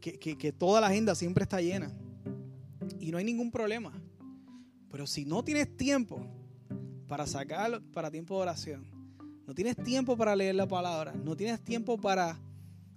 Que, 0.00 0.18
que, 0.18 0.36
que 0.38 0.52
toda 0.52 0.80
la 0.80 0.86
agenda 0.86 1.14
siempre 1.14 1.42
está 1.42 1.60
llena. 1.60 1.94
Y 2.98 3.10
no 3.10 3.18
hay 3.18 3.24
ningún 3.24 3.50
problema. 3.50 3.92
Pero 4.90 5.06
si 5.06 5.26
no 5.26 5.44
tienes 5.44 5.76
tiempo 5.76 6.26
para 7.06 7.26
sacar 7.26 7.82
para 7.92 8.10
tiempo 8.10 8.36
de 8.36 8.42
oración, 8.42 9.01
no 9.46 9.54
tienes 9.54 9.76
tiempo 9.76 10.16
para 10.16 10.34
leer 10.36 10.54
la 10.54 10.66
palabra, 10.66 11.12
no 11.12 11.36
tienes 11.36 11.62
tiempo 11.62 11.98
para 11.98 12.38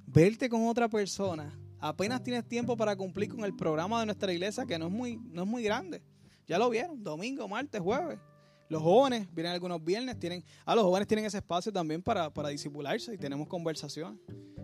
verte 0.05 0.49
con 0.49 0.67
otra 0.67 0.88
persona, 0.88 1.58
apenas 1.79 2.23
tienes 2.23 2.47
tiempo 2.47 2.77
para 2.77 2.95
cumplir 2.95 3.29
con 3.29 3.43
el 3.43 3.55
programa 3.55 3.99
de 3.99 4.08
nuestra 4.08 4.31
iglesia 4.31 4.65
que 4.65 4.77
no 4.77 4.88
es 4.88 4.91
muy, 4.91 5.17
no 5.17 5.43
es 5.43 5.47
muy 5.47 5.63
grande. 5.63 6.01
Ya 6.47 6.60
lo 6.60 6.69
vieron, 6.69 7.03
domingo, 7.03 7.47
martes, 7.47 7.81
jueves. 7.81 8.19
Los 8.67 8.81
jóvenes 8.81 9.27
vienen 9.34 9.53
algunos 9.53 9.84
viernes, 9.84 10.19
tienen, 10.19 10.43
ah, 10.65 10.75
los 10.75 10.84
jóvenes 10.84 11.08
tienen 11.08 11.25
ese 11.25 11.38
espacio 11.38 11.71
también 11.71 12.01
para, 12.01 12.31
para 12.31 12.49
disipularse 12.49 13.13
y 13.13 13.17
tenemos 13.17 13.47
conversación. 13.47 14.19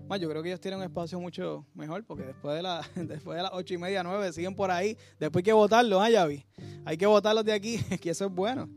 Más, 0.08 0.20
yo 0.20 0.28
creo 0.28 0.41
que 0.41 0.50
ellos 0.50 0.60
tienen 0.60 0.80
un 0.80 0.84
espacio 0.84 1.20
mucho 1.20 1.65
mejor 1.76 2.04
porque 2.06 2.24
después 2.24 2.56
de, 2.56 2.63
la, 2.63 2.82
después 2.96 3.38
de 3.38 3.44
las 3.44 3.52
ocho 3.54 3.74
y 3.74 3.78
media, 3.78 4.04
nueve, 4.04 4.34
siguen 4.34 4.56
por 4.56 4.72
ahí. 4.72 4.98
Después 5.20 5.41
hay 5.41 5.44
que 5.44 5.54
votarlos, 5.54 6.02
¿ah, 6.02 6.10
Yavi? 6.10 6.44
Hay 6.84 6.98
que 6.98 7.06
votarlos 7.06 7.46
de 7.46 7.54
aquí, 7.54 7.78
que 8.02 8.10
eso 8.10 8.26
es 8.26 8.32
bueno. 8.32 8.70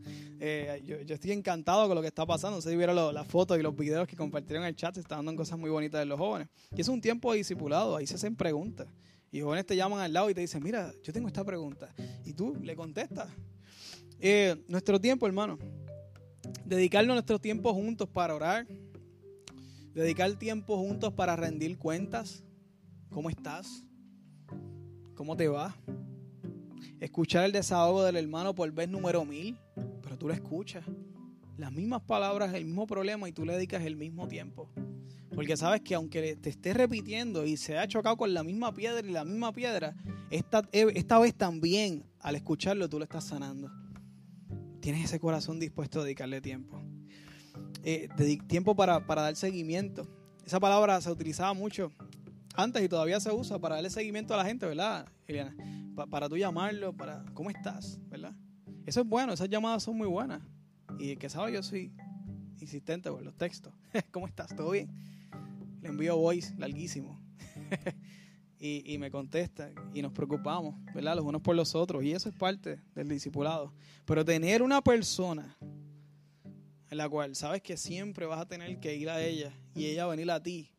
Eh, 0.47 0.83
yo, 0.85 1.15
estoy 1.15 1.33
encantado 1.33 1.87
con 1.87 1.95
lo 1.95 2.03
que 2.03 2.09
está 2.09 2.27
pasando. 2.27 2.59
No 2.59 2.61
sé 2.61 2.69
si 2.69 2.77
vieron 2.77 3.15
las 3.15 3.27
fotos 3.27 3.59
y 3.59 3.63
los 3.63 3.75
videos 3.75 4.07
que 4.07 4.15
compartieron 4.15 4.65
en 4.65 4.69
el 4.69 4.77
chat, 4.77 4.93
se 4.93 5.01
están 5.01 5.25
dando 5.25 5.41
cosas 5.41 5.59
muy 5.59 5.71
bonitas 5.71 6.01
de 6.01 6.05
los 6.05 6.19
jóvenes. 6.19 6.49
Y 6.77 6.83
es 6.83 6.89
un 6.89 7.01
tiempo 7.01 7.33
discipulado, 7.33 7.97
ahí 7.97 8.07
se 8.07 8.17
hacen 8.17 8.37
preguntas. 8.37 8.87
Y 9.33 9.41
jóvenes 9.41 9.65
te 9.65 9.75
llaman 9.75 10.01
al 10.01 10.13
lado 10.13 10.29
y 10.29 10.35
te 10.35 10.43
dicen, 10.43 10.63
mira, 10.63 10.93
yo 11.03 11.15
tengo 11.15 11.29
esta 11.29 11.43
pregunta. 11.45 11.95
Y 12.27 12.35
tú 12.35 12.57
le 12.61 12.77
contestas. 12.77 13.31
Eh, 14.21 14.63
nuestro 14.69 15.01
tiempo, 15.01 15.27
hermano. 15.27 15.59
Dedicarnos 16.67 17.15
nuestro 17.15 17.39
tiempo 17.39 17.73
juntos 17.73 18.07
para 18.07 18.35
orar. 18.35 18.67
Dedicar 19.95 20.31
tiempo 20.35 20.77
juntos 20.77 21.11
para 21.15 21.37
rendir 21.37 21.79
cuentas. 21.79 22.45
¿Cómo 23.11 23.31
estás? 23.31 23.83
¿Cómo 25.15 25.39
te 25.39 25.49
va? 25.49 25.75
Escuchar 27.01 27.47
el 27.47 27.53
desahogo 27.53 28.05
del 28.05 28.17
hermano 28.17 28.55
por 28.55 28.71
vez 28.73 28.91
número 28.91 29.25
mil 29.25 29.59
tú 30.17 30.29
lo 30.29 30.35
escuchas. 30.35 30.85
Las 31.57 31.73
mismas 31.73 32.03
palabras, 32.03 32.55
el 32.55 32.65
mismo 32.65 32.87
problema 32.87 33.29
y 33.29 33.33
tú 33.33 33.45
le 33.45 33.55
dedicas 33.55 33.85
el 33.85 33.97
mismo 33.97 34.27
tiempo. 34.27 34.71
Porque 35.35 35.57
sabes 35.57 35.81
que 35.81 35.95
aunque 35.95 36.37
te 36.37 36.51
estés 36.51 36.77
repitiendo 36.77 37.45
y 37.45 37.57
se 37.57 37.79
ha 37.79 37.87
chocado 37.89 38.17
con 38.17 38.35
la 38.35 38.43
misma 38.43 38.73
piedra 38.73 39.07
y 39.07 39.11
la 39.11 39.25
misma 39.25 39.53
piedra, 39.53 39.97
esta, 40.31 40.63
esta 40.73 41.19
vez 41.19 41.35
también 41.35 42.05
al 42.21 42.37
escucharlo 42.37 42.89
tú 42.89 42.99
lo 42.99 43.05
estás 43.05 43.25
sanando. 43.25 43.71
Tienes 44.81 45.05
ese 45.05 45.19
corazón 45.19 45.59
dispuesto 45.59 46.01
a 46.01 46.05
dedicarle 46.05 46.41
tiempo. 46.41 46.83
Eh, 47.83 48.09
tiempo 48.47 48.75
para, 48.75 49.07
para 49.07 49.23
dar 49.23 49.37
seguimiento. 49.37 50.07
Esa 50.45 50.61
palabra 50.61 51.01
se 51.01 51.11
utilizaba 51.11 51.53
mucho 51.55 51.93
antes 52.55 52.83
y 52.83 52.89
todavía 52.89 53.19
se 53.21 53.33
usa 53.33 53.59
para 53.59 53.77
darle 53.77 53.91
seguimiento 53.91 54.35
a 54.35 54.37
la 54.37 54.45
gente, 54.45 54.67
¿verdad, 54.67 55.07
Eliana? 55.27 55.55
para 56.11 56.29
tú 56.29 56.37
llamarlo, 56.37 56.93
para, 56.93 57.25
¿cómo 57.35 57.51
estás? 57.51 58.01
¿Verdad? 58.09 58.35
Eso 58.87 59.01
es 59.01 59.07
bueno, 59.07 59.33
esas 59.33 59.49
llamadas 59.49 59.83
son 59.83 59.97
muy 59.97 60.07
buenas. 60.07 60.43
Y 60.99 61.17
que 61.17 61.29
sabe, 61.29 61.53
yo 61.53 61.63
soy 61.63 61.93
insistente 62.61 63.11
con 63.11 63.25
los 63.25 63.35
textos. 63.37 63.73
¿Cómo 64.11 64.27
estás? 64.27 64.55
¿Todo 64.55 64.71
bien? 64.71 64.91
Le 65.81 65.89
envío 65.89 66.17
voice 66.17 66.55
larguísimo. 66.59 67.21
y, 68.59 68.97
me 68.99 69.11
contesta 69.11 69.71
y 69.93 70.01
nos 70.01 70.13
preocupamos, 70.13 70.75
¿verdad? 70.95 71.17
Los 71.17 71.25
unos 71.25 71.43
por 71.43 71.57
los 71.57 71.75
otros. 71.75 72.03
Y 72.05 72.13
eso 72.13 72.29
es 72.29 72.35
parte 72.35 72.81
del 72.95 73.09
discipulado. 73.09 73.75
Pero 74.05 74.25
tener 74.25 74.63
una 74.63 74.83
persona 74.83 75.57
en 76.91 76.99
la 76.99 77.09
cual 77.09 77.35
sabes 77.35 77.63
que 77.63 77.77
siempre 77.77 78.27
vas 78.27 78.41
a 78.41 78.47
tener 78.47 78.79
que 78.81 78.95
ir 78.95 79.11
a 79.11 79.23
ella 79.23 79.53
y 79.75 79.87
ella 79.87 80.07
venir 80.07 80.31
a 80.31 80.43
ti, 80.43 80.71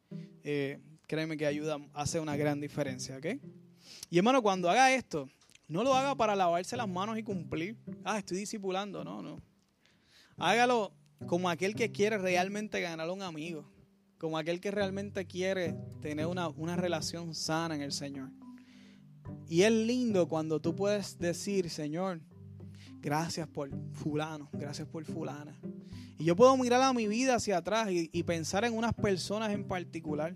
eh, 0.43 0.79
créeme 1.07 1.37
que 1.37 1.45
ayuda, 1.45 1.77
hace 1.93 2.19
una 2.19 2.37
gran 2.37 2.59
diferencia, 2.61 3.17
¿ok? 3.17 3.25
Y 4.09 4.17
hermano, 4.17 4.41
cuando 4.41 4.69
haga 4.69 4.93
esto, 4.93 5.29
no 5.67 5.83
lo 5.83 5.95
haga 5.95 6.15
para 6.15 6.35
lavarse 6.35 6.77
las 6.77 6.87
manos 6.87 7.17
y 7.17 7.23
cumplir. 7.23 7.77
Ah, 8.03 8.19
estoy 8.19 8.37
discipulando. 8.37 9.03
No, 9.03 9.21
no. 9.21 9.41
Hágalo 10.37 10.93
como 11.27 11.49
aquel 11.49 11.75
que 11.75 11.91
quiere 11.91 12.17
realmente 12.17 12.81
ganar 12.81 13.09
a 13.09 13.11
un 13.11 13.21
amigo. 13.21 13.71
Como 14.19 14.37
aquel 14.37 14.59
que 14.59 14.71
realmente 14.71 15.25
quiere 15.25 15.75
tener 16.01 16.27
una, 16.27 16.49
una 16.49 16.75
relación 16.75 17.33
sana 17.33 17.75
en 17.75 17.81
el 17.81 17.91
Señor. 17.91 18.29
Y 19.47 19.63
es 19.63 19.71
lindo 19.71 20.27
cuando 20.27 20.59
tú 20.59 20.75
puedes 20.75 21.17
decir, 21.17 21.69
Señor, 21.69 22.21
gracias 23.01 23.47
por 23.47 23.69
fulano, 23.91 24.49
gracias 24.53 24.87
por 24.87 25.03
fulana. 25.03 25.59
Y 26.19 26.25
yo 26.25 26.35
puedo 26.35 26.55
mirar 26.57 26.81
a 26.81 26.93
mi 26.93 27.07
vida 27.07 27.35
hacia 27.35 27.57
atrás 27.57 27.91
y, 27.91 28.09
y, 28.13 28.23
pensar 28.23 28.65
en 28.65 28.73
unas 28.73 28.93
personas 28.93 29.51
en 29.51 29.67
particular 29.67 30.33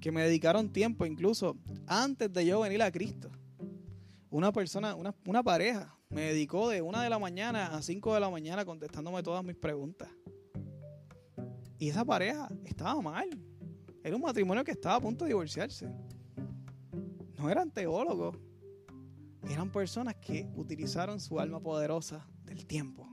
que 0.00 0.10
me 0.10 0.22
dedicaron 0.22 0.72
tiempo, 0.72 1.06
incluso 1.06 1.56
antes 1.86 2.32
de 2.32 2.44
yo 2.44 2.60
venir 2.60 2.82
a 2.82 2.90
Cristo 2.90 3.30
una 4.32 4.50
persona, 4.50 4.94
una, 4.94 5.14
una 5.26 5.42
pareja, 5.42 5.94
me 6.08 6.22
dedicó 6.22 6.70
de 6.70 6.80
una 6.80 7.02
de 7.02 7.10
la 7.10 7.18
mañana 7.18 7.66
a 7.66 7.82
cinco 7.82 8.14
de 8.14 8.20
la 8.20 8.30
mañana 8.30 8.64
contestándome 8.64 9.22
todas 9.22 9.44
mis 9.44 9.56
preguntas. 9.56 10.08
Y 11.78 11.90
esa 11.90 12.02
pareja 12.02 12.48
estaba 12.64 13.00
mal. 13.02 13.28
Era 14.02 14.16
un 14.16 14.22
matrimonio 14.22 14.64
que 14.64 14.70
estaba 14.70 14.96
a 14.96 15.00
punto 15.00 15.26
de 15.26 15.30
divorciarse. 15.30 15.86
No 17.36 17.50
eran 17.50 17.70
teólogos. 17.70 18.38
Eran 19.50 19.70
personas 19.70 20.14
que 20.14 20.48
utilizaron 20.56 21.20
su 21.20 21.38
alma 21.38 21.60
poderosa 21.60 22.26
del 22.44 22.64
tiempo. 22.64 23.06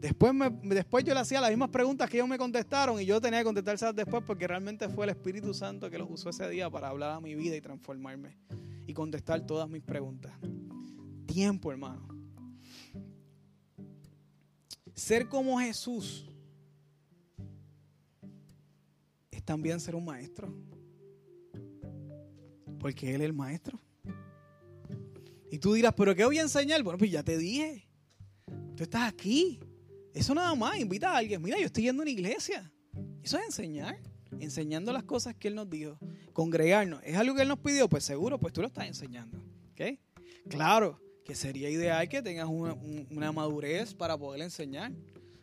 Después, 0.00 0.34
me, 0.34 0.50
después 0.50 1.02
yo 1.04 1.14
le 1.14 1.20
hacía 1.20 1.40
las 1.40 1.48
mismas 1.48 1.70
preguntas 1.70 2.10
que 2.10 2.18
ellos 2.18 2.28
me 2.28 2.36
contestaron 2.36 3.00
y 3.00 3.06
yo 3.06 3.22
tenía 3.22 3.38
que 3.38 3.46
contestárselas 3.46 3.94
después 3.94 4.22
porque 4.26 4.46
realmente 4.46 4.86
fue 4.90 5.06
el 5.06 5.10
Espíritu 5.10 5.54
Santo 5.54 5.88
que 5.88 5.96
los 5.96 6.10
usó 6.10 6.28
ese 6.28 6.46
día 6.50 6.68
para 6.68 6.88
hablar 6.88 7.12
a 7.12 7.20
mi 7.20 7.34
vida 7.34 7.56
y 7.56 7.62
transformarme 7.62 8.36
y 8.86 8.92
contestar 8.92 9.46
todas 9.46 9.68
mis 9.68 9.82
preguntas. 9.82 10.32
Tiempo, 11.26 11.70
hermano. 11.70 12.06
Ser 14.94 15.28
como 15.28 15.58
Jesús 15.58 16.26
es 19.30 19.42
también 19.42 19.80
ser 19.80 19.94
un 19.94 20.04
maestro. 20.04 20.54
Porque 22.78 23.14
Él 23.14 23.22
es 23.22 23.26
el 23.26 23.32
maestro. 23.32 23.78
Y 25.50 25.58
tú 25.58 25.72
dirás, 25.72 25.94
¿pero 25.96 26.14
qué 26.14 26.24
voy 26.24 26.38
a 26.38 26.42
enseñar? 26.42 26.82
Bueno, 26.82 26.98
pues 26.98 27.10
ya 27.10 27.22
te 27.22 27.38
dije. 27.38 27.88
Tú 28.76 28.82
estás 28.82 29.02
aquí. 29.08 29.60
Eso 30.12 30.34
nada 30.34 30.54
más. 30.54 30.78
Invita 30.78 31.12
a 31.12 31.18
alguien. 31.18 31.40
Mira, 31.40 31.58
yo 31.58 31.66
estoy 31.66 31.84
yendo 31.84 32.02
a 32.02 32.04
una 32.04 32.10
iglesia. 32.10 32.72
Eso 33.22 33.38
es 33.38 33.46
enseñar. 33.46 33.98
Enseñando 34.38 34.92
las 34.92 35.04
cosas 35.04 35.34
que 35.34 35.48
Él 35.48 35.54
nos 35.54 35.70
dijo. 35.70 35.98
Congregarnos. 36.34 37.00
¿Es 37.04 37.16
algo 37.16 37.34
que 37.34 37.42
Él 37.42 37.48
nos 37.48 37.60
pidió? 37.60 37.88
Pues 37.88 38.04
seguro, 38.04 38.38
pues 38.38 38.52
tú 38.52 38.60
lo 38.60 38.66
estás 38.66 38.86
enseñando. 38.86 39.38
¿Ok? 39.72 39.98
Claro 40.50 41.00
que 41.24 41.34
sería 41.34 41.70
ideal 41.70 42.06
que 42.08 42.20
tengas 42.20 42.46
una, 42.48 42.74
una 43.10 43.32
madurez 43.32 43.94
para 43.94 44.18
poder 44.18 44.42
enseñar. 44.42 44.92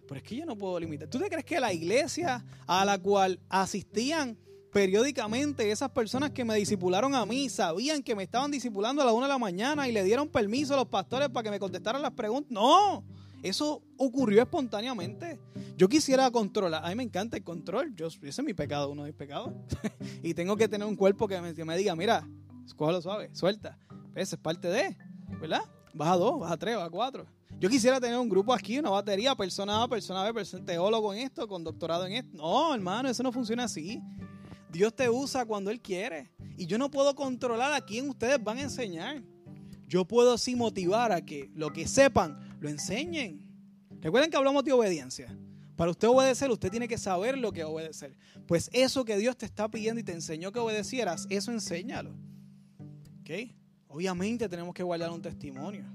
Pero 0.08 0.20
es 0.20 0.24
que 0.24 0.36
yo 0.36 0.46
no 0.46 0.56
puedo 0.56 0.80
limitar. 0.80 1.08
¿Tú 1.08 1.18
te 1.18 1.30
crees 1.30 1.46
que 1.46 1.60
la 1.60 1.74
iglesia 1.74 2.46
a 2.68 2.86
la 2.86 3.00
cual 3.00 3.40
asistían 3.50 4.38
periódicamente 4.72 5.70
esas 5.72 5.90
personas 5.90 6.32
que 6.32 6.46
me 6.46 6.56
disipularon 6.56 7.14
a 7.16 7.26
mí 7.26 7.50
sabían 7.50 8.02
que 8.04 8.16
me 8.16 8.24
estaban 8.24 8.52
disipulando 8.52 9.02
a 9.02 9.06
la 9.06 9.14
una 9.14 9.26
de 9.26 9.34
la 9.34 9.38
mañana 9.38 9.88
y 9.88 9.92
le 9.92 10.04
dieron 10.04 10.30
permiso 10.30 10.74
a 10.74 10.78
los 10.78 10.88
pastores 10.88 11.30
para 11.30 11.44
que 11.44 11.52
me 11.52 11.60
contestaran 11.60 12.02
las 12.02 12.12
preguntas. 12.12 12.52
No, 12.52 13.04
eso 13.44 13.82
ocurrió 13.98 14.42
espontáneamente. 14.42 15.40
Yo 15.78 15.90
quisiera 15.90 16.30
controlar, 16.32 16.86
a 16.86 16.90
mí 16.90 16.96
me 16.96 17.04
encanta 17.04 17.38
el 17.38 17.44
control, 17.44 17.96
yo, 17.96 18.08
ese 18.08 18.28
es 18.28 18.44
mi 18.44 18.54
pecado, 18.54 18.90
uno 18.92 19.04
de 19.04 19.10
mis 19.10 19.18
pecados. 19.18 19.54
y 20.24 20.34
tengo 20.34 20.56
que 20.56 20.68
tener 20.68 20.88
un 20.88 20.96
cuerpo 20.96 21.28
que 21.28 21.40
me, 21.42 21.78
diga, 21.78 21.96
mira, 21.96 22.28
cógelo 22.76 23.02
suave, 23.02 23.30
suelta. 23.34 23.78
Esa 24.16 24.36
es 24.36 24.42
parte 24.42 24.68
de, 24.68 24.98
¿verdad? 25.40 25.64
Baja 25.94 26.16
dos, 26.18 26.40
baja 26.40 26.58
tres, 26.58 26.76
baja 26.76 26.90
cuatro. 26.90 27.26
Yo 27.60 27.70
quisiera 27.70 28.00
tener 28.00 28.18
un 28.18 28.30
grupo 28.30 28.54
aquí, 28.54 28.80
una 28.80 28.90
batería, 28.90 29.36
persona 29.36 29.84
A, 29.84 29.88
persona 29.88 30.24
B, 30.24 30.34
persona, 30.34 30.66
teólogo 30.66 31.14
en 31.14 31.20
esto, 31.20 31.48
con 31.48 31.64
doctorado 31.64 32.06
en 32.08 32.14
esto. 32.14 32.30
No, 32.34 32.74
hermano, 32.74 33.10
eso 33.10 33.22
no 33.22 33.32
funciona 33.32 33.66
así. 33.66 34.02
Dios 34.72 34.96
te 34.96 35.10
usa 35.10 35.46
cuando 35.46 35.70
Él 35.70 35.82
quiere. 35.82 36.32
Y 36.58 36.66
yo 36.66 36.78
no 36.78 36.90
puedo 36.90 37.14
controlar 37.14 37.74
a 37.74 37.82
quién 37.82 38.10
ustedes 38.10 38.44
van 38.44 38.58
a 38.58 38.62
enseñar. 38.62 39.22
Yo 39.88 40.06
puedo 40.06 40.38
sí 40.38 40.56
motivar 40.56 41.12
a 41.12 41.22
que 41.24 41.52
lo 41.54 41.72
que 41.72 41.88
sepan 41.88 42.51
lo 42.62 42.70
enseñen. 42.70 43.42
Recuerden 44.00 44.30
que 44.30 44.38
hablamos 44.38 44.64
de 44.64 44.72
obediencia. 44.72 45.36
Para 45.76 45.90
usted 45.90 46.08
obedecer, 46.08 46.50
usted 46.52 46.70
tiene 46.70 46.88
que 46.88 46.98
saber 46.98 47.38
lo 47.38 47.52
que 47.52 47.64
obedecer. 47.64 48.16
Pues 48.48 48.70
eso 48.72 49.04
que 49.04 49.18
Dios 49.18 49.36
te 49.36 49.48
está 49.48 49.68
pidiendo 49.68 50.00
y 50.00 50.04
te 50.04 50.12
enseñó 50.12 50.52
que 50.52 50.60
obedecieras, 50.60 51.26
eso 51.32 51.52
enséñalo. 51.52 52.12
¿Ok? 53.22 53.52
Obviamente 53.88 54.48
tenemos 54.48 54.76
que 54.76 54.84
guardar 54.84 55.10
un 55.10 55.22
testimonio. 55.24 55.86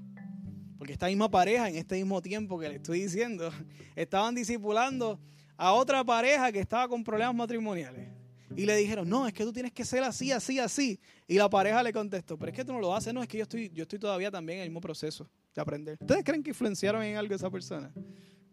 Porque 0.77 0.91
esta 0.91 1.07
misma 1.07 1.31
pareja, 1.31 1.69
en 1.69 1.77
este 1.77 1.95
mismo 1.95 2.21
tiempo 2.21 2.59
que 2.59 2.67
le 2.67 2.75
estoy 2.75 3.01
diciendo, 3.01 3.49
estaban 3.95 4.35
discipulando 4.35 5.19
a 5.55 5.71
otra 5.71 6.03
pareja 6.03 6.51
que 6.51 6.59
estaba 6.59 6.89
con 6.89 7.01
problemas 7.01 7.33
matrimoniales. 7.33 8.09
Y 8.57 8.65
le 8.65 8.75
dijeron, 8.75 9.07
no, 9.07 9.25
es 9.25 9.33
que 9.33 9.45
tú 9.45 9.53
tienes 9.53 9.71
que 9.71 9.85
ser 9.85 10.03
así, 10.03 10.33
así, 10.33 10.59
así. 10.59 10.99
Y 11.27 11.35
la 11.35 11.49
pareja 11.49 11.81
le 11.81 11.93
contestó, 11.93 12.37
pero 12.37 12.51
es 12.51 12.55
que 12.57 12.65
tú 12.65 12.73
no 12.73 12.81
lo 12.81 12.93
haces, 12.93 13.13
no, 13.13 13.21
es 13.21 13.29
que 13.29 13.37
yo 13.37 13.43
estoy, 13.43 13.69
yo 13.69 13.83
estoy 13.83 13.99
todavía 13.99 14.29
también 14.29 14.59
en 14.59 14.63
el 14.63 14.69
mismo 14.69 14.81
proceso 14.81 15.29
de 15.57 15.61
aprender. 15.61 15.97
¿Ustedes 15.99 16.23
creen 16.23 16.43
que 16.43 16.51
influenciaron 16.51 17.03
en 17.03 17.17
algo 17.17 17.33
esa 17.33 17.49
persona? 17.49 17.91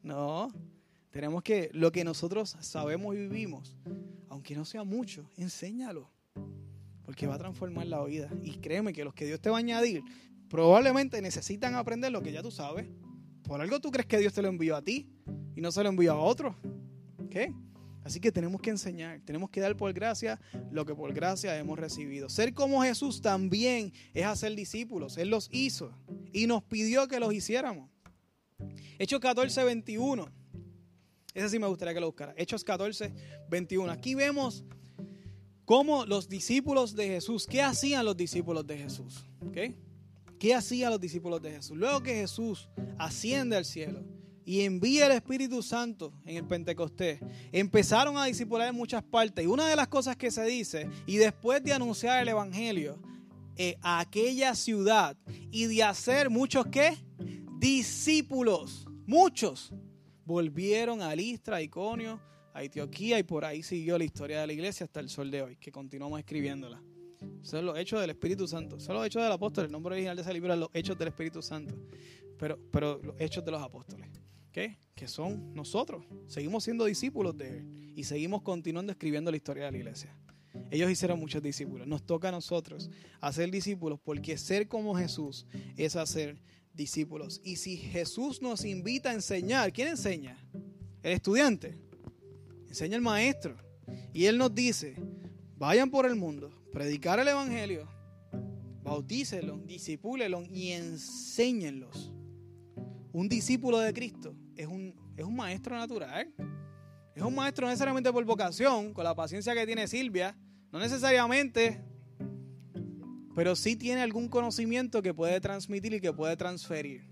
No, 0.03 0.49
tenemos 1.11 1.43
que, 1.43 1.71
lo 1.73 1.93
que 1.93 2.03
nosotros 2.03 2.57
sabemos 2.61 3.15
y 3.15 3.19
vivimos, 3.19 3.77
aunque 4.29 4.57
no 4.57 4.65
sea 4.65 4.85
mucho, 4.85 5.31
enséñalo. 5.37 6.11
Porque 7.05 7.27
va 7.27 7.35
a 7.35 7.39
transformar 7.39 7.87
la 7.87 8.03
vida. 8.05 8.31
Y 8.43 8.53
créeme 8.57 8.95
que 8.95 9.05
los 9.05 9.13
que 9.13 9.27
Dios 9.27 9.39
te 9.39 9.51
va 9.51 9.57
a 9.57 9.59
añadir, 9.59 10.03
probablemente 10.49 11.21
necesitan 11.21 11.75
aprender 11.75 12.11
lo 12.11 12.23
que 12.23 12.33
ya 12.33 12.43
tú 12.43 12.51
sabes. 12.51 12.89
Por 13.43 13.61
algo 13.61 13.79
tú 13.81 13.91
crees 13.91 14.07
que 14.07 14.17
Dios 14.17 14.33
te 14.33 14.41
lo 14.41 14.49
envió 14.49 14.75
a 14.75 14.83
ti 14.83 15.07
y 15.55 15.61
no 15.61 15.71
se 15.71 15.83
lo 15.83 15.91
envió 15.91 16.13
a 16.13 16.19
otro. 16.19 16.57
¿Qué? 17.31 17.53
Así 18.03 18.21
que 18.21 18.33
tenemos 18.33 18.61
que 18.63 18.71
enseñar, 18.71 19.21
tenemos 19.25 19.51
que 19.51 19.61
dar 19.61 19.77
por 19.77 19.93
gracia 19.93 20.41
lo 20.71 20.87
que 20.87 20.95
por 20.95 21.13
gracia 21.13 21.57
hemos 21.59 21.79
recibido. 21.79 22.31
Ser 22.31 22.55
como 22.55 22.83
Jesús 22.83 23.21
también 23.21 23.93
es 24.15 24.25
hacer 24.25 24.55
discípulos. 24.55 25.19
Él 25.19 25.29
los 25.29 25.49
hizo 25.53 25.93
y 26.35 26.47
nos 26.47 26.65
pidió 26.65 27.09
que 27.09 27.21
los 27.21 27.33
hiciéramos. 27.33 27.89
Hechos 28.99 29.21
14, 29.21 29.65
21. 29.65 30.29
Ese 31.33 31.49
sí 31.49 31.59
me 31.59 31.67
gustaría 31.69 31.95
que 31.95 32.01
lo 32.01 32.09
buscara. 32.09 32.35
Hechos 32.37 32.65
14, 32.65 33.15
21. 33.49 33.91
Aquí 33.91 34.15
vemos 34.15 34.65
cómo 35.65 36.05
los 36.05 36.29
discípulos 36.29 36.95
de 36.95 37.07
Jesús, 37.07 37.47
¿qué 37.47 37.63
hacían 37.63 38.05
los 38.05 38.17
discípulos 38.17 38.67
de 38.67 38.77
Jesús? 38.77 39.25
¿Qué 40.39 40.55
hacían 40.55 40.91
los 40.91 41.01
discípulos 41.01 41.41
de 41.41 41.53
Jesús? 41.53 41.77
Luego 41.77 42.03
que 42.03 42.15
Jesús 42.15 42.69
asciende 42.99 43.57
al 43.57 43.65
cielo, 43.65 44.05
y 44.45 44.61
envía 44.61 45.07
el 45.07 45.13
Espíritu 45.13 45.63
Santo 45.63 46.13
en 46.27 46.37
el 46.37 46.45
Pentecostés, 46.47 47.19
empezaron 47.51 48.19
a 48.19 48.27
discipular 48.27 48.69
en 48.69 48.75
muchas 48.75 49.03
partes. 49.03 49.43
Y 49.43 49.49
una 49.49 49.67
de 49.69 49.77
las 49.77 49.89
cosas 49.89 50.17
que 50.17 50.31
se 50.31 50.45
dice, 50.45 50.89
y 51.07 51.17
después 51.17 51.63
de 51.63 51.73
anunciar 51.73 52.21
el 52.21 52.29
Evangelio 52.29 53.01
eh, 53.57 53.77
a 53.83 54.01
aquella 54.01 54.55
ciudad 54.55 55.17
y 55.51 55.67
de 55.67 55.83
hacer 55.83 56.31
muchos 56.31 56.67
qué? 56.67 56.97
Discípulos, 57.59 58.87
muchos, 59.07 59.73
volvieron 60.25 61.03
a 61.03 61.15
Listra, 61.15 61.57
a 61.57 61.63
Iconio, 61.63 62.21
a 62.53 62.61
Antioquía 62.61 63.19
y 63.19 63.23
por 63.23 63.45
ahí 63.45 63.63
siguió 63.63 63.99
la 63.99 64.05
historia 64.05 64.41
de 64.41 64.47
la 64.47 64.53
iglesia 64.53 64.85
hasta 64.85 65.01
el 65.01 65.09
sol 65.09 65.31
de 65.31 65.43
hoy, 65.43 65.57
que 65.57 65.73
continuamos 65.73 66.19
escribiéndola. 66.19 66.83
Son 67.43 67.65
los 67.65 67.79
hechos 67.79 68.01
del 68.01 68.11
Espíritu 68.11 68.47
Santo. 68.47 68.81
Son 68.81 68.95
los 68.97 69.07
hechos 69.07 69.23
del 69.23 69.33
apóstol. 69.33 69.67
El 69.67 69.73
nombre 69.73 69.95
original 69.95 70.17
de 70.17 70.23
ese 70.23 70.33
libro 70.33 70.53
es 70.53 70.59
los 70.59 70.71
hechos 70.73 70.99
del 70.99 71.09
Espíritu 71.09 71.43
Santo. 71.43 71.75
Pero, 72.39 72.59
pero 72.71 73.01
los 73.03 73.21
hechos 73.21 73.45
de 73.45 73.51
los 73.51 73.63
apóstoles. 73.63 74.09
Que 74.51 75.09
son 75.09 75.53
nosotros. 75.53 76.05
Seguimos 76.27 76.65
siendo 76.65 76.85
discípulos 76.85 77.37
de 77.37 77.59
Él 77.59 77.93
y 77.97 78.05
seguimos 78.05 78.43
continuando 78.43 78.93
escribiendo 78.93 79.31
la 79.31 79.37
historia 79.37 79.65
de 79.65 79.73
la 79.73 79.79
iglesia. 79.79 80.17
Ellos 80.71 80.91
hicieron 80.91 81.21
muchos 81.21 81.43
discípulos. 81.43 81.87
Nos 81.87 82.05
toca 82.05 82.29
a 82.29 82.33
nosotros 82.33 82.91
hacer 83.21 83.51
discípulos 83.51 84.01
porque 84.03 84.37
ser 84.39 84.69
como 84.69 84.95
Jesús 84.95 85.47
es 85.77 85.97
hacer 85.97 86.41
discípulos. 86.73 87.41
Y 87.45 87.57
si 87.57 87.77
Jesús 87.77 88.43
nos 88.43 88.65
invita 88.65 89.11
a 89.11 89.15
enseñar, 89.15 89.73
¿quién 89.73 89.89
enseña? 89.89 90.37
El 91.03 91.13
estudiante. 91.13 91.79
Enseña 92.69 92.97
el 92.97 93.03
maestro. 93.03 93.57
Y 94.13 94.27
Él 94.27 94.39
nos 94.39 94.55
dice, 94.55 94.97
vayan 95.57 95.91
por 95.91 96.07
el 96.07 96.17
mundo, 96.17 96.51
predicar 96.73 97.19
el 97.21 97.29
Evangelio, 97.29 97.89
bautícelos, 98.83 99.67
disipúlenlos 99.67 100.49
y 100.49 100.73
enséñenlos. 100.73 102.13
Un 103.13 103.29
discípulo 103.29 103.79
de 103.79 103.93
Cristo 103.93 104.35
es 104.57 104.67
un, 104.67 104.95
es 105.17 105.25
un 105.25 105.37
maestro 105.37 105.77
natural. 105.77 106.33
Es 107.15 107.23
un 107.23 107.35
maestro 107.35 107.67
necesariamente 107.67 108.13
por 108.13 108.25
vocación, 108.25 108.93
con 108.93 109.05
la 109.05 109.15
paciencia 109.15 109.55
que 109.55 109.67
tiene 109.67 109.87
Silvia, 109.87 110.37
no 110.73 110.81
necesariamente, 110.81 111.81
pero 113.35 113.55
sí 113.55 113.77
tiene 113.77 114.03
algún 114.03 114.29
conocimiento 114.29 115.01
que 115.01 115.15
puede 115.15 115.41
transmitir 115.41 115.95
y 115.95 116.01
que 116.01 116.13
puede 116.13 116.37
transferir. 116.37 117.05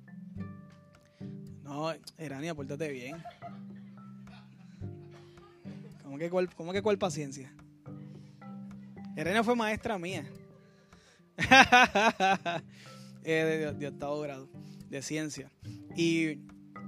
No, 1.63 1.93
Erania, 2.19 2.55
pórtate 2.55 2.91
bien. 2.91 3.23
¿Cómo 6.03 6.19
que 6.19 6.29
cuál, 6.29 6.53
cómo 6.55 6.73
que 6.73 6.83
cuál 6.83 6.99
paciencia? 6.99 7.55
Erania 9.17 9.45
fue 9.45 9.55
maestra 9.55 9.99
mía. 9.99 10.25
eh, 13.25 13.73
de, 13.73 13.73
de 13.73 13.87
octavo 13.87 14.21
grado 14.21 14.49
de 14.93 15.01
ciencia. 15.01 15.51
Y 15.97 16.41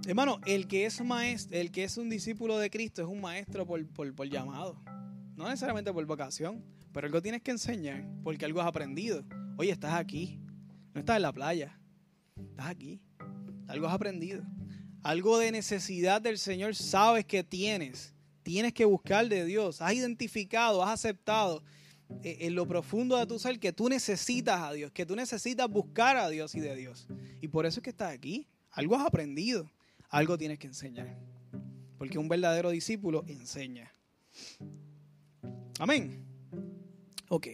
Hermano, 0.07 0.39
el 0.45 0.69
que 0.69 0.85
es 0.85 1.03
maestro, 1.03 1.59
el 1.59 1.71
que 1.71 1.85
es 1.85 1.97
un 1.97 2.11
discípulo 2.11 2.59
de 2.59 2.69
Cristo 2.69 3.01
es 3.01 3.09
un 3.09 3.23
maestro 3.23 3.65
por, 3.67 3.87
por, 3.87 4.29
llamado. 4.29 4.79
No 5.35 5.49
necesariamente 5.49 5.91
por 5.95 6.05
vocación, 6.05 6.63
pero 6.93 7.07
algo 7.07 7.23
tienes 7.23 7.41
que 7.41 7.53
enseñar, 7.53 8.07
porque 8.23 8.45
algo 8.45 8.61
has 8.61 8.67
aprendido. 8.67 9.25
Oye, 9.57 9.71
estás 9.71 9.95
aquí, 9.95 10.39
no 10.93 11.01
estás 11.01 11.17
en 11.17 11.23
la 11.23 11.33
playa, 11.33 11.81
estás 12.37 12.67
aquí. 12.67 13.01
Algo 13.67 13.87
has 13.87 13.95
aprendido. 13.95 14.45
Algo 15.03 15.39
de 15.39 15.51
necesidad 15.51 16.21
del 16.21 16.37
Señor 16.37 16.75
sabes 16.75 17.25
que 17.25 17.43
tienes. 17.43 18.15
Tienes 18.43 18.75
que 18.75 18.85
buscar 18.85 19.27
de 19.27 19.47
Dios. 19.47 19.81
Has 19.81 19.95
identificado, 19.95 20.83
has 20.83 20.91
aceptado 20.91 21.63
eh, 22.23 22.37
en 22.41 22.55
lo 22.55 22.69
profundo 22.69 23.17
de 23.17 23.27
tu 23.27 23.39
ser 23.39 23.59
que 23.59 23.73
tú 23.73 23.89
necesitas 23.89 24.61
a 24.61 24.75
Dios, 24.75 24.93
que 24.93 25.07
tú 25.07 25.17
necesitas 25.17 25.67
buscar 25.67 26.19
a 26.19 26.29
Dios 26.29 26.55
y 26.55 26.61
de 26.61 26.77
Dios. 26.77 27.09
Y 27.41 27.49
por 27.49 27.65
eso 27.65 27.81
es 27.81 27.85
que 27.85 27.91
estás 27.91 28.13
aquí. 28.13 28.47
Algo 28.71 28.97
has 28.97 29.07
aprendido 29.07 29.71
algo 30.11 30.39
tienes 30.39 30.59
que 30.59 30.67
enseñar. 30.67 31.17
Porque 31.99 32.19
un 32.19 32.29
verdadero 32.29 32.71
discípulo 32.71 33.25
enseña. 33.27 33.93
Amén. 35.79 36.25
Ok. 37.29 37.49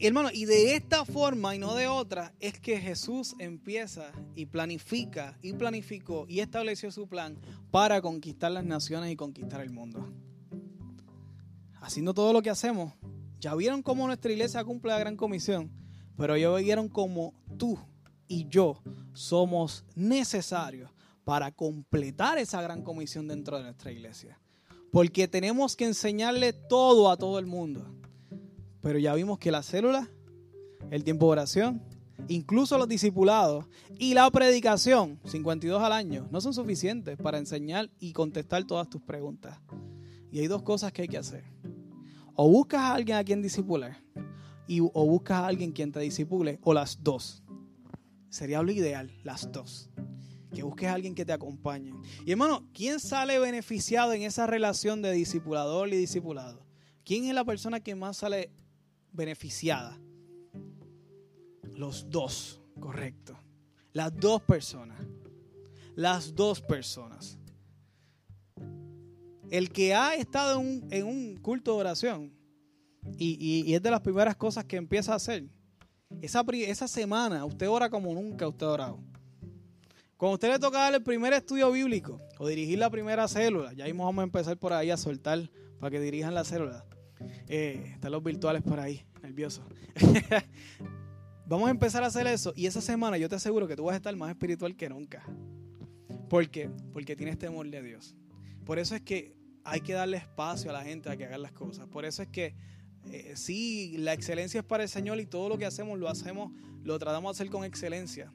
Hermano, 0.00 0.30
y 0.32 0.46
de 0.46 0.74
esta 0.74 1.04
forma 1.04 1.54
y 1.54 1.58
no 1.58 1.74
de 1.74 1.86
otra 1.86 2.34
es 2.40 2.58
que 2.58 2.80
Jesús 2.80 3.34
empieza 3.38 4.12
y 4.34 4.46
planifica 4.46 5.38
y 5.42 5.52
planificó 5.52 6.26
y 6.28 6.40
estableció 6.40 6.90
su 6.90 7.06
plan 7.08 7.38
para 7.70 8.00
conquistar 8.00 8.50
las 8.50 8.64
naciones 8.64 9.12
y 9.12 9.16
conquistar 9.16 9.60
el 9.60 9.70
mundo. 9.70 10.12
Haciendo 11.80 12.14
todo 12.14 12.32
lo 12.32 12.42
que 12.42 12.50
hacemos, 12.50 12.94
ya 13.38 13.54
vieron 13.54 13.82
cómo 13.82 14.06
nuestra 14.06 14.32
iglesia 14.32 14.64
cumple 14.64 14.92
la 14.92 14.98
gran 14.98 15.16
comisión, 15.16 15.70
pero 16.16 16.36
ya 16.36 16.50
vieron 16.56 16.88
cómo 16.88 17.34
tú 17.58 17.78
y 18.30 18.46
yo 18.48 18.80
somos 19.12 19.84
necesarios 19.96 20.88
para 21.24 21.50
completar 21.50 22.38
esa 22.38 22.62
gran 22.62 22.82
comisión 22.82 23.26
dentro 23.26 23.56
de 23.56 23.64
nuestra 23.64 23.90
iglesia. 23.90 24.38
Porque 24.92 25.26
tenemos 25.26 25.74
que 25.74 25.86
enseñarle 25.86 26.52
todo 26.52 27.10
a 27.10 27.16
todo 27.16 27.40
el 27.40 27.46
mundo. 27.46 27.84
Pero 28.82 29.00
ya 29.00 29.14
vimos 29.14 29.40
que 29.40 29.50
la 29.50 29.64
célula, 29.64 30.08
el 30.92 31.02
tiempo 31.02 31.26
de 31.26 31.32
oración, 31.32 31.82
incluso 32.28 32.78
los 32.78 32.86
discipulados 32.86 33.66
y 33.98 34.14
la 34.14 34.30
predicación, 34.30 35.18
52 35.24 35.82
al 35.82 35.92
año, 35.92 36.28
no 36.30 36.40
son 36.40 36.54
suficientes 36.54 37.18
para 37.18 37.38
enseñar 37.38 37.90
y 37.98 38.12
contestar 38.12 38.64
todas 38.64 38.88
tus 38.88 39.02
preguntas. 39.02 39.58
Y 40.30 40.38
hay 40.38 40.46
dos 40.46 40.62
cosas 40.62 40.92
que 40.92 41.02
hay 41.02 41.08
que 41.08 41.18
hacer. 41.18 41.42
O 42.36 42.48
buscas 42.48 42.80
a 42.80 42.94
alguien 42.94 43.16
a 43.16 43.24
quien 43.24 43.42
discipular, 43.42 44.00
y, 44.68 44.78
o 44.80 45.04
buscas 45.04 45.38
a 45.38 45.46
alguien 45.48 45.72
quien 45.72 45.90
te 45.90 45.98
disipule, 45.98 46.60
o 46.62 46.72
las 46.72 47.02
dos. 47.02 47.42
Sería 48.30 48.62
lo 48.62 48.72
ideal, 48.72 49.12
las 49.24 49.50
dos. 49.52 49.90
Que 50.54 50.62
busques 50.62 50.88
a 50.88 50.94
alguien 50.94 51.14
que 51.14 51.24
te 51.24 51.32
acompañe. 51.32 51.92
Y 52.24 52.32
hermano, 52.32 52.66
¿quién 52.72 52.98
sale 52.98 53.38
beneficiado 53.38 54.12
en 54.12 54.22
esa 54.22 54.46
relación 54.46 55.02
de 55.02 55.12
discipulador 55.12 55.88
y 55.88 55.96
discipulado? 55.96 56.64
¿Quién 57.04 57.24
es 57.24 57.34
la 57.34 57.44
persona 57.44 57.80
que 57.80 57.94
más 57.94 58.18
sale 58.18 58.50
beneficiada? 59.12 60.00
Los 61.74 62.08
dos, 62.08 62.60
correcto. 62.78 63.38
Las 63.92 64.14
dos 64.14 64.42
personas. 64.42 65.00
Las 65.96 66.34
dos 66.34 66.60
personas. 66.60 67.38
El 69.50 69.70
que 69.70 69.94
ha 69.94 70.14
estado 70.14 70.60
en 70.60 71.06
un, 71.06 71.36
culto 71.38 71.74
de 71.74 71.80
oración 71.80 72.32
y, 73.18 73.74
es 73.74 73.82
de 73.82 73.90
las 73.90 74.00
primeras 74.00 74.36
cosas 74.36 74.64
que 74.64 74.76
empieza 74.76 75.12
a 75.12 75.16
hacer. 75.16 75.48
Esa, 76.20 76.44
esa 76.52 76.88
semana 76.88 77.44
usted 77.44 77.68
ora 77.68 77.88
como 77.88 78.12
nunca 78.12 78.48
usted 78.48 78.66
ha 78.66 78.70
orado. 78.70 78.98
Cuando 80.16 80.34
usted 80.34 80.50
le 80.50 80.58
toca 80.58 80.78
dar 80.78 80.94
el 80.94 81.02
primer 81.02 81.32
estudio 81.32 81.70
bíblico 81.72 82.20
o 82.38 82.46
dirigir 82.46 82.78
la 82.78 82.90
primera 82.90 83.26
célula, 83.26 83.72
ya 83.72 83.86
mismo 83.86 84.04
vamos 84.04 84.20
a 84.20 84.24
empezar 84.24 84.56
por 84.58 84.72
ahí 84.72 84.90
a 84.90 84.96
soltar 84.96 85.50
para 85.78 85.90
que 85.90 86.00
dirijan 86.00 86.34
la 86.34 86.44
célula. 86.44 86.84
Eh, 87.48 87.92
están 87.94 88.12
los 88.12 88.22
virtuales 88.22 88.62
por 88.62 88.80
ahí, 88.80 89.04
nerviosos. 89.22 89.64
Vamos 91.46 91.66
a 91.66 91.70
empezar 91.72 92.04
a 92.04 92.06
hacer 92.06 92.28
eso 92.28 92.52
y 92.54 92.66
esa 92.66 92.80
semana 92.80 93.18
yo 93.18 93.28
te 93.28 93.34
aseguro 93.34 93.66
que 93.66 93.74
tú 93.74 93.82
vas 93.82 93.94
a 93.94 93.96
estar 93.96 94.14
más 94.14 94.30
espiritual 94.30 94.76
que 94.76 94.88
nunca. 94.88 95.24
¿Por 96.28 96.48
qué? 96.48 96.70
Porque 96.92 97.16
tienes 97.16 97.38
temor 97.38 97.68
de 97.68 97.82
Dios. 97.82 98.14
Por 98.64 98.78
eso 98.78 98.94
es 98.94 99.00
que 99.00 99.34
hay 99.64 99.80
que 99.80 99.94
darle 99.94 100.18
espacio 100.18 100.70
a 100.70 100.74
la 100.74 100.84
gente 100.84 101.10
a 101.10 101.16
que 101.16 101.24
haga 101.24 101.38
las 101.38 101.50
cosas. 101.50 101.88
Por 101.88 102.04
eso 102.04 102.22
es 102.22 102.28
que 102.28 102.54
eh, 103.06 103.32
sí, 103.36 103.96
la 103.98 104.12
excelencia 104.12 104.60
es 104.60 104.66
para 104.66 104.82
el 104.82 104.88
Señor 104.88 105.20
y 105.20 105.26
todo 105.26 105.48
lo 105.48 105.58
que 105.58 105.66
hacemos 105.66 105.98
lo 105.98 106.08
hacemos, 106.08 106.52
lo 106.82 106.98
tratamos 106.98 107.36
de 107.36 107.42
hacer 107.42 107.50
con 107.50 107.64
excelencia. 107.64 108.32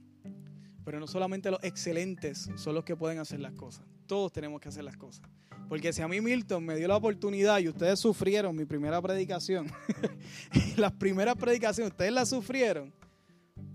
Pero 0.84 1.00
no 1.00 1.08
solamente 1.08 1.50
los 1.50 1.64
excelentes 1.64 2.50
son 2.56 2.76
los 2.76 2.84
que 2.84 2.96
pueden 2.96 3.20
hacer 3.20 3.40
las 3.40 3.54
cosas. 3.54 3.86
Todos 4.06 4.32
tenemos 4.32 4.62
que 4.62 4.70
hacer 4.70 4.84
las 4.84 4.98
cosas. 4.98 5.28
Porque 5.68 5.94
si 5.94 6.02
a 6.02 6.08
mí 6.08 6.22
Milton 6.22 6.64
me 6.64 6.76
dio 6.76 6.88
la 6.88 6.98
oportunidad 6.98 7.60
y 7.60 7.70
ustedes 7.70 8.00
sufrieron 8.00 8.56
mi 8.56 8.66
primera 8.66 9.02
predicación, 9.02 9.72
las 10.78 10.92
primeras 10.92 11.36
predicaciones 11.36 11.92
ustedes 11.92 12.12
las 12.12 12.30
sufrieron, 12.30 12.94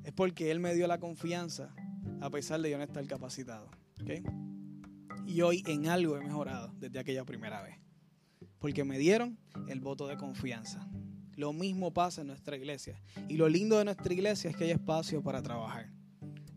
es 0.05 0.12
porque 0.12 0.51
Él 0.51 0.61
me 0.61 0.74
dio 0.74 0.86
la 0.86 0.99
confianza 0.99 1.74
a 2.20 2.30
pesar 2.30 2.61
de 2.61 2.70
yo 2.70 2.78
no 2.78 2.84
estar 2.84 3.05
capacitado. 3.07 3.68
Y 5.26 5.43
hoy 5.43 5.62
en 5.66 5.88
algo 5.88 6.16
he 6.16 6.20
mejorado 6.20 6.72
desde 6.78 6.99
aquella 6.99 7.24
primera 7.24 7.62
vez. 7.62 7.76
Porque 8.61 8.84
me 8.84 8.98
dieron 8.98 9.36
el 9.68 9.80
voto 9.80 10.06
de 10.06 10.16
confianza. 10.16 10.88
Lo 11.34 11.52
mismo 11.52 11.92
pasa 11.92 12.20
en 12.20 12.28
nuestra 12.28 12.56
iglesia. 12.56 13.00
Y 13.28 13.36
lo 13.36 13.48
lindo 13.48 13.78
de 13.78 13.86
nuestra 13.86 14.12
iglesia 14.12 14.50
es 14.50 14.56
que 14.56 14.64
hay 14.64 14.70
espacio 14.70 15.22
para 15.22 15.42
trabajar. 15.42 15.90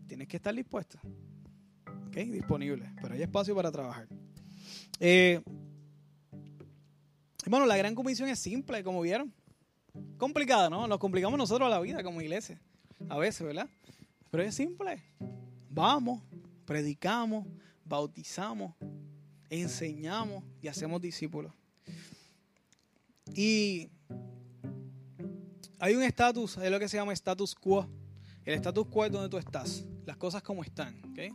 Tienes 0.06 0.28
que 0.28 0.36
estar 0.36 0.54
dispuesto. 0.54 1.00
Disponible. 2.12 2.92
Pero 3.02 3.14
hay 3.14 3.22
espacio 3.22 3.56
para 3.56 3.72
trabajar. 3.72 4.06
Eh, 5.00 5.42
bueno, 7.46 7.66
la 7.66 7.76
gran 7.76 7.94
comisión 7.94 8.28
es 8.28 8.38
simple, 8.38 8.84
como 8.84 9.00
vieron. 9.00 9.32
Complicada, 10.18 10.70
¿no? 10.70 10.86
Nos 10.86 10.98
complicamos 10.98 11.38
nosotros 11.38 11.68
la 11.68 11.80
vida 11.80 12.02
como 12.02 12.20
iglesia. 12.20 12.60
A 13.08 13.18
veces, 13.18 13.46
¿verdad? 13.46 13.68
Pero 14.30 14.42
es 14.42 14.54
simple. 14.54 15.02
Vamos, 15.70 16.22
predicamos, 16.64 17.46
bautizamos, 17.84 18.74
enseñamos 19.50 20.44
y 20.62 20.68
hacemos 20.68 21.00
discípulos. 21.00 21.52
Y 23.32 23.90
hay 25.78 25.94
un 25.94 26.02
estatus, 26.02 26.56
es 26.58 26.70
lo 26.70 26.78
que 26.78 26.88
se 26.88 26.96
llama 26.96 27.12
status 27.12 27.54
quo. 27.54 27.88
El 28.44 28.54
status 28.54 28.86
quo 28.86 29.04
es 29.04 29.12
donde 29.12 29.28
tú 29.28 29.38
estás, 29.38 29.86
las 30.04 30.16
cosas 30.16 30.42
como 30.42 30.62
están. 30.62 31.00
¿okay? 31.10 31.30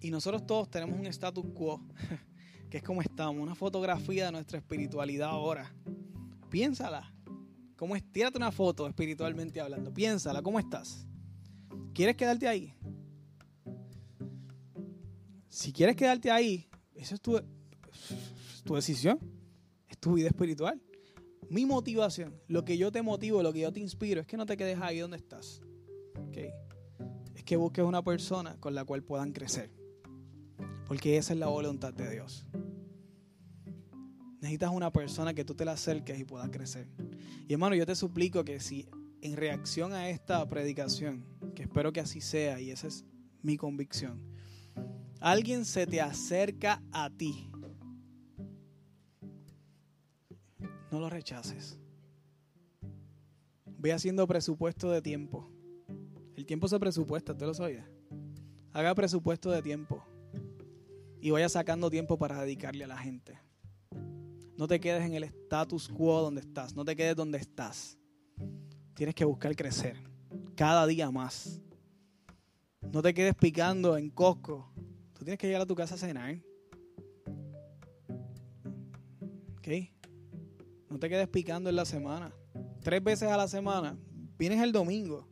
Y 0.00 0.10
nosotros 0.10 0.46
todos 0.46 0.70
tenemos 0.70 0.98
un 0.98 1.06
status 1.06 1.44
quo, 1.54 1.80
que 2.70 2.78
es 2.78 2.82
como 2.82 3.02
estamos, 3.02 3.42
una 3.42 3.54
fotografía 3.54 4.26
de 4.26 4.32
nuestra 4.32 4.58
espiritualidad 4.58 5.30
ahora. 5.30 5.72
Piénsala. 6.50 7.12
¿Cómo 7.76 7.94
es? 7.94 8.02
Tírate 8.10 8.36
una 8.36 8.50
foto 8.50 8.88
espiritualmente 8.88 9.60
hablando. 9.60 9.92
Piénsala, 9.92 10.42
¿cómo 10.42 10.58
estás? 10.58 11.06
¿Quieres 11.94 12.16
quedarte 12.16 12.48
ahí? 12.48 12.74
Si 15.48 15.72
quieres 15.72 15.96
quedarte 15.96 16.30
ahí, 16.30 16.68
esa 16.94 17.14
es 17.14 17.20
tu, 17.20 17.40
tu 18.64 18.74
decisión. 18.74 19.37
Tu 20.00 20.14
vida 20.14 20.28
espiritual. 20.28 20.80
Mi 21.50 21.64
motivación, 21.64 22.34
lo 22.46 22.64
que 22.64 22.76
yo 22.76 22.92
te 22.92 23.02
motivo, 23.02 23.42
lo 23.42 23.52
que 23.52 23.60
yo 23.60 23.72
te 23.72 23.80
inspiro, 23.80 24.20
es 24.20 24.26
que 24.26 24.36
no 24.36 24.46
te 24.46 24.56
quedes 24.56 24.80
ahí 24.80 24.98
donde 24.98 25.16
estás. 25.16 25.62
¿Okay? 26.28 26.50
Es 27.34 27.42
que 27.42 27.56
busques 27.56 27.84
una 27.84 28.02
persona 28.02 28.56
con 28.60 28.74
la 28.74 28.84
cual 28.84 29.02
puedan 29.02 29.32
crecer. 29.32 29.70
Porque 30.86 31.16
esa 31.16 31.32
es 31.32 31.38
la 31.38 31.48
voluntad 31.48 31.92
de 31.94 32.10
Dios. 32.10 32.46
Necesitas 34.40 34.70
una 34.72 34.92
persona 34.92 35.34
que 35.34 35.44
tú 35.44 35.54
te 35.54 35.64
la 35.64 35.72
acerques 35.72 36.18
y 36.18 36.24
pueda 36.24 36.50
crecer. 36.50 36.88
Y 37.48 37.52
hermano, 37.52 37.74
yo 37.74 37.86
te 37.86 37.94
suplico 37.94 38.44
que 38.44 38.60
si 38.60 38.88
en 39.20 39.36
reacción 39.36 39.92
a 39.92 40.10
esta 40.10 40.46
predicación, 40.48 41.24
que 41.54 41.62
espero 41.62 41.92
que 41.92 42.00
así 42.00 42.20
sea 42.20 42.60
y 42.60 42.70
esa 42.70 42.86
es 42.86 43.04
mi 43.42 43.56
convicción, 43.56 44.22
alguien 45.20 45.64
se 45.64 45.86
te 45.86 46.00
acerca 46.00 46.82
a 46.92 47.10
ti, 47.10 47.50
no 50.90 51.00
lo 51.00 51.10
rechaces. 51.10 51.78
Ve 53.78 53.92
haciendo 53.92 54.26
presupuesto 54.26 54.90
de 54.90 55.02
tiempo. 55.02 55.48
El 56.36 56.46
tiempo 56.46 56.68
se 56.68 56.78
presupuesta, 56.78 57.36
¿tú 57.36 57.46
lo 57.46 57.54
sabías? 57.54 57.88
Haga 58.72 58.94
presupuesto 58.94 59.50
de 59.50 59.62
tiempo 59.62 60.04
y 61.20 61.30
vaya 61.30 61.48
sacando 61.48 61.90
tiempo 61.90 62.18
para 62.18 62.40
dedicarle 62.40 62.84
a 62.84 62.88
la 62.88 62.98
gente. 62.98 63.38
No 64.56 64.66
te 64.66 64.80
quedes 64.80 65.04
en 65.04 65.14
el 65.14 65.24
status 65.24 65.88
quo 65.88 66.20
donde 66.22 66.40
estás, 66.40 66.74
no 66.74 66.84
te 66.84 66.96
quedes 66.96 67.16
donde 67.16 67.38
estás. 67.38 67.98
Tienes 68.94 69.14
que 69.14 69.24
buscar 69.24 69.54
crecer 69.54 69.96
cada 70.56 70.86
día 70.86 71.10
más. 71.10 71.60
No 72.92 73.02
te 73.02 73.14
quedes 73.14 73.34
picando 73.34 73.96
en 73.96 74.10
Costco. 74.10 74.72
Tú 75.12 75.24
tienes 75.24 75.38
que 75.38 75.46
llegar 75.46 75.62
a 75.62 75.66
tu 75.66 75.74
casa 75.74 75.94
a 75.94 75.98
cenar. 75.98 76.38
¿Ok? 79.58 79.97
No 80.90 80.98
te 80.98 81.08
quedes 81.08 81.28
picando 81.28 81.70
en 81.70 81.76
la 81.76 81.84
semana. 81.84 82.32
Tres 82.82 83.02
veces 83.02 83.30
a 83.30 83.36
la 83.36 83.48
semana. 83.48 83.96
Vienes 84.38 84.62
el 84.62 84.72
domingo. 84.72 85.28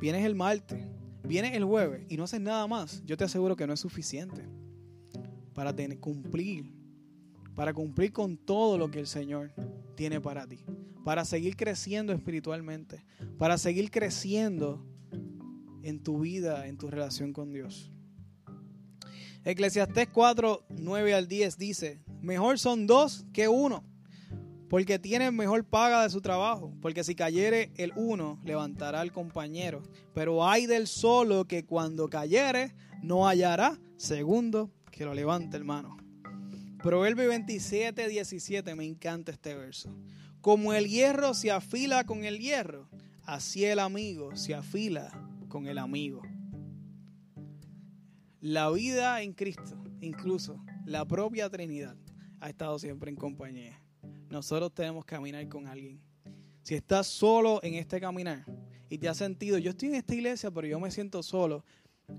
Vienes 0.00 0.24
el 0.24 0.34
martes. 0.34 0.84
Vienes 1.24 1.54
el 1.54 1.64
jueves 1.64 2.06
y 2.08 2.16
no 2.16 2.24
haces 2.24 2.40
nada 2.40 2.66
más. 2.66 3.02
Yo 3.04 3.16
te 3.16 3.24
aseguro 3.24 3.54
que 3.54 3.66
no 3.66 3.74
es 3.74 3.80
suficiente 3.80 4.42
para 5.58 5.74
cumplir, 6.00 6.72
para 7.56 7.74
cumplir 7.74 8.12
con 8.12 8.36
todo 8.36 8.78
lo 8.78 8.92
que 8.92 9.00
el 9.00 9.08
Señor 9.08 9.52
tiene 9.96 10.20
para 10.20 10.46
ti, 10.46 10.64
para 11.04 11.24
seguir 11.24 11.56
creciendo 11.56 12.12
espiritualmente, 12.12 13.04
para 13.38 13.58
seguir 13.58 13.90
creciendo 13.90 14.86
en 15.82 16.00
tu 16.00 16.20
vida, 16.20 16.68
en 16.68 16.78
tu 16.78 16.88
relación 16.88 17.32
con 17.32 17.52
Dios. 17.52 17.90
Eclesiastés 19.44 20.08
4, 20.12 20.66
9 20.78 21.14
al 21.14 21.26
10 21.26 21.58
dice, 21.58 22.04
mejor 22.22 22.60
son 22.60 22.86
dos 22.86 23.26
que 23.32 23.48
uno, 23.48 23.82
porque 24.68 24.98
tienen 24.98 25.34
mejor 25.34 25.64
paga 25.64 26.02
de 26.02 26.10
su 26.10 26.20
trabajo, 26.20 26.74
porque 26.80 27.04
si 27.04 27.14
cayere 27.14 27.72
el 27.76 27.92
uno, 27.96 28.38
levantará 28.44 29.00
al 29.00 29.12
compañero, 29.12 29.82
pero 30.14 30.46
hay 30.46 30.66
del 30.66 30.86
solo 30.86 31.46
que 31.46 31.64
cuando 31.64 32.08
cayere, 32.08 32.74
no 33.02 33.26
hallará 33.26 33.78
segundo 33.96 34.70
que 34.90 35.04
lo 35.04 35.14
levante, 35.14 35.56
hermano. 35.56 35.96
Proverbio 36.82 37.28
27, 37.28 38.08
17, 38.08 38.74
me 38.74 38.84
encanta 38.84 39.32
este 39.32 39.54
verso. 39.54 39.94
Como 40.40 40.72
el 40.72 40.86
hierro 40.86 41.34
se 41.34 41.50
afila 41.50 42.04
con 42.04 42.24
el 42.24 42.38
hierro, 42.38 42.88
así 43.24 43.64
el 43.64 43.78
amigo 43.78 44.36
se 44.36 44.54
afila 44.54 45.10
con 45.48 45.66
el 45.66 45.78
amigo. 45.78 46.22
La 48.40 48.70
vida 48.70 49.22
en 49.22 49.32
Cristo, 49.32 49.82
incluso 50.00 50.62
la 50.84 51.04
propia 51.04 51.50
Trinidad, 51.50 51.96
ha 52.40 52.48
estado 52.48 52.78
siempre 52.78 53.10
en 53.10 53.16
compañía. 53.16 53.77
Nosotros 54.30 54.72
tenemos 54.74 55.04
que 55.04 55.14
caminar 55.14 55.48
con 55.48 55.66
alguien. 55.66 56.00
Si 56.62 56.74
estás 56.74 57.06
solo 57.06 57.60
en 57.62 57.74
este 57.74 58.00
caminar 58.00 58.44
y 58.90 58.98
te 58.98 59.08
has 59.08 59.16
sentido, 59.16 59.58
yo 59.58 59.70
estoy 59.70 59.88
en 59.88 59.94
esta 59.94 60.14
iglesia, 60.14 60.50
pero 60.50 60.66
yo 60.66 60.78
me 60.78 60.90
siento 60.90 61.22
solo, 61.22 61.64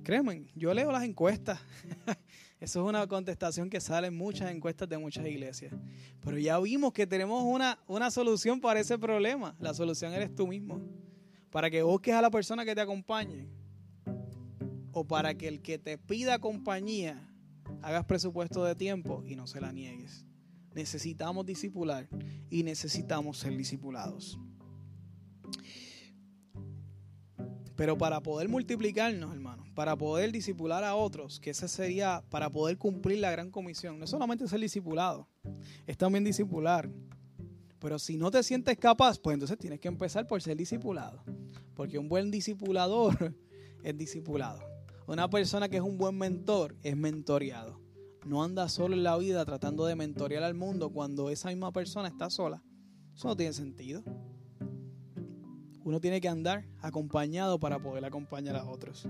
créeme, 0.03 0.47
yo 0.55 0.73
leo 0.73 0.91
las 0.91 1.03
encuestas. 1.03 1.59
Eso 2.59 2.81
es 2.81 2.89
una 2.89 3.07
contestación 3.07 3.69
que 3.69 3.79
sale 3.79 4.07
en 4.07 4.17
muchas 4.17 4.51
encuestas 4.51 4.89
de 4.89 4.97
muchas 4.97 5.25
iglesias. 5.25 5.73
Pero 6.19 6.37
ya 6.37 6.59
vimos 6.59 6.91
que 6.91 7.07
tenemos 7.07 7.43
una, 7.43 7.79
una 7.87 8.11
solución 8.11 8.59
para 8.59 8.81
ese 8.81 8.97
problema. 8.97 9.55
La 9.59 9.73
solución 9.73 10.11
eres 10.13 10.35
tú 10.35 10.45
mismo. 10.45 10.81
Para 11.51 11.69
que 11.69 11.81
busques 11.83 12.13
a 12.13 12.21
la 12.21 12.29
persona 12.29 12.65
que 12.65 12.75
te 12.75 12.81
acompañe. 12.81 13.47
O 14.91 15.05
para 15.05 15.35
que 15.35 15.47
el 15.47 15.61
que 15.61 15.77
te 15.77 15.97
pida 15.97 16.39
compañía 16.39 17.29
hagas 17.81 18.03
presupuesto 18.05 18.65
de 18.65 18.75
tiempo 18.75 19.23
y 19.25 19.35
no 19.35 19.47
se 19.47 19.61
la 19.61 19.71
niegues. 19.71 20.25
Necesitamos 20.73 21.45
discipular 21.45 22.07
y 22.49 22.63
necesitamos 22.63 23.37
ser 23.37 23.55
discipulados. 23.57 24.39
Pero 27.79 27.97
para 27.97 28.21
poder 28.21 28.49
multiplicarnos, 28.49 29.33
hermanos, 29.33 29.65
para 29.73 29.95
poder 29.95 30.33
discipular 30.33 30.83
a 30.83 30.95
otros, 30.95 31.39
que 31.39 31.51
ese 31.51 31.69
sería 31.69 32.21
para 32.29 32.49
poder 32.49 32.77
cumplir 32.77 33.19
la 33.19 33.31
gran 33.31 33.49
comisión, 33.49 33.97
no 33.97 34.05
solamente 34.05 34.45
ser 34.49 34.59
discipulado, 34.59 35.29
es 35.87 35.97
también 35.97 36.25
discipular. 36.25 36.89
Pero 37.79 37.97
si 37.97 38.17
no 38.17 38.29
te 38.29 38.43
sientes 38.43 38.77
capaz, 38.77 39.17
pues 39.17 39.35
entonces 39.35 39.57
tienes 39.57 39.79
que 39.79 39.87
empezar 39.87 40.27
por 40.27 40.41
ser 40.41 40.57
discipulado. 40.57 41.23
Porque 41.73 41.97
un 41.97 42.09
buen 42.09 42.29
discipulador 42.29 43.33
es 43.83 43.97
discipulado. 43.97 44.59
Una 45.07 45.29
persona 45.29 45.69
que 45.69 45.77
es 45.77 45.81
un 45.81 45.97
buen 45.97 46.17
mentor 46.17 46.75
es 46.83 46.97
mentoreado. 46.97 47.79
No 48.29 48.43
anda 48.43 48.69
solo 48.69 48.93
en 48.93 49.01
la 49.01 49.17
vida 49.17 49.43
tratando 49.43 49.87
de 49.87 49.95
mentorear 49.95 50.43
al 50.43 50.53
mundo 50.53 50.91
cuando 50.91 51.31
esa 51.31 51.49
misma 51.49 51.71
persona 51.71 52.07
está 52.07 52.29
sola. 52.29 52.61
Eso 53.15 53.27
no 53.27 53.35
tiene 53.35 53.53
sentido. 53.53 54.03
Uno 55.83 55.99
tiene 55.99 56.21
que 56.21 56.27
andar 56.27 56.63
acompañado 56.79 57.59
para 57.59 57.81
poder 57.81 58.05
acompañar 58.05 58.55
a 58.55 58.65
otros. 58.65 59.07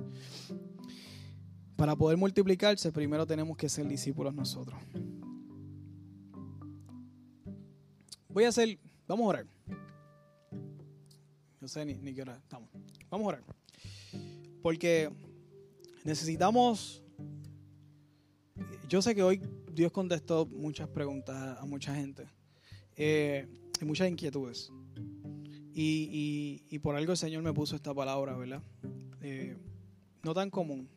Para 1.76 1.98
poder 1.98 2.18
multiplicarse, 2.18 2.94
primero 2.94 3.28
tenemos 3.28 3.58
que 3.58 3.68
ser 3.68 3.86
discípulos 3.90 4.34
nosotros. 4.34 4.80
Voy 8.30 8.46
a 8.46 8.48
hacer, 8.48 8.80
vamos 9.06 9.26
a 9.26 9.28
orar. 9.28 9.46
No 11.60 11.68
sé 11.68 11.84
ni, 11.84 11.96
ni 11.96 12.14
qué 12.14 12.22
hora 12.22 12.38
estamos. 12.38 12.70
Vamos 13.10 13.26
a 13.26 13.28
orar. 13.28 13.44
Porque 14.62 15.12
necesitamos, 16.06 17.04
yo 18.90 19.04
sé 19.04 19.14
que 19.14 19.22
hoy 19.22 19.40
Dios 19.72 19.92
contestó 19.92 20.48
muchas 20.48 20.90
preguntas 20.90 21.58
a 21.60 21.66
mucha 21.66 21.94
gente 21.94 22.28
eh, 22.96 23.48
y 23.80 23.86
muchas 23.86 24.10
inquietudes. 24.10 24.72
Y, 25.82 26.78
por 26.80 26.96
algo 26.96 27.12
el 27.12 27.18
Señor 27.18 27.44
me 27.44 27.54
puso 27.54 27.76
esta 27.76 27.94
palabra, 27.94 28.36
¿verdad? 28.36 28.62
Eh, 29.22 29.56
no 30.24 30.34
tan 30.34 30.50
común. 30.50 30.90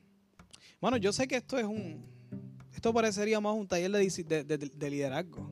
Bueno, 0.80 0.96
yo 0.96 1.12
sé 1.12 1.28
que 1.28 1.36
esto 1.36 1.58
es 1.58 1.64
un. 1.64 2.02
Esto 2.74 2.92
parecería 2.92 3.38
más 3.40 3.54
un 3.54 3.68
taller 3.68 3.90
de, 3.92 4.90
liderazgo. 4.90 5.48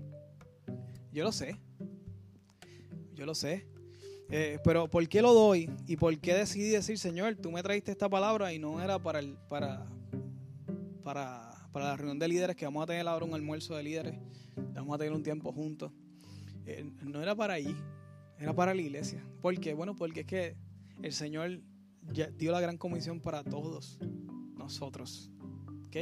Yo 1.12 1.22
lo 1.22 1.32
sé. 1.32 1.56
Yo 3.14 3.26
lo 3.26 3.34
sé. 3.34 3.66
Eh, 4.30 4.58
pero 4.64 4.88
¿por 4.88 5.06
qué 5.08 5.20
lo 5.20 5.34
doy? 5.34 5.70
¿Y 5.86 5.96
por 5.96 6.18
qué 6.18 6.34
decidí 6.34 6.70
decir, 6.70 6.98
Señor, 6.98 7.36
tú 7.36 7.52
me 7.52 7.62
traíste 7.62 7.92
esta 7.92 8.08
palabra 8.08 8.52
y 8.52 8.58
no 8.58 8.82
era 8.82 8.98
para, 8.98 9.18
el, 9.18 9.36
para, 9.48 9.86
para, 11.04 11.49
para 11.72 11.86
la 11.86 11.96
reunión 11.96 12.18
de 12.18 12.28
líderes 12.28 12.56
que 12.56 12.64
vamos 12.64 12.82
a 12.82 12.86
tener 12.86 13.06
ahora 13.06 13.24
un 13.24 13.34
almuerzo 13.34 13.76
de 13.76 13.82
líderes? 13.82 14.14
Vamos 14.74 14.94
a 14.94 14.98
tener 14.98 15.12
un 15.12 15.22
tiempo 15.22 15.52
juntos. 15.52 15.92
Eh, 16.66 16.90
no 17.02 17.22
era 17.22 17.34
para 17.34 17.54
allí. 17.54 17.74
Era 18.38 18.54
para 18.54 18.74
la 18.74 18.80
iglesia. 18.80 19.24
¿Por 19.42 19.58
qué? 19.60 19.74
Bueno, 19.74 19.94
porque 19.94 20.20
es 20.20 20.26
que 20.26 20.56
el 21.02 21.12
Señor 21.12 21.60
dio 22.36 22.52
la 22.52 22.60
gran 22.60 22.78
comisión 22.78 23.20
para 23.20 23.44
todos 23.44 23.98
nosotros. 24.56 25.30
¿Ok? 25.86 25.96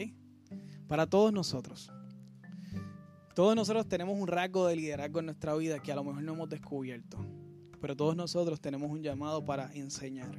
Para 0.86 1.06
todos 1.06 1.32
nosotros. 1.32 1.90
Todos 3.34 3.54
nosotros 3.54 3.88
tenemos 3.88 4.18
un 4.18 4.26
rasgo 4.26 4.66
de 4.66 4.76
liderazgo 4.76 5.20
en 5.20 5.26
nuestra 5.26 5.54
vida 5.54 5.80
que 5.80 5.92
a 5.92 5.94
lo 5.94 6.04
mejor 6.04 6.22
no 6.22 6.34
hemos 6.34 6.48
descubierto. 6.48 7.18
Pero 7.80 7.96
todos 7.96 8.16
nosotros 8.16 8.60
tenemos 8.60 8.90
un 8.90 9.02
llamado 9.02 9.44
para 9.44 9.72
enseñar. 9.74 10.36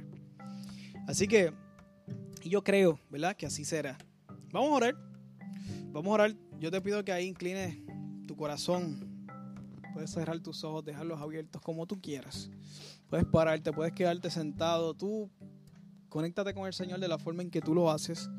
Así 1.06 1.26
que 1.26 1.52
yo 2.44 2.62
creo, 2.62 2.98
¿verdad? 3.10 3.36
Que 3.36 3.46
así 3.46 3.64
será. 3.64 3.98
Vamos 4.52 4.70
a 4.70 4.74
orar. 4.74 5.09
Vamos 5.92 6.10
a 6.10 6.14
orar. 6.14 6.36
Yo 6.58 6.70
te 6.70 6.80
pido 6.80 7.04
que 7.04 7.12
ahí 7.12 7.26
inclines 7.26 7.78
tu 8.26 8.36
corazón 8.36 9.10
Puedes 9.92 10.10
cerrar 10.10 10.38
tus 10.40 10.62
ojos, 10.64 10.84
dejarlos 10.84 11.20
abiertos 11.20 11.60
como 11.62 11.86
tú 11.86 12.00
quieras. 12.00 12.50
Puedes 13.08 13.26
pararte, 13.26 13.72
puedes 13.72 13.92
quedarte 13.92 14.30
sentado. 14.30 14.94
Tú 14.94 15.30
conéctate 16.08 16.54
con 16.54 16.66
el 16.66 16.72
Señor 16.72 17.00
de 17.00 17.08
la 17.08 17.18
forma 17.18 17.42
en 17.42 17.50
que 17.50 17.60
tú 17.60 17.74
lo 17.74 17.90
haces. 17.90 18.30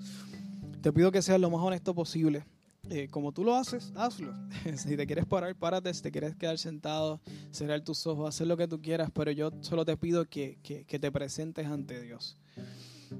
Te 0.81 0.93
pido 0.93 1.11
que 1.11 1.21
seas 1.21 1.39
lo 1.39 1.49
más 1.49 1.61
honesto 1.61 1.93
posible. 1.93 2.45
Eh, 2.89 3.07
como 3.09 3.31
tú 3.31 3.43
lo 3.43 3.55
haces, 3.55 3.91
hazlo. 3.95 4.33
si 4.75 4.95
te 4.95 5.05
quieres 5.05 5.25
parar, 5.25 5.55
párate. 5.55 5.93
Si 5.93 6.01
te 6.01 6.11
quieres 6.11 6.35
quedar 6.35 6.57
sentado, 6.57 7.19
cerrar 7.51 7.81
tus 7.81 8.07
ojos, 8.07 8.27
hacer 8.29 8.47
lo 8.47 8.57
que 8.57 8.67
tú 8.67 8.81
quieras. 8.81 9.11
Pero 9.13 9.31
yo 9.31 9.51
solo 9.61 9.85
te 9.85 9.97
pido 9.97 10.25
que, 10.25 10.57
que 10.63 10.99
te 10.99 11.11
presentes 11.11 11.67
ante 11.67 12.01
Dios. 12.01 12.37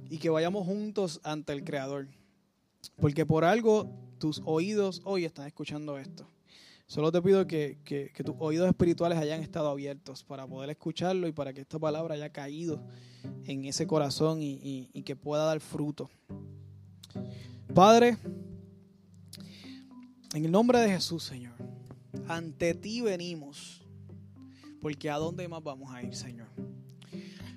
Y 0.10 0.20
que 0.20 0.30
vayamos 0.30 0.66
juntos 0.66 1.20
ante 1.24 1.52
el 1.52 1.64
Creador. 1.64 2.08
Porque 2.96 3.26
por 3.26 3.44
algo 3.44 4.11
tus 4.22 4.40
oídos 4.46 5.02
hoy 5.04 5.26
están 5.26 5.48
escuchando 5.48 5.98
esto. 5.98 6.28
Solo 6.86 7.12
te 7.12 7.20
pido 7.24 7.48
que, 7.48 8.12
tus 8.24 8.36
oídos 8.38 8.68
espirituales 8.68 9.18
hayan 9.18 9.42
estado 9.42 9.68
abiertos 9.68 10.24
para 10.24 10.46
poder 10.46 10.70
escucharlo 10.70 11.28
y 11.28 11.32
para 11.32 11.54
que 11.54 11.62
esta 11.62 11.80
palabra 11.80 12.14
haya 12.14 12.30
caído 12.30 12.84
en 13.46 13.66
ese 13.66 13.88
corazón 13.88 14.44
y, 14.44 14.90
y 14.94 15.02
que 15.02 15.16
pueda 15.16 15.46
dar 15.46 15.60
fruto. 15.60 16.12
Padre, 17.74 18.16
en 20.36 20.46
el 20.46 20.52
nombre 20.52 20.80
de 20.80 20.90
Jesús, 20.90 21.24
Señor, 21.24 21.56
ante 22.28 22.76
ti 22.76 23.02
venimos, 23.02 23.82
porque 24.82 25.10
¿a 25.10 25.18
dónde 25.18 25.48
más 25.48 25.64
vamos 25.64 25.92
a 25.92 26.04
ir, 26.04 26.14
Señor? 26.14 26.50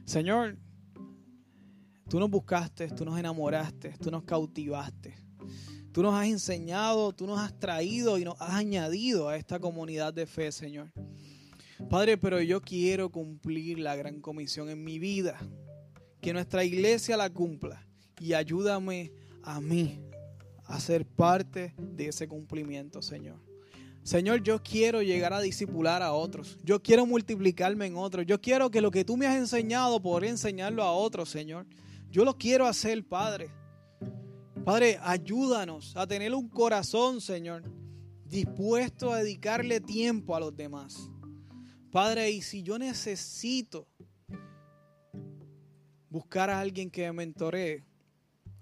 Señor, 0.07 0.57
tú 2.09 2.19
nos 2.19 2.31
buscaste, 2.31 2.89
tú 2.89 3.05
nos 3.05 3.19
enamoraste, 3.19 3.95
tú 4.01 4.11
nos 4.11 4.23
cautivaste. 4.23 5.24
Tú 5.95 6.03
nos 6.03 6.13
has 6.13 6.27
enseñado, 6.27 7.13
tú 7.13 7.25
nos 7.25 7.39
has 7.39 7.57
traído 7.57 8.19
y 8.19 8.25
nos 8.25 8.35
has 8.41 8.51
añadido 8.51 9.29
a 9.29 9.37
esta 9.37 9.61
comunidad 9.61 10.13
de 10.13 10.27
fe, 10.27 10.51
Señor. 10.51 10.93
Padre, 11.89 12.19
pero 12.19 12.43
yo 12.43 12.61
quiero 12.61 13.11
cumplir 13.11 13.79
la 13.79 13.95
gran 13.95 14.21
comisión 14.21 14.69
en 14.71 14.83
mi 14.83 14.99
vida. 14.99 15.39
Que 16.21 16.33
nuestra 16.33 16.65
iglesia 16.65 17.17
la 17.17 17.31
cumpla. 17.31 17.87
Y 18.19 18.33
ayúdame 18.33 19.13
a 19.45 19.61
mí 19.61 20.01
a 20.65 20.81
ser 20.81 21.07
parte 21.07 21.77
de 21.79 22.09
ese 22.09 22.27
cumplimiento, 22.27 23.01
Señor. 23.01 23.41
Señor, 24.03 24.43
yo 24.43 24.61
quiero 24.65 25.01
llegar 25.01 25.33
a 25.33 25.41
discipular 25.41 26.03
a 26.03 26.13
otros. 26.13 26.59
Yo 26.65 26.83
quiero 26.83 27.07
multiplicarme 27.07 27.87
en 27.87 27.97
otros. 27.97 28.27
Yo 28.27 28.41
quiero 28.41 28.69
que 28.69 28.81
lo 28.81 28.91
que 28.91 29.05
tú 29.05 29.17
me 29.17 29.29
has 29.29 29.37
enseñado, 29.37 30.03
poder 30.03 30.25
enseñarlo 30.25 30.83
a 30.83 30.91
otros, 30.91 31.29
Señor. 31.29 31.69
Yo 32.11 32.25
lo 32.25 32.37
quiero 32.37 32.67
hacer, 32.67 33.07
Padre. 33.07 33.53
Padre, 34.65 34.99
ayúdanos 35.03 35.95
a 35.95 36.07
tener 36.07 36.35
un 36.35 36.49
corazón, 36.49 37.21
Señor, 37.21 37.65
dispuesto 38.25 39.13
a 39.13 39.19
dedicarle 39.19 39.79
tiempo 39.79 40.35
a 40.35 40.41
los 40.41 40.57
demás. 40.57 41.11
Padre, 41.91 42.31
y 42.31 42.41
si 42.41 42.63
yo 42.63 42.79
necesito 42.79 43.87
buscar 46.09 46.49
a 46.49 46.61
alguien 46.61 46.91
que 46.91 47.03
me 47.03 47.13
mentoree, 47.13 47.85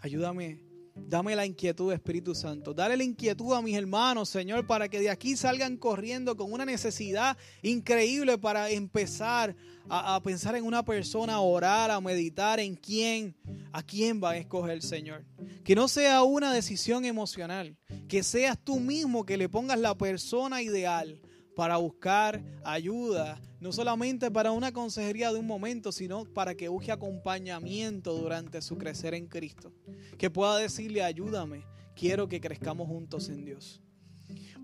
ayúdame 0.00 0.64
Dame 0.94 1.34
la 1.34 1.46
inquietud, 1.46 1.92
Espíritu 1.92 2.34
Santo. 2.34 2.74
Dale 2.74 2.96
la 2.96 3.04
inquietud 3.04 3.54
a 3.54 3.62
mis 3.62 3.76
hermanos, 3.76 4.28
Señor, 4.28 4.66
para 4.66 4.88
que 4.88 5.00
de 5.00 5.10
aquí 5.10 5.36
salgan 5.36 5.76
corriendo 5.76 6.36
con 6.36 6.52
una 6.52 6.64
necesidad 6.64 7.36
increíble 7.62 8.38
para 8.38 8.70
empezar 8.70 9.56
a, 9.88 10.20
pensar 10.22 10.54
en 10.54 10.64
una 10.64 10.84
persona, 10.84 11.34
a 11.34 11.40
orar, 11.40 11.90
a 11.90 12.00
meditar 12.00 12.60
en 12.60 12.76
quién, 12.76 13.34
a 13.72 13.82
quién 13.82 14.22
va 14.22 14.32
a 14.32 14.36
escoger, 14.36 14.82
Señor. 14.82 15.24
Que 15.64 15.74
no 15.74 15.88
sea 15.88 16.22
una 16.22 16.52
decisión 16.52 17.04
emocional, 17.04 17.76
que 18.08 18.22
seas 18.22 18.58
tú 18.62 18.78
mismo 18.78 19.24
que 19.24 19.36
le 19.36 19.48
pongas 19.48 19.78
la 19.78 19.96
persona 19.96 20.62
ideal 20.62 21.20
para 21.54 21.76
buscar 21.76 22.42
ayuda, 22.64 23.40
no 23.60 23.72
solamente 23.72 24.30
para 24.30 24.52
una 24.52 24.72
consejería 24.72 25.32
de 25.32 25.38
un 25.38 25.46
momento, 25.46 25.92
sino 25.92 26.24
para 26.24 26.54
que 26.54 26.68
busque 26.68 26.92
acompañamiento 26.92 28.14
durante 28.14 28.62
su 28.62 28.78
crecer 28.78 29.14
en 29.14 29.26
Cristo. 29.26 29.72
Que 30.18 30.30
pueda 30.30 30.56
decirle, 30.56 31.02
ayúdame, 31.02 31.64
quiero 31.94 32.28
que 32.28 32.40
crezcamos 32.40 32.88
juntos 32.88 33.28
en 33.28 33.44
Dios. 33.44 33.80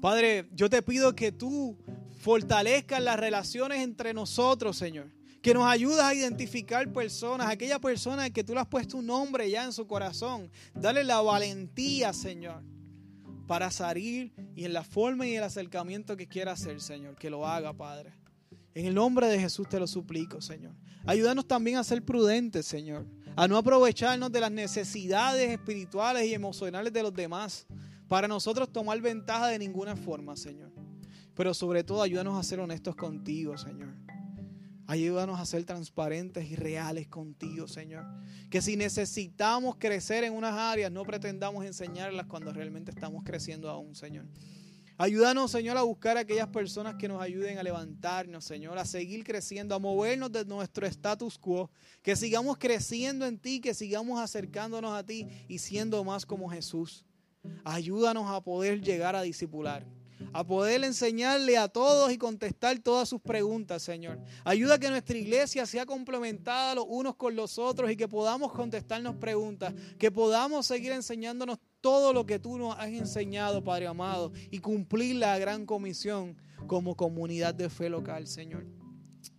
Padre, 0.00 0.48
yo 0.52 0.70
te 0.70 0.82
pido 0.82 1.14
que 1.14 1.32
tú 1.32 1.76
fortalezcas 2.20 3.02
las 3.02 3.18
relaciones 3.18 3.80
entre 3.80 4.14
nosotros, 4.14 4.76
Señor. 4.76 5.12
Que 5.42 5.54
nos 5.54 5.64
ayudas 5.64 6.04
a 6.04 6.14
identificar 6.14 6.92
personas, 6.92 7.48
aquella 7.48 7.78
persona 7.78 8.30
que 8.30 8.42
tú 8.42 8.54
le 8.54 8.60
has 8.60 8.66
puesto 8.66 8.96
un 8.96 9.06
nombre 9.06 9.48
ya 9.50 9.64
en 9.64 9.72
su 9.72 9.86
corazón. 9.86 10.50
Dale 10.74 11.04
la 11.04 11.20
valentía, 11.20 12.12
Señor 12.12 12.62
para 13.48 13.70
salir 13.70 14.32
y 14.54 14.66
en 14.66 14.74
la 14.74 14.84
forma 14.84 15.26
y 15.26 15.34
el 15.34 15.42
acercamiento 15.42 16.16
que 16.16 16.28
quiera 16.28 16.52
hacer, 16.52 16.80
Señor, 16.80 17.16
que 17.16 17.30
lo 17.30 17.46
haga, 17.46 17.72
Padre. 17.72 18.12
En 18.74 18.84
el 18.84 18.94
nombre 18.94 19.26
de 19.26 19.40
Jesús 19.40 19.66
te 19.68 19.80
lo 19.80 19.86
suplico, 19.86 20.40
Señor. 20.42 20.74
Ayúdanos 21.06 21.48
también 21.48 21.78
a 21.78 21.82
ser 21.84 22.04
prudentes, 22.04 22.66
Señor. 22.66 23.06
A 23.34 23.48
no 23.48 23.56
aprovecharnos 23.56 24.30
de 24.30 24.40
las 24.40 24.52
necesidades 24.52 25.50
espirituales 25.50 26.26
y 26.26 26.34
emocionales 26.34 26.92
de 26.92 27.02
los 27.02 27.14
demás 27.14 27.66
para 28.06 28.28
nosotros 28.28 28.70
tomar 28.70 29.00
ventaja 29.00 29.48
de 29.48 29.58
ninguna 29.58 29.96
forma, 29.96 30.36
Señor. 30.36 30.70
Pero 31.34 31.54
sobre 31.54 31.82
todo 31.82 32.02
ayúdanos 32.02 32.38
a 32.38 32.42
ser 32.42 32.60
honestos 32.60 32.96
contigo, 32.96 33.56
Señor. 33.56 33.94
Ayúdanos 34.90 35.38
a 35.38 35.44
ser 35.44 35.64
transparentes 35.64 36.50
y 36.50 36.56
reales 36.56 37.08
contigo, 37.08 37.68
Señor. 37.68 38.06
Que 38.48 38.62
si 38.62 38.74
necesitamos 38.74 39.76
crecer 39.76 40.24
en 40.24 40.32
unas 40.32 40.54
áreas, 40.54 40.90
no 40.90 41.04
pretendamos 41.04 41.66
enseñarlas 41.66 42.24
cuando 42.24 42.54
realmente 42.54 42.90
estamos 42.90 43.22
creciendo 43.22 43.68
aún, 43.68 43.94
Señor. 43.94 44.24
Ayúdanos, 44.96 45.50
Señor, 45.50 45.76
a 45.76 45.82
buscar 45.82 46.16
a 46.16 46.20
aquellas 46.20 46.48
personas 46.48 46.94
que 46.94 47.06
nos 47.06 47.20
ayuden 47.20 47.58
a 47.58 47.62
levantarnos, 47.62 48.46
Señor, 48.46 48.78
a 48.78 48.86
seguir 48.86 49.24
creciendo, 49.24 49.74
a 49.74 49.78
movernos 49.78 50.32
de 50.32 50.46
nuestro 50.46 50.86
status 50.86 51.36
quo, 51.36 51.70
que 52.02 52.16
sigamos 52.16 52.56
creciendo 52.56 53.26
en 53.26 53.38
ti, 53.38 53.60
que 53.60 53.74
sigamos 53.74 54.18
acercándonos 54.18 54.94
a 54.94 55.04
ti 55.04 55.28
y 55.48 55.58
siendo 55.58 56.02
más 56.02 56.24
como 56.24 56.48
Jesús. 56.48 57.04
Ayúdanos 57.62 58.24
a 58.30 58.40
poder 58.40 58.80
llegar 58.80 59.14
a 59.14 59.20
discipular 59.20 59.84
a 60.32 60.44
poder 60.46 60.84
enseñarle 60.84 61.56
a 61.56 61.68
todos 61.68 62.12
y 62.12 62.18
contestar 62.18 62.78
todas 62.78 63.08
sus 63.08 63.20
preguntas, 63.20 63.82
Señor. 63.82 64.20
Ayuda 64.44 64.74
a 64.74 64.78
que 64.78 64.90
nuestra 64.90 65.16
iglesia 65.16 65.66
sea 65.66 65.86
complementada 65.86 66.74
los 66.74 66.86
unos 66.88 67.16
con 67.16 67.36
los 67.36 67.58
otros 67.58 67.90
y 67.90 67.96
que 67.96 68.08
podamos 68.08 68.52
contestarnos 68.52 69.16
preguntas, 69.16 69.74
que 69.98 70.10
podamos 70.10 70.66
seguir 70.66 70.92
enseñándonos 70.92 71.58
todo 71.80 72.12
lo 72.12 72.26
que 72.26 72.38
tú 72.38 72.58
nos 72.58 72.76
has 72.76 72.88
enseñado, 72.88 73.62
Padre 73.62 73.86
amado, 73.86 74.32
y 74.50 74.58
cumplir 74.58 75.16
la 75.16 75.38
gran 75.38 75.66
comisión 75.66 76.36
como 76.66 76.96
comunidad 76.96 77.54
de 77.54 77.70
fe 77.70 77.88
local, 77.88 78.26
Señor. 78.26 78.66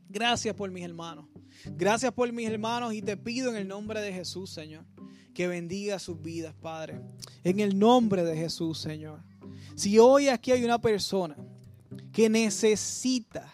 Gracias 0.07 0.55
por 0.55 0.71
mis 0.71 0.83
hermanos. 0.83 1.25
Gracias 1.65 2.11
por 2.13 2.31
mis 2.31 2.49
hermanos 2.49 2.93
y 2.93 3.01
te 3.01 3.17
pido 3.17 3.51
en 3.51 3.57
el 3.57 3.67
nombre 3.67 4.01
de 4.01 4.13
Jesús, 4.13 4.49
Señor, 4.49 4.85
que 5.33 5.47
bendiga 5.47 5.99
sus 5.99 6.21
vidas, 6.21 6.55
Padre. 6.55 7.01
En 7.43 7.59
el 7.59 7.77
nombre 7.77 8.23
de 8.23 8.35
Jesús, 8.35 8.79
Señor. 8.79 9.23
Si 9.75 9.99
hoy 9.99 10.29
aquí 10.29 10.51
hay 10.51 10.63
una 10.63 10.79
persona 10.79 11.35
que 12.11 12.29
necesita 12.29 13.53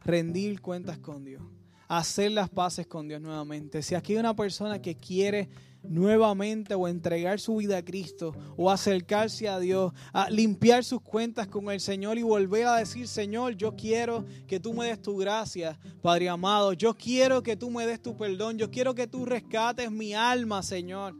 rendir 0.00 0.60
cuentas 0.60 0.98
con 0.98 1.24
Dios, 1.24 1.42
hacer 1.88 2.32
las 2.32 2.48
paces 2.48 2.86
con 2.86 3.08
Dios 3.08 3.20
nuevamente, 3.20 3.82
si 3.82 3.94
aquí 3.94 4.12
hay 4.12 4.18
una 4.18 4.34
persona 4.34 4.80
que 4.80 4.96
quiere 4.96 5.48
nuevamente 5.88 6.74
o 6.74 6.88
entregar 6.88 7.40
su 7.40 7.56
vida 7.56 7.78
a 7.78 7.84
Cristo 7.84 8.34
o 8.56 8.70
acercarse 8.70 9.48
a 9.48 9.58
Dios, 9.58 9.92
a 10.12 10.30
limpiar 10.30 10.84
sus 10.84 11.00
cuentas 11.00 11.46
con 11.46 11.70
el 11.70 11.80
Señor 11.80 12.18
y 12.18 12.22
volver 12.22 12.66
a 12.66 12.76
decir, 12.76 13.08
Señor, 13.08 13.56
yo 13.56 13.76
quiero 13.76 14.24
que 14.46 14.60
tú 14.60 14.72
me 14.72 14.86
des 14.86 15.00
tu 15.00 15.16
gracia, 15.16 15.78
Padre 16.02 16.28
amado, 16.28 16.72
yo 16.72 16.94
quiero 16.94 17.42
que 17.42 17.56
tú 17.56 17.70
me 17.70 17.86
des 17.86 18.00
tu 18.00 18.16
perdón, 18.16 18.58
yo 18.58 18.70
quiero 18.70 18.94
que 18.94 19.06
tú 19.06 19.24
rescates 19.24 19.90
mi 19.90 20.14
alma, 20.14 20.62
Señor. 20.62 21.14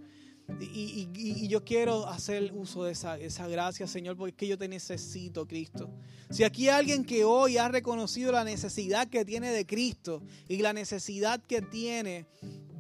Y, 0.61 1.49
yo 1.49 1.65
quiero 1.65 2.07
hacer 2.09 2.53
uso 2.55 2.85
de 2.85 2.93
esa, 2.93 3.19
esa 3.19 3.49
gracia, 3.49 3.87
Señor, 3.87 4.17
porque 4.17 4.47
yo 4.47 4.57
te 4.57 4.69
necesito, 4.69 5.47
Cristo. 5.47 5.91
Si 6.31 6.45
aquí 6.45 6.69
hay 6.69 6.79
alguien 6.79 7.05
que 7.05 7.25
hoy 7.25 7.57
ha 7.59 7.69
reconocido 7.69 8.33
la 8.33 8.45
necesidad 8.45 9.09
que 9.09 9.25
tiene 9.25 9.51
de 9.51 9.67
Cristo 9.67 10.23
y 10.49 10.59
la 10.59 10.73
necesidad 10.73 11.43
que 11.47 11.63
tiene 11.63 12.27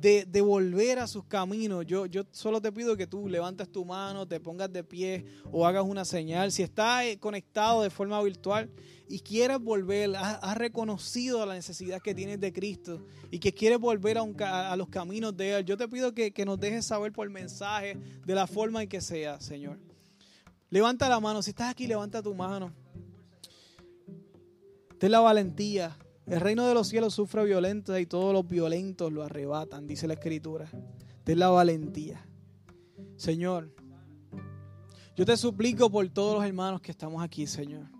de, 0.00 0.40
volver 0.40 0.98
a 0.98 1.06
sus 1.06 1.24
caminos. 1.24 1.84
Yo, 1.86 2.06
yo 2.06 2.22
solo 2.30 2.60
te 2.60 2.70
pido 2.70 2.96
que 2.96 3.06
tú 3.06 3.28
levantes 3.28 3.70
tu 3.70 3.84
mano, 3.84 4.26
te 4.26 4.38
pongas 4.40 4.72
de 4.72 4.84
pie 4.84 5.24
o 5.50 5.66
hagas 5.66 5.84
una 5.84 6.04
señal. 6.04 6.52
Si 6.52 6.62
estás 6.62 7.04
eh, 7.04 7.18
conectado 7.18 7.82
de 7.82 7.90
forma 7.90 8.22
virtual 8.22 8.70
y 9.08 9.20
quieres 9.20 9.60
volver, 9.60 10.16
has, 10.16 10.56
reconocido 10.56 11.44
la 11.46 11.54
necesidad 11.54 12.00
que 12.02 12.14
tienes 12.14 12.40
de 12.40 12.52
Cristo 12.52 13.06
y 13.30 13.38
que 13.38 13.52
quieres 13.52 13.78
volver 13.78 14.18
a, 14.18 14.72
a 14.72 14.76
los 14.76 14.88
caminos 14.88 15.36
de 15.36 15.58
Él, 15.58 15.64
yo 15.64 15.76
te 15.76 15.88
pido 15.88 16.12
que, 16.12 16.32
que 16.32 16.44
nos 16.44 16.58
dejes 16.58 16.86
saber 16.86 17.12
por 17.12 17.28
mensaje 17.30 17.96
de 18.24 18.34
la 18.34 18.46
forma 18.46 18.82
en 18.82 18.88
que 18.88 19.00
sea, 19.00 19.40
Señor. 19.40 19.78
Levanta 20.70 21.08
la 21.08 21.20
mano. 21.20 21.42
Si 21.42 21.50
estás 21.50 21.70
aquí, 21.70 21.86
levanta 21.86 22.22
tu 22.22 22.34
mano. 22.34 22.72
Ten 24.98 25.12
la 25.12 25.20
valentía 25.20 25.96
el 26.26 26.40
reino 26.40 26.66
de 26.66 26.74
los 26.74 26.88
cielos 26.88 27.14
sufre 27.14 27.44
violencia 27.44 28.00
y 28.00 28.06
todos 28.06 28.32
los 28.32 28.48
violentos 28.48 29.12
lo 29.12 29.22
arrebatan, 29.22 29.86
dice 29.86 30.08
la 30.08 30.14
escritura. 30.14 30.68
Ten 31.22 31.38
la 31.38 31.48
valentía. 31.50 32.26
Señor, 33.14 33.72
yo 35.14 35.24
te 35.24 35.36
suplico 35.36 35.88
por 35.88 36.06
todos 36.08 36.34
los 36.34 36.44
hermanos 36.44 36.80
que 36.80 36.90
estamos 36.90 37.22
aquí, 37.22 37.46
Señor. 37.46 37.95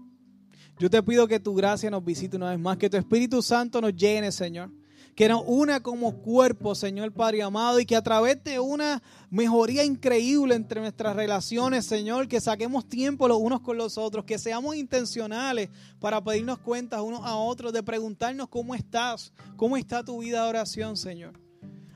Yo 0.79 0.91
te 0.91 1.03
pido 1.03 1.27
que 1.27 1.41
tu 1.41 1.55
gracia 1.55 1.91
nos 1.91 2.05
visite 2.05 2.37
una 2.37 2.51
vez 2.51 2.59
más, 2.59 2.77
que 2.77 2.91
tu 2.91 2.97
Espíritu 2.97 3.43
Santo 3.43 3.81
nos 3.81 3.95
llene, 3.95 4.31
Señor 4.33 4.70
que 5.16 5.31
nos 5.31 5.43
una 5.47 5.81
como 5.81 6.18
cuerpo, 6.18 6.74
Señor 6.74 7.11
Padre 7.11 7.43
amado, 7.43 7.81
y 7.81 7.87
que 7.87 7.97
a 7.97 8.03
través 8.03 8.45
de 8.45 8.61
una 8.61 9.03
mejoría 9.31 9.83
increíble 9.83 10.55
entre 10.55 10.83
nuestras 10.83 11.16
relaciones, 11.16 11.87
Señor, 11.87 12.29
que 12.29 12.39
saquemos 12.39 12.87
tiempo 12.87 13.27
los 13.27 13.39
unos 13.39 13.62
con 13.62 13.79
los 13.79 13.97
otros, 13.97 14.27
que 14.27 14.39
seamos 14.39 14.77
intencionales 14.77 15.70
para 16.01 16.22
pedirnos 16.22 16.59
cuentas 16.59 17.01
unos 17.01 17.22
a 17.24 17.35
otros, 17.35 17.72
de 17.72 17.83
preguntarnos 17.83 18.49
cómo 18.49 18.74
estás, 18.74 19.33
cómo 19.57 19.79
está 19.79 20.05
tu 20.05 20.20
vida 20.20 20.43
de 20.43 20.51
oración, 20.51 20.99
Señor. 20.99 21.45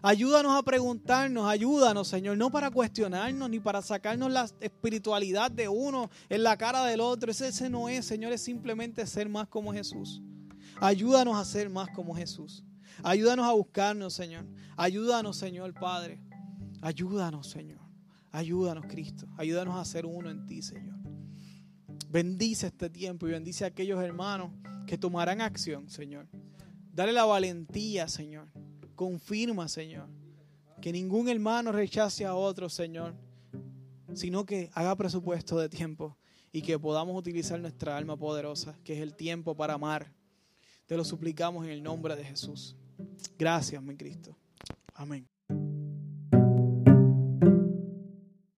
Ayúdanos 0.02 0.58
a 0.58 0.62
preguntarnos, 0.62 1.46
ayúdanos, 1.46 2.08
Señor, 2.08 2.38
no 2.38 2.50
para 2.50 2.70
cuestionarnos 2.70 3.50
ni 3.50 3.60
para 3.60 3.82
sacarnos 3.82 4.32
la 4.32 4.48
espiritualidad 4.60 5.50
de 5.50 5.68
uno 5.68 6.10
en 6.30 6.42
la 6.42 6.56
cara 6.56 6.86
del 6.86 7.00
otro. 7.00 7.30
Ese, 7.30 7.68
no 7.68 7.88
es, 7.88 8.06
Señor, 8.06 8.32
es 8.32 8.40
simplemente 8.40 9.06
ser 9.06 9.28
más 9.28 9.46
como 9.48 9.74
Jesús. 9.74 10.22
Ayúdanos 10.80 11.36
a 11.36 11.44
ser 11.44 11.68
más 11.68 11.90
como 11.90 12.14
Jesús. 12.14 12.64
Ayúdanos 13.02 13.46
a 13.46 13.52
buscarnos, 13.52 14.14
Señor. 14.14 14.46
Ayúdanos, 14.76 15.36
Señor 15.36 15.74
Padre. 15.74 16.18
Ayúdanos, 16.80 17.50
Señor. 17.50 17.80
Ayúdanos, 18.32 18.86
Cristo. 18.86 19.28
Ayúdanos 19.36 19.76
a 19.76 19.84
ser 19.84 20.06
uno 20.06 20.30
en 20.30 20.46
ti, 20.46 20.62
Señor. 20.62 20.96
Bendice 22.08 22.68
este 22.68 22.88
tiempo 22.88 23.28
y 23.28 23.32
bendice 23.32 23.64
a 23.64 23.68
aquellos 23.68 24.02
hermanos 24.02 24.50
que 24.86 24.96
tomarán 24.96 25.42
acción, 25.42 25.90
Señor. 25.90 26.26
Dale 26.92 27.12
la 27.12 27.24
valentía, 27.24 28.08
Señor. 28.08 28.48
Confirma, 29.00 29.66
Señor, 29.66 30.10
que 30.82 30.92
ningún 30.92 31.30
hermano 31.30 31.72
rechace 31.72 32.26
a 32.26 32.34
otro, 32.34 32.68
Señor, 32.68 33.14
sino 34.12 34.44
que 34.44 34.68
haga 34.74 34.94
presupuesto 34.94 35.58
de 35.58 35.70
tiempo 35.70 36.18
y 36.52 36.60
que 36.60 36.78
podamos 36.78 37.16
utilizar 37.16 37.58
nuestra 37.58 37.96
alma 37.96 38.18
poderosa, 38.18 38.78
que 38.84 38.92
es 38.92 39.00
el 39.00 39.16
tiempo 39.16 39.56
para 39.56 39.72
amar. 39.72 40.12
Te 40.84 40.98
lo 40.98 41.04
suplicamos 41.06 41.64
en 41.64 41.70
el 41.70 41.82
nombre 41.82 42.14
de 42.14 42.24
Jesús. 42.26 42.76
Gracias, 43.38 43.82
mi 43.82 43.96
Cristo. 43.96 44.36
Amén. 44.92 45.29